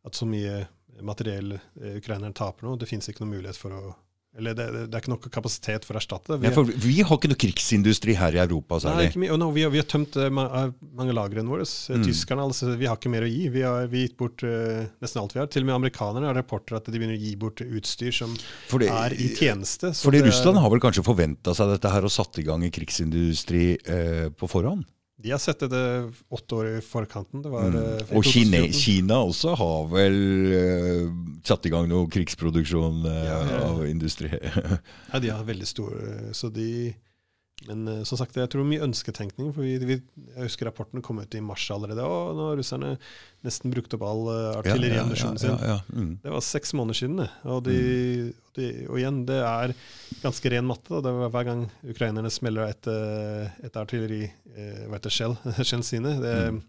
[0.09, 0.63] at så mye
[1.07, 1.57] materiell
[1.99, 2.79] ukraineren taper noe.
[2.81, 3.97] Det finnes ikke noen mulighet for å
[4.39, 6.37] Eller det, det, er ikke nok kapasitet for å erstatte det.
[6.43, 9.23] Vi Ja, for vi har ikke noe krigsindustri her i Europa Nei, særlig.
[9.23, 9.31] mye.
[9.35, 11.65] Og nå, vi, har, vi har tømt uh, mange lagrene våre.
[11.65, 12.05] Eh, Mm.
[12.07, 13.49] Tyskerne altså, vi har ikke mer å gi.
[13.51, 15.49] Vi har vi har gitt bort uh, nesten alt vi har.
[15.51, 18.37] Til og med amerikanerne har rapporter at de begynner å gi bort utstyr som
[18.69, 19.95] Fordi, er i tjeneste.
[19.97, 22.77] så fordi Russland har vel kanskje forventa seg dette her og satt i gang en
[22.79, 24.85] krigsindustri uh, på forhånd?
[25.21, 27.43] De har sett det åtte år i forkanten.
[27.43, 27.77] Det var, Mm.
[27.99, 30.19] eh, Og Kine, Kina også har vel
[30.55, 31.11] uh,
[31.43, 33.59] satt i gang noe krigsproduksjon uh, Ja, ja.
[33.73, 34.31] av industri.
[35.13, 36.95] Ja, de har veldig store Så de
[37.67, 39.49] Men eh, som sagt, jeg tror mye ønsketenkning.
[39.53, 39.97] For vi, vi,
[40.37, 42.05] jeg husker rapporten kom ut i mars allerede.
[42.07, 42.93] Og nå har russerne
[43.45, 45.57] nesten brukt opp all uh, artilleriammunisjonen sin.
[45.59, 45.79] ja, ja.
[45.93, 46.13] Mm.
[46.23, 47.17] Det var seks måneder siden.
[47.25, 47.29] det.
[47.51, 47.77] Og, de,
[48.59, 49.75] de, og igjen, det er
[50.23, 50.89] ganske ren matte.
[50.95, 51.03] Da.
[51.09, 55.37] Det var Hver gang ukrainerne smeller et, eh, et artilleri eh, Hva heter shell,
[55.91, 56.63] sine, det, Mm.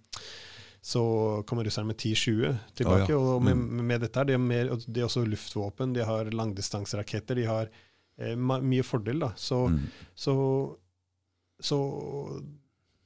[0.82, 3.12] så kommer russerne med 10-20 tilbake.
[3.14, 3.18] Oh, ja.
[3.36, 3.86] Og med, Mm.
[3.88, 7.68] med dette her, de har, mer, de har også luftvåpen, de har langdistanseraketter, de har
[7.68, 7.86] eh,
[8.20, 9.20] mye fordel.
[9.20, 9.32] da.
[9.36, 9.88] Så, Mm.
[10.16, 10.34] så,
[11.60, 11.78] så,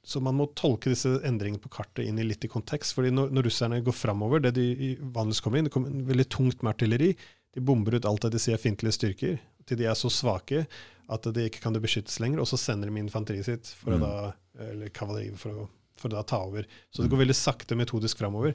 [0.04, 2.94] så man må tolke disse endringene på kartet inn i litt i kontekst.
[2.96, 6.28] fordi når, når russerne går framover, det de vanligvis kommer inn, det kommer inn veldig
[6.28, 7.14] tungt med artilleri.
[7.54, 10.66] De bomber ut alt det de sier er fiendtlige styrker, til de er så svake
[11.14, 12.40] at de ikke kan beskyttes lenger.
[12.42, 14.02] Og så sender de infanteriet sitt, for Mm.
[14.02, 14.32] å da,
[14.70, 16.64] eller kavaleriet, for å, for å da ta over.
[16.90, 18.54] Så det går veldig sakte metodisk framover.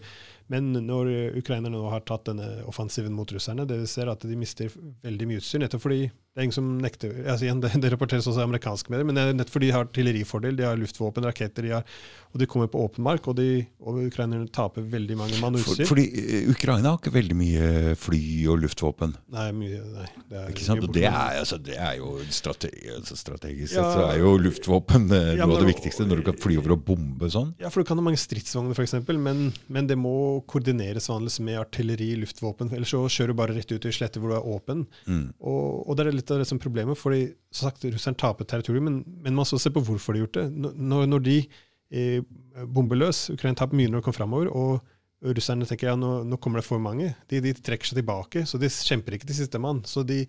[0.50, 4.26] Men når ukrainerne nå har tatt denne offensiven mot russerne, det vi ser er at
[4.26, 4.72] de mister
[5.06, 5.62] veldig mye utstyr.
[5.62, 6.08] Nettopp fordi
[6.40, 9.18] det er ingen som nekter altså igjen, det, det rapporteres også i amerikanske medier, men
[9.18, 11.96] det nettopp fordi de har artillerifordel, de har luftvåpen, raketter, de har,
[12.32, 15.66] og de kommer på åpen mark, og, de, og ukrainerne taper veldig mange mann og
[15.66, 18.22] For, fordi eh, Ukraina har ikke veldig mye fly
[18.54, 19.16] og luftvåpen.
[19.36, 20.08] Nei, mye, nei.
[20.30, 20.86] Det er Ikke sant?
[20.86, 23.84] Og det er, altså, det er jo strategi, altså, strategisk Ja.
[23.84, 26.56] sett så er jo luftvåpen eh, Ja, noe av det viktigste når du kan fly
[26.62, 27.52] over og bombe sånn.
[27.60, 30.16] Ja, for du kan ha mange stridsvogner, f.eks., men, men det må
[30.48, 32.72] koordineres vanligvis med artilleri, luftvåpen.
[32.76, 34.86] Ellers så kjører du bare rett ut i sletter hvor du er åpen.
[35.08, 35.26] Mm.
[35.40, 38.48] Og, og det er litt av det som er problemet, fordi som sagt, russerne taper
[38.50, 40.72] territorium, men, men man skal se på hvorfor de har gjort det.
[40.78, 42.24] Når, når de eh,
[42.68, 46.40] bomber løs, Ukraina taper mye når de kommer framover, og russerne tenker ja, nå, nå
[46.40, 47.12] kommer det for mange.
[47.32, 49.82] De, de trekker seg tilbake, så de kjemper ikke til siste mann.
[49.88, 50.22] Så de,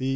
[0.00, 0.10] de,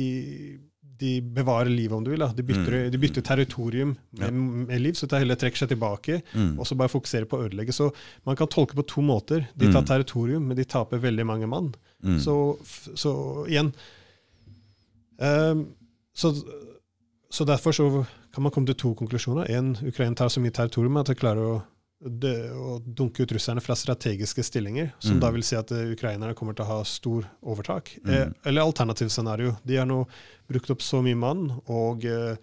[0.99, 2.19] de bevarer livet, om du vil.
[2.25, 2.33] Da.
[2.35, 2.91] De, bytter, Mm.
[2.91, 4.33] de bytter territorium med,
[4.69, 6.59] med liv, så de heller trekker seg tilbake Mm.
[6.59, 7.73] og så bare fokuserer på å ødelegge.
[7.73, 7.91] Så
[8.27, 9.47] man kan tolke på to måter.
[9.57, 9.87] De tar Mm.
[9.87, 11.75] territorium, men de taper veldig mange mann.
[12.03, 12.19] Mm.
[12.21, 12.59] Så,
[12.95, 13.73] så igjen
[15.19, 15.67] um,
[16.15, 16.33] så,
[17.31, 19.49] så, derfor så kan man komme til to konklusjoner.
[19.51, 21.63] En, Ukraina tar så mye territorium at de klarer å,
[21.99, 25.23] de, å dunke ut russerne fra strategiske stillinger, som mm.
[25.23, 27.97] da vil si at uh, ukrainerne kommer til å ha stor overtak.
[28.05, 28.13] Mm.
[28.15, 29.57] Eh, eller alternativt scenario.
[29.67, 30.05] De har nå
[30.49, 32.37] brukt opp så mye mann og uh,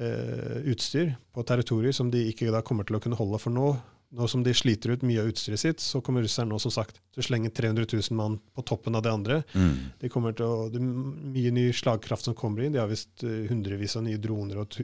[0.00, 3.40] uh, utstyr på territorier som de ikke da kommer til å kunne holde.
[3.40, 3.72] For nå
[4.10, 6.96] nå som de sliter ut mye av utstyret sitt, så kommer russerne nå som sagt
[7.14, 9.36] til å slenge 300 000 mann på toppen av det andre.
[9.54, 9.76] Mm.
[10.00, 10.88] De kommer til å, det er
[11.36, 12.74] mye ny slagkraft som kommer inn.
[12.74, 14.74] De har visst uh, hundrevis av nye droner, og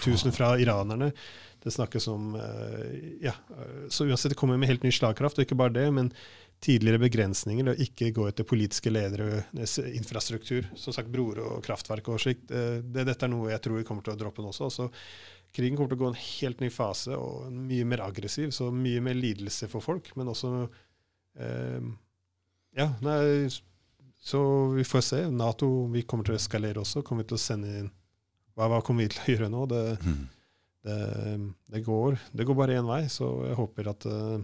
[0.00, 1.10] tusen fra iranerne.
[1.60, 2.84] Det snakkes om uh,
[3.24, 3.34] Ja,
[3.92, 5.88] så uansett, det kommer med helt ny slagkraft, og ikke bare det.
[5.94, 6.14] men
[6.60, 9.44] tidligere begrensninger og ikke gå etter politiske ledere,
[9.96, 12.46] infrastruktur, som sagt broer og kraftverk og slikt.
[12.50, 14.68] Det, det, dette er noe jeg tror vi kommer til å droppe nå også.
[14.74, 14.88] Så
[15.56, 19.00] krigen kommer til å gå en helt ny fase, og mye mer aggressiv, så mye
[19.04, 20.12] mer lidelse for folk.
[20.20, 20.52] Men også
[21.40, 21.88] eh,
[22.76, 23.48] Ja, nei,
[24.20, 24.42] så
[24.76, 25.22] vi får se.
[25.32, 27.00] Nato vi kommer til å eskalere også.
[27.06, 27.88] Kommer vi til å sende inn
[28.52, 29.64] Hva, hva kommer vi til å gjøre nå?
[29.70, 30.20] Det, mm.
[30.86, 30.96] Det,
[31.68, 34.40] det, går, det går, bare én vei, så jeg håper at uh,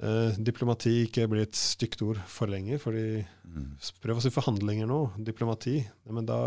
[0.00, 2.78] uh, diplomati ikke blir et stygt ord for lenge.
[2.80, 3.68] fordi mm.
[4.04, 5.02] Prøv å si forhandlinger nå.
[5.20, 5.80] Diplomati.
[6.08, 6.40] men da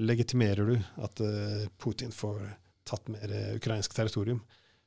[0.00, 2.40] legitimerer du at uh, Putin får
[2.88, 4.40] tatt mer uh, ukrainsk territorium.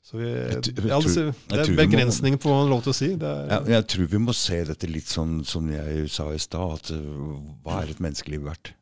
[0.05, 2.93] Så vi, jeg, jeg, jeg, altså, det er begrensninger på hva han har lov til
[2.93, 3.07] å si.
[3.17, 6.91] Er, jeg, tror vi må se dette litt sånn som jeg sa i stad, at
[6.93, 8.75] uh, hva er et menneskeliv verdt?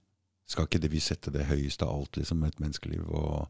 [0.50, 3.08] Skal ikke det vi sette det høyeste av alt, liksom, et menneskeliv?
[3.10, 3.48] Og,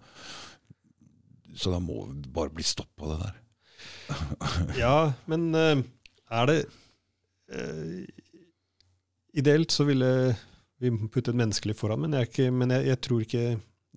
[1.58, 3.40] så da må det bare bli stopp på det der.
[4.84, 4.98] ja,
[5.28, 6.58] men er det
[9.34, 10.10] Ideelt så ville
[10.84, 12.04] vi putte et menneskeliv foran.
[12.04, 13.44] Men, jeg, ikke, men jeg, jeg, tror ikke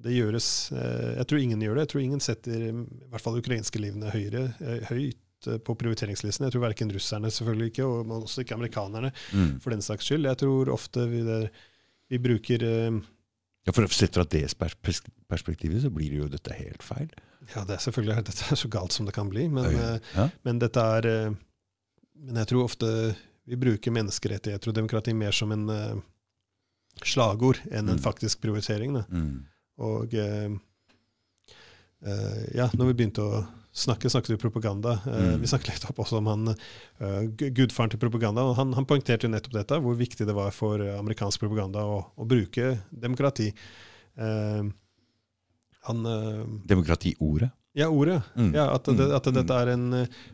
[0.07, 1.87] det gjøres eh, Jeg tror ingen gjør det.
[1.87, 6.47] Jeg tror ingen setter i hvert fall ukrainske livene høyere, eh, høyt eh, på prioriteringslisten.
[6.47, 9.57] Jeg tror verken russerne selvfølgelig ikke, og også ikke amerikanerne mm.
[9.65, 10.29] for den saks skyld.
[10.29, 11.49] Jeg tror ofte vi, der,
[12.09, 14.45] vi bruker ja, for Sett fra det
[15.29, 17.09] perspektivet så blir det jo dette helt feil.
[17.51, 19.49] Ja, det er selvfølgelig dette er så galt som det kan bli.
[19.51, 19.75] Men,
[20.15, 20.29] ja.
[20.47, 21.09] men dette er
[22.15, 22.89] Men jeg tror ofte
[23.47, 25.67] vi bruker menneskerettigheter og demokrati mer som en
[27.05, 28.03] slagord enn en mm.
[28.05, 28.97] faktisk prioritering.
[29.11, 29.45] Mm.
[29.83, 30.57] Og uh,
[32.07, 33.43] uh, ja, når vi begynte å
[33.77, 34.99] snakke, snakket vi propaganda.
[35.07, 35.41] Eh, mm.
[35.41, 38.47] Vi snakket litt opp også om han uh, gudfaren til propaganda.
[38.47, 42.01] og han, han, poengterte jo nettopp dette, hvor viktig det var for amerikansk propaganda å,
[42.17, 43.53] å bruke demokrati.
[44.17, 44.73] Uh,
[45.87, 46.03] han,
[46.67, 47.53] Demokratiordet?
[47.77, 48.23] Ja, ordet.
[48.35, 48.55] Mm.
[48.57, 49.91] Ja, at, det, at, dette er en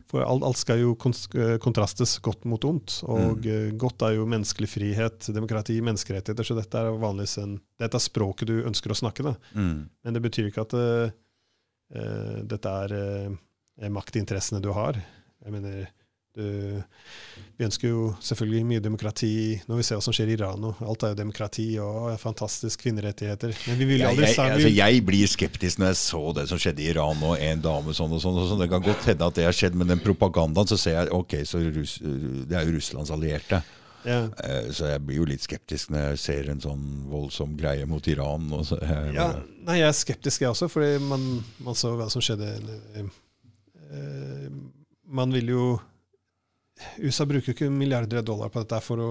[0.06, 3.00] For alt, alt skal jo kontrastes godt mot ondt.
[3.10, 3.74] Og mm.
[3.82, 6.46] godt er jo menneskelig frihet, demokrati, menneskerettigheter.
[6.46, 9.26] Så dette er vanligvis en, dette er språket du ønsker å snakke.
[9.26, 9.34] da.
[9.58, 9.74] Mm.
[9.90, 10.78] Men det betyr ikke at
[11.92, 14.96] dette er uh, maktinteressene du har.
[15.42, 15.88] Jeg mener,
[16.32, 16.78] du,
[17.58, 19.32] vi ønsker jo selvfølgelig mye demokrati
[19.68, 20.62] når vi ser hva som skjer i Iran.
[20.62, 20.70] nå.
[20.80, 23.52] alt er jo demokrati og fantastisk kvinnerettigheter.
[23.68, 26.62] Men vi vil aldri jeg, jeg, altså, jeg blir skeptisk når jeg så det som
[26.62, 28.40] skjedde i Iran, og en dame sånn og sånn.
[28.40, 28.64] og sånn.
[28.64, 31.38] Det kan godt hende at det har skjedd, men den propagandaen så ser jeg ok,
[31.48, 33.60] så Rus, det er jo Russlands allierte.
[34.08, 34.20] Ja.
[34.44, 38.06] Eh, så jeg blir jo litt skeptisk når jeg ser en sånn voldsom greie mot
[38.10, 38.48] Iran.
[38.66, 39.28] Så, jeg, ja,
[39.66, 41.26] nei, jeg er skeptisk, jeg også, fordi man,
[41.62, 42.50] man så hva som skjedde.
[42.98, 44.48] Eh,
[45.12, 45.66] man vil jo
[46.98, 49.10] USA bruker jo ikke milliarder av dollar på dette for å,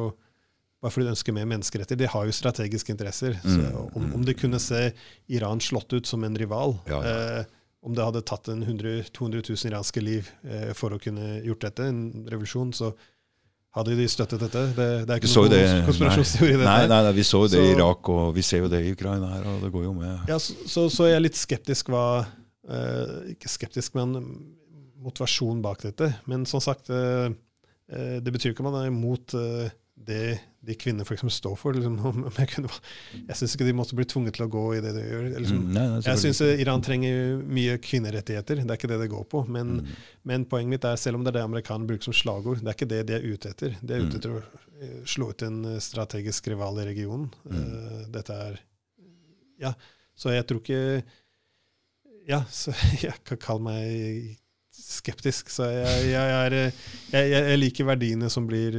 [0.81, 1.99] bare fordi de ønsker mer menneskeretter.
[1.99, 3.37] De har jo strategiske interesser.
[3.45, 4.89] Så om, om, de kunne se
[5.31, 7.17] Iran slått ut som en rival ja, ja.
[7.41, 11.39] Eh, Om det hadde tatt en 100 200 000 iranske liv eh, for å kunne
[11.41, 12.91] gjort dette, en revolusjon, så
[13.77, 14.63] hadde de støttet dette?
[14.75, 16.55] Det, det er ikke noen det, konspirasjonsteori.
[16.63, 18.95] Nei, nei, nei, vi så jo det i Irak, og vi ser jo det i
[18.95, 19.45] Ukraina her.
[19.47, 20.25] og det går jo med.
[20.31, 24.17] Ja, Så, så, så jeg er litt skeptisk hva eh, Ikke skeptisk, men
[25.01, 26.11] motivasjon bak dette.
[26.29, 27.31] Men som sagt eh,
[27.91, 29.71] Eh, det betyr ikke at man er imot eh,
[30.05, 31.73] det de kvinner for eksempel står for.
[31.73, 32.71] Liksom, jeg, kunne,
[33.27, 35.27] jeg syns ikke de måtte bli tvunget til å gå i det de gjør.
[35.33, 35.61] Liksom.
[35.61, 39.23] Mm, nei, nei, jeg syns Iran trenger mye kvinnerettigheter, det er ikke det det går
[39.31, 39.43] på.
[39.49, 39.95] Men, mm.
[40.29, 42.77] men, poenget mitt er, selv om det er det amerikanerne bruker som slagord, det er
[42.77, 43.79] ikke det de er ute etter.
[43.81, 44.19] De er ute mm.
[44.19, 47.31] etter å eh, slå ut en strategisk rival i regionen.
[47.49, 48.11] Mm.
[48.13, 48.61] dette er
[49.61, 49.73] Ja,
[50.17, 51.01] så jeg tror ikke
[52.29, 54.37] Ja, så jeg kan kalle meg
[54.71, 55.49] skeptisk.
[55.51, 56.55] Så jeg, jeg, er,
[57.11, 58.77] jeg, jeg liker verdiene som blir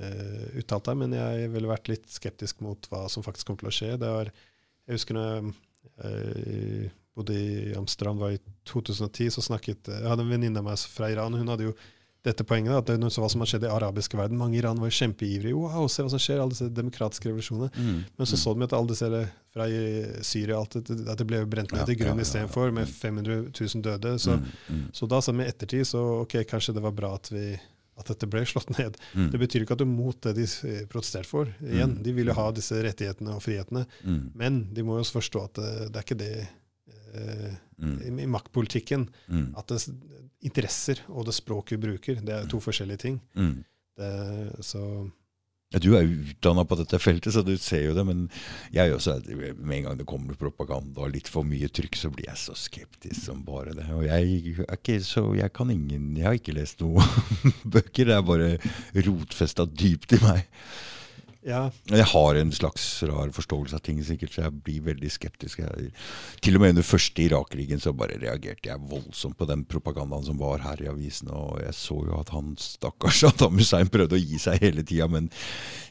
[0.00, 3.70] uh, uttalt deg, men jeg ville vært litt skeptisk mot hva som faktisk kommer til
[3.70, 3.92] å skje.
[4.02, 4.32] Var,
[4.88, 5.54] jeg husker når jeg
[6.00, 10.84] uh, bodde i Amsterdam, var i 2010, så snakket Jeg hadde en venninne av meg
[10.90, 11.36] fra Iran.
[11.36, 11.74] Hun hadde jo
[12.24, 14.36] dette poenget, at det er noe hva som har skjedd i arabiske verden.
[14.36, 15.56] Mange i Iran var jo kjempeivrige.
[15.56, 17.70] Wow, se hva som skjer, alle disse demokratiske revolusjonene.
[17.72, 18.02] Mm.
[18.04, 18.42] Men så mm.
[18.42, 19.22] så de at alle disse
[19.54, 19.68] fra
[20.28, 23.38] Syria alt det, at det ble brent ned ja, til grunn ja, istedenfor, med 500
[23.56, 24.12] 000 døde.
[24.20, 24.50] Så, mm.
[24.68, 24.82] Mm.
[25.00, 27.46] så da, så med ettertid, så ok, kanskje det var bra at vi
[28.00, 28.96] at dette ble slått ned.
[29.14, 29.30] Mm.
[29.34, 31.50] Det betyr ikke at du er mot det de eh, protesterte for.
[31.62, 34.22] Igjen, De vil jo ha disse rettighetene og frihetene, Mm.
[34.34, 36.32] men de må jo også forstå at det, det er ikke det
[37.14, 37.50] eh,
[37.80, 37.94] Mm.
[38.04, 39.06] i, i maktpolitikken.
[39.32, 39.54] Mm.
[39.56, 39.78] At det,
[40.44, 43.14] interesser og det språket vi bruker, det er to forskjellige ting.
[43.36, 43.54] Mm.
[43.96, 44.10] Det,
[44.64, 44.82] så
[45.78, 48.02] du er utdanna på dette feltet, så du ser jo det.
[48.06, 48.24] Men
[48.74, 52.26] jeg også, med en gang det kommer propaganda og litt for mye trykk, så blir
[52.26, 53.86] jeg så skeptisk som bare det.
[53.94, 54.98] Og jeg okay,
[55.38, 57.06] Jeg kan ingen Jeg har ikke lest noen
[57.76, 58.10] bøker.
[58.10, 58.50] Det er bare
[59.06, 60.48] rotfesta dypt i meg.
[61.46, 65.62] Ja, Jeg har en slags rar forståelse av ting, sikkert, så jeg blir veldig skeptisk.
[65.62, 65.92] Jeg,
[66.44, 70.40] til og med under første Irak-krigen så bare reagerte jeg voldsomt på den propagandaen som
[70.40, 71.30] var her i avisen.
[71.32, 75.08] Og jeg så jo at han stakkars Saddam Hussein prøvde å gi seg hele tida,
[75.08, 75.30] men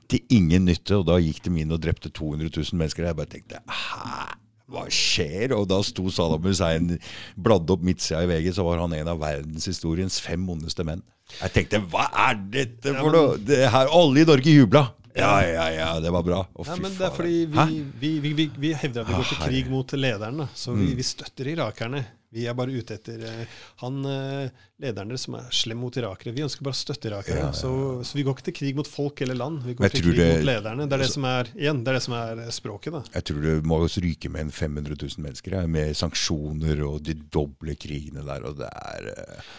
[0.09, 0.99] til ingen nytte.
[1.01, 3.09] Og da gikk de inn og drepte 200 000 mennesker.
[3.09, 4.37] Jeg bare tenkte hæ?
[4.69, 5.55] Hva skjer?
[5.57, 6.93] Og da sto Saddam Hussein,
[7.33, 11.01] bladde opp midtsida i VG, så var han en av verdenshistoriens fem ondeste menn.
[11.39, 13.41] Jeg tenkte hva er dette for noe?
[13.41, 14.85] Det her, alle i Norge jubla!
[15.15, 16.43] Ja, ja, ja, det var bra.
[16.53, 17.17] Å, Ja, fy men det er faen.
[17.17, 20.75] fordi vi, vi, vi, vi, vi hevder at vi går til krig mot lederne, Så
[20.77, 22.05] vi, vi støtter irakerne.
[22.31, 23.45] Vi er bare ute etter eh,
[23.81, 24.51] han eh,
[24.83, 26.29] lederen deres som er slem mot irakere.
[26.35, 27.39] Vi ønsker bare å støtte irakere.
[27.39, 27.57] Ja, ja, ja.
[27.57, 29.63] Så, så vi går ikke til krig mot folk eller land.
[29.65, 30.85] Vi går jeg til tror krig det- mot lederne.
[30.85, 32.93] Det er det altså- som er, igjen, det er det som er eh, språket.
[32.93, 33.01] da.
[33.15, 37.17] Jeg tror det må ryke med en 500 000 mennesker her, med sanksjoner og de
[37.33, 38.45] doble krigene der.
[38.45, 39.49] Og det er eh,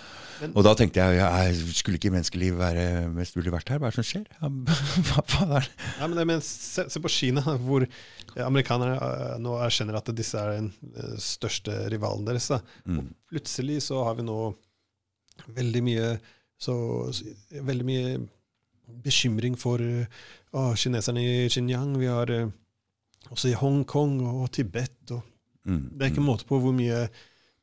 [0.41, 3.79] Men- Og da tenkte jeg, jeg skulle ikke menneskeliv være mest mulig verdt her?
[3.83, 4.27] Hva er det som skjer?
[5.11, 5.75] Hva faen er det?
[6.01, 7.85] Nei, men, men se, se på Kina, hvor
[8.41, 12.49] amerikanere eh, nå erkjenner at disse er den eh, største rivalen deres.
[12.87, 12.99] Mm.
[13.03, 14.39] Og plutselig så har vi nå
[15.57, 16.11] veldig mye
[16.61, 16.75] så,
[17.65, 18.19] veldig mye
[19.05, 20.07] bekymring for eh,
[20.57, 21.95] å, kineserne i Xinjiang.
[22.01, 22.33] Vi har
[23.31, 24.97] også i Hongkong og Tibet.
[25.17, 25.27] Og
[25.69, 25.91] Mm.
[25.93, 27.03] det er ikke måte på hvor mye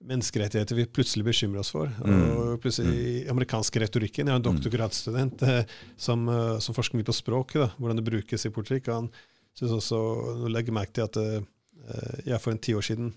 [0.04, 1.90] menneskerettigheter vi plutselig bekymrer oss for.
[2.06, 2.24] Mm.
[2.38, 7.08] Og plutselig i amerikansk retorikken Jeg har en doktorgradsstudent eh, som, eh, som forsker mye
[7.08, 8.90] på språk, da, hvordan det brukes i politikk.
[8.90, 9.10] og Han
[9.58, 10.02] synes også,
[10.44, 13.14] nå legger jeg merke til at eh, ja, for en ti år siden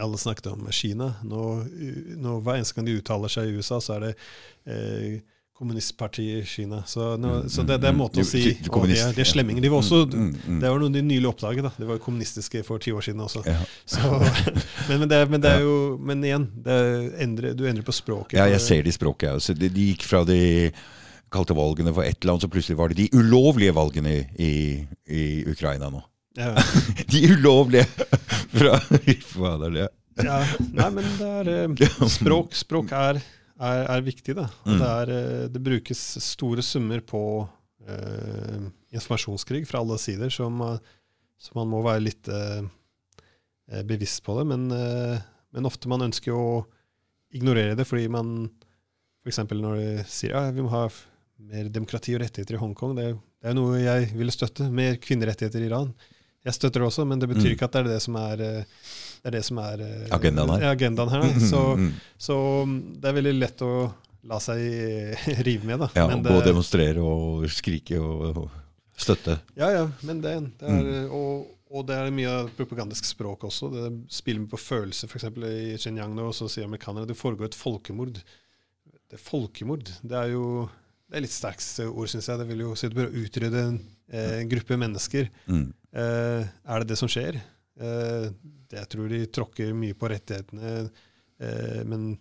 [0.00, 1.14] alle snakket om Kina.
[1.24, 1.42] Nå,
[2.20, 4.12] nå, hver eneste gang de uttaler seg i USA, så er det
[4.64, 5.18] eh,
[5.62, 6.82] kommunistpartiet i Kina.
[6.90, 8.26] Så, nå, Mm, så det, det er en mm, å mm.
[8.28, 9.62] si De- de de, er, er slemminger.
[9.64, 10.60] De var også, Mm, mm, mm.
[10.60, 11.62] Det var noe de nylig oppdaget.
[11.68, 11.72] da.
[11.78, 13.44] De var kommunistiske for ti år siden også.
[13.46, 13.56] Ja.
[13.86, 14.00] Så,
[14.88, 16.76] men, men, det, men det er jo Men igjen, det
[17.22, 18.36] endrer, du endrer på språket.
[18.38, 19.30] ja, jeg ser det i språket.
[19.38, 19.54] også.
[19.54, 20.70] De, de gikk fra de
[21.32, 25.88] kalte valgene for ett land, så plutselig var det de ulovlige valgene i, i Ukraina
[25.88, 26.02] nå.
[26.36, 26.54] Ja,
[27.12, 27.86] De ulovlige!
[28.52, 28.78] Fra,
[29.32, 29.86] Hva er det?
[30.26, 30.42] ja,
[30.76, 33.20] nei, men det er eh, Språk, språk er,
[33.62, 34.48] er, er viktig, da.
[34.66, 34.76] Mm.
[34.76, 37.22] det, er, eh, det brukes store summer på
[37.88, 40.80] eh, informasjonskrig fra alle sider, så man,
[41.40, 42.62] så man må være litt eh,
[43.70, 44.46] eh, bevisst på det.
[44.52, 45.22] Men, eh,
[45.52, 46.62] men ofte man ønsker å
[47.32, 48.34] ignorere det fordi man
[49.22, 49.44] f.eks.
[49.48, 50.86] når de sier ja, vi må ha
[51.42, 53.12] mer demokrati og rettigheter i Hongkong, det,
[53.42, 54.68] det er noe jeg ville støtte.
[54.70, 55.92] Mer kvinnerettigheter i Iran.
[56.44, 57.54] Jeg støtter det også, men det betyr Mm.
[57.54, 58.64] ikke at det er det som er, eh,
[59.22, 60.64] det er, det som er eh, Agendaen her.
[60.72, 61.26] Agendaen her.
[61.38, 61.92] Så, Mm, mm.
[62.18, 62.36] så
[62.66, 63.70] mm, det er veldig lett å
[64.24, 65.88] la seg eh, rive med, da.
[65.94, 68.50] Ja, Men det, Både demonstrere og skrike og, og
[68.98, 69.38] støtte.
[69.56, 71.10] ja, ja, men det, det er, Mm.
[71.14, 73.70] og, og det er mye av propagandisk språk også.
[73.72, 75.24] Det spiller på følelser, f.eks.
[75.24, 78.18] i Xinjiang nå, så sier amerikanerne det foregår et folkemord.
[79.08, 79.88] Det er folkemord.
[80.02, 80.68] Det er jo
[81.08, 82.38] det er litt sterkt ord, syns jeg.
[82.40, 83.78] Det vil jo si at du bør utrydde en,
[84.12, 85.28] en gruppe mennesker.
[85.46, 85.72] Mm.
[85.92, 86.42] Eh,
[86.72, 87.36] er det det som skjer?
[87.80, 88.26] Eh,
[88.70, 90.72] det, jeg tror de tråkker mye på rettighetene,
[91.42, 92.14] eh, men,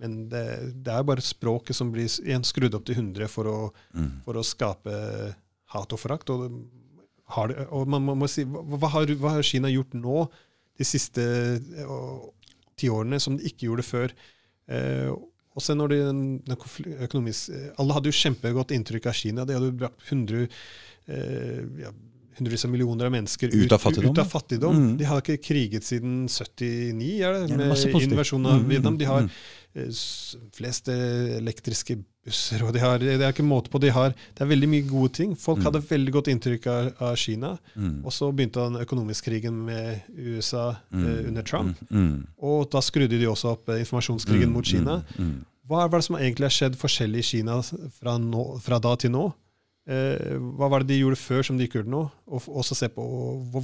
[0.00, 0.44] men det,
[0.86, 3.58] det er bare språket som blir igjen skrudd opp til 100 for å,
[3.96, 4.20] Mm.
[4.24, 4.94] for å skape
[5.74, 6.30] hat og forakt.
[6.32, 6.46] Og,
[7.36, 10.24] har det, og man må, må si, hva, har, hva har Kina gjort nå
[10.80, 11.96] de siste eh,
[12.80, 14.14] ti årene som de ikke gjorde før?
[14.70, 15.10] Eh,
[15.50, 15.98] og se når de,
[17.04, 19.44] økonomisk, eh, Alle hadde jo kjempegodt inntrykk av Kina.
[19.44, 21.90] De hadde jo brakt 100 eh, ja,
[22.40, 24.76] hundrevis av millioner av mennesker Ut av fattigdom, Ut av fattigdom.
[24.82, 24.92] Mm.
[24.98, 28.96] De har ikke kriget siden 79, er det, Ja, med invasjonen av Mm, Vietnam.
[28.98, 29.30] De har mm.
[29.76, 29.90] eh,
[30.56, 33.80] flest eh, elektriske busser, og de har, det er ikke måte på.
[33.80, 35.36] De har, det er veldig mye gode ting.
[35.40, 35.64] Folk Mm.
[35.68, 37.54] hadde veldig godt inntrykk av, av Kina.
[37.76, 38.04] Mm.
[38.04, 41.28] Og så begynte den økonomiske krigen med USA eh, Mm.
[41.28, 41.76] under Trump.
[41.90, 42.00] Mm.
[42.10, 42.26] Mm.
[42.42, 44.52] Og da skrudde de også opp eh, informasjonskrigen Mm.
[44.52, 45.02] mot Kina.
[45.18, 45.24] Mm.
[45.30, 45.44] Mm.
[45.70, 49.10] Hva er det som egentlig har skjedd forskjellig i Kina fra, nå, fra da til
[49.12, 49.32] nå?
[49.88, 52.02] Eh, hva var det de gjorde før som de ikke gjorde nå?
[52.30, 53.02] Og også se på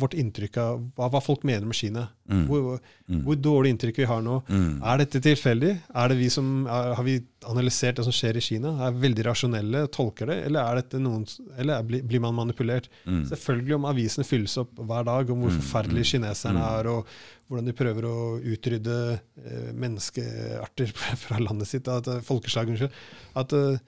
[0.00, 2.06] vårt inntrykk av hva, hva folk mener med Kina.
[2.26, 2.46] Mm.
[2.48, 3.20] Hvor, Mm.
[3.22, 4.40] hvor dårlig inntrykk vi har nå.
[4.48, 4.80] Mm.
[4.82, 5.74] Er dette tilfeldig?
[5.94, 8.72] Er det vi som, er, har vi analysert det som skjer i Kina?
[8.88, 12.88] Er veldig rasjonelle, tolker det, eller, er noen, eller er, blir, man manipulert?
[13.04, 13.22] Mm.
[13.30, 16.66] Selvfølgelig om avisene fylles opp hver dag om hvor Mm, forferdelige kineserne mm.
[16.80, 17.06] er, og
[17.46, 18.98] hvordan de prøver å utrydde
[19.44, 20.90] eh, menneskearter
[21.26, 23.02] fra landet sitt, at, eh, folkeslag, unnskyld.
[23.38, 23.78] At, eh,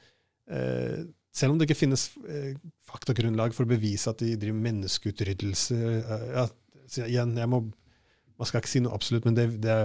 [0.55, 0.99] eh,
[1.39, 2.55] selv om det ikke finnes eh,
[2.89, 6.49] faktagrunnlag for å bevise at de driver menneskeutryddelse eh, ja,
[7.07, 7.67] igjen, jeg må
[8.39, 9.77] man skal ikke si noe absolutt, men det, det,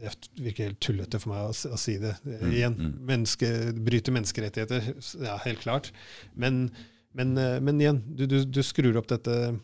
[0.00, 2.14] det virker helt tullete for meg å, å si det.
[2.24, 2.92] Mm, igjen, mm.
[3.10, 3.50] menneske,
[3.84, 4.92] bryte menneskerettigheter,
[5.26, 5.90] ja, helt klart.
[6.32, 6.70] Men,
[7.18, 9.58] men, eh, men igjen, du, du, du, skrur opp dette eh,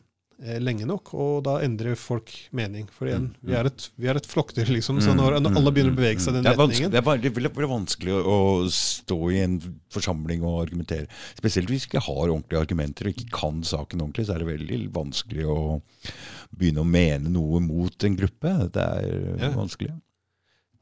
[0.61, 2.89] lenge nok, og da endrer folk mening.
[2.93, 4.99] For igjen, mm, vi er et, vi er et flokkdyr, liksom.
[5.05, 8.17] Så når alle begynner å bevege seg i den retningen Det er, det blir vanskelig
[8.19, 8.39] å
[8.75, 9.59] stå i en
[9.95, 11.07] forsamling og argumentere.
[11.39, 14.51] Spesielt hvis vi ikke har ordentlige argumenter og ikke kan saken ordentlig, så er det
[14.51, 15.61] veldig vanskelig å
[16.55, 18.57] begynne å mene noe mot en gruppe.
[18.75, 19.55] Det er ja.
[19.55, 19.95] vanskelig.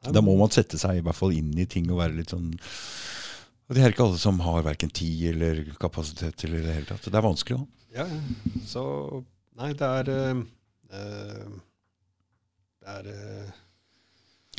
[0.03, 2.51] Da må man sette seg i hvert fall inn i ting og være litt sånn
[3.73, 7.07] og Det er ikke alle som har verken tid eller kapasitet til det hele tatt.
[7.07, 7.69] Det er vanskelig òg.
[7.95, 8.05] Ja,
[8.69, 8.83] så
[9.61, 10.41] Nei, det er uh,
[12.81, 13.51] Det er uh,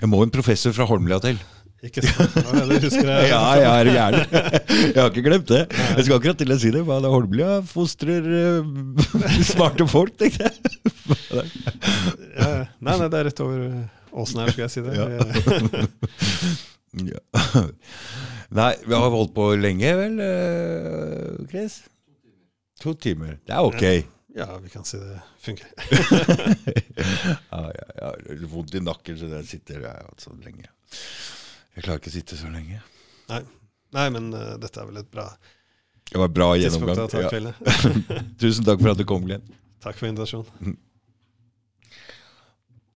[0.02, 1.40] Jeg må en professor fra Holmlia til.
[1.84, 2.38] Ikke sant?
[2.38, 3.30] Ja, husker jeg.
[3.34, 4.36] ja, jeg er gæren.
[4.94, 5.64] Jeg har ikke glemt det.
[5.74, 6.84] Jeg skal akkurat til å si det.
[6.88, 8.62] Hva Holmlia fostrer uh,
[9.52, 10.56] smarte folk, tenkte jeg.
[12.38, 13.68] ja, nei, nei, det er rett over
[14.14, 14.94] åsen her, skal jeg si det.
[14.96, 15.06] Ja.
[17.10, 17.66] ja.
[18.54, 20.20] Nei, vi har holdt på lenge, vel,
[21.50, 21.82] Chris?
[22.84, 23.40] To timer.
[23.42, 24.13] Det er ok.
[24.36, 25.68] Ja, vi kan si det funker.
[27.52, 30.70] ja, ja, har Vondt i nakken, så der sitter jeg så lenge.
[31.76, 32.82] Jeg klarer ikke å sitte så lenge.
[33.30, 33.44] Nei,
[33.94, 35.28] Nei men uh, dette er vel et bra
[36.10, 37.06] Det var bra gjennomgang.
[37.14, 37.54] Ja.
[38.42, 39.46] Tusen takk for at du kom, Glenn.
[39.86, 40.78] Takk for invitasjonen.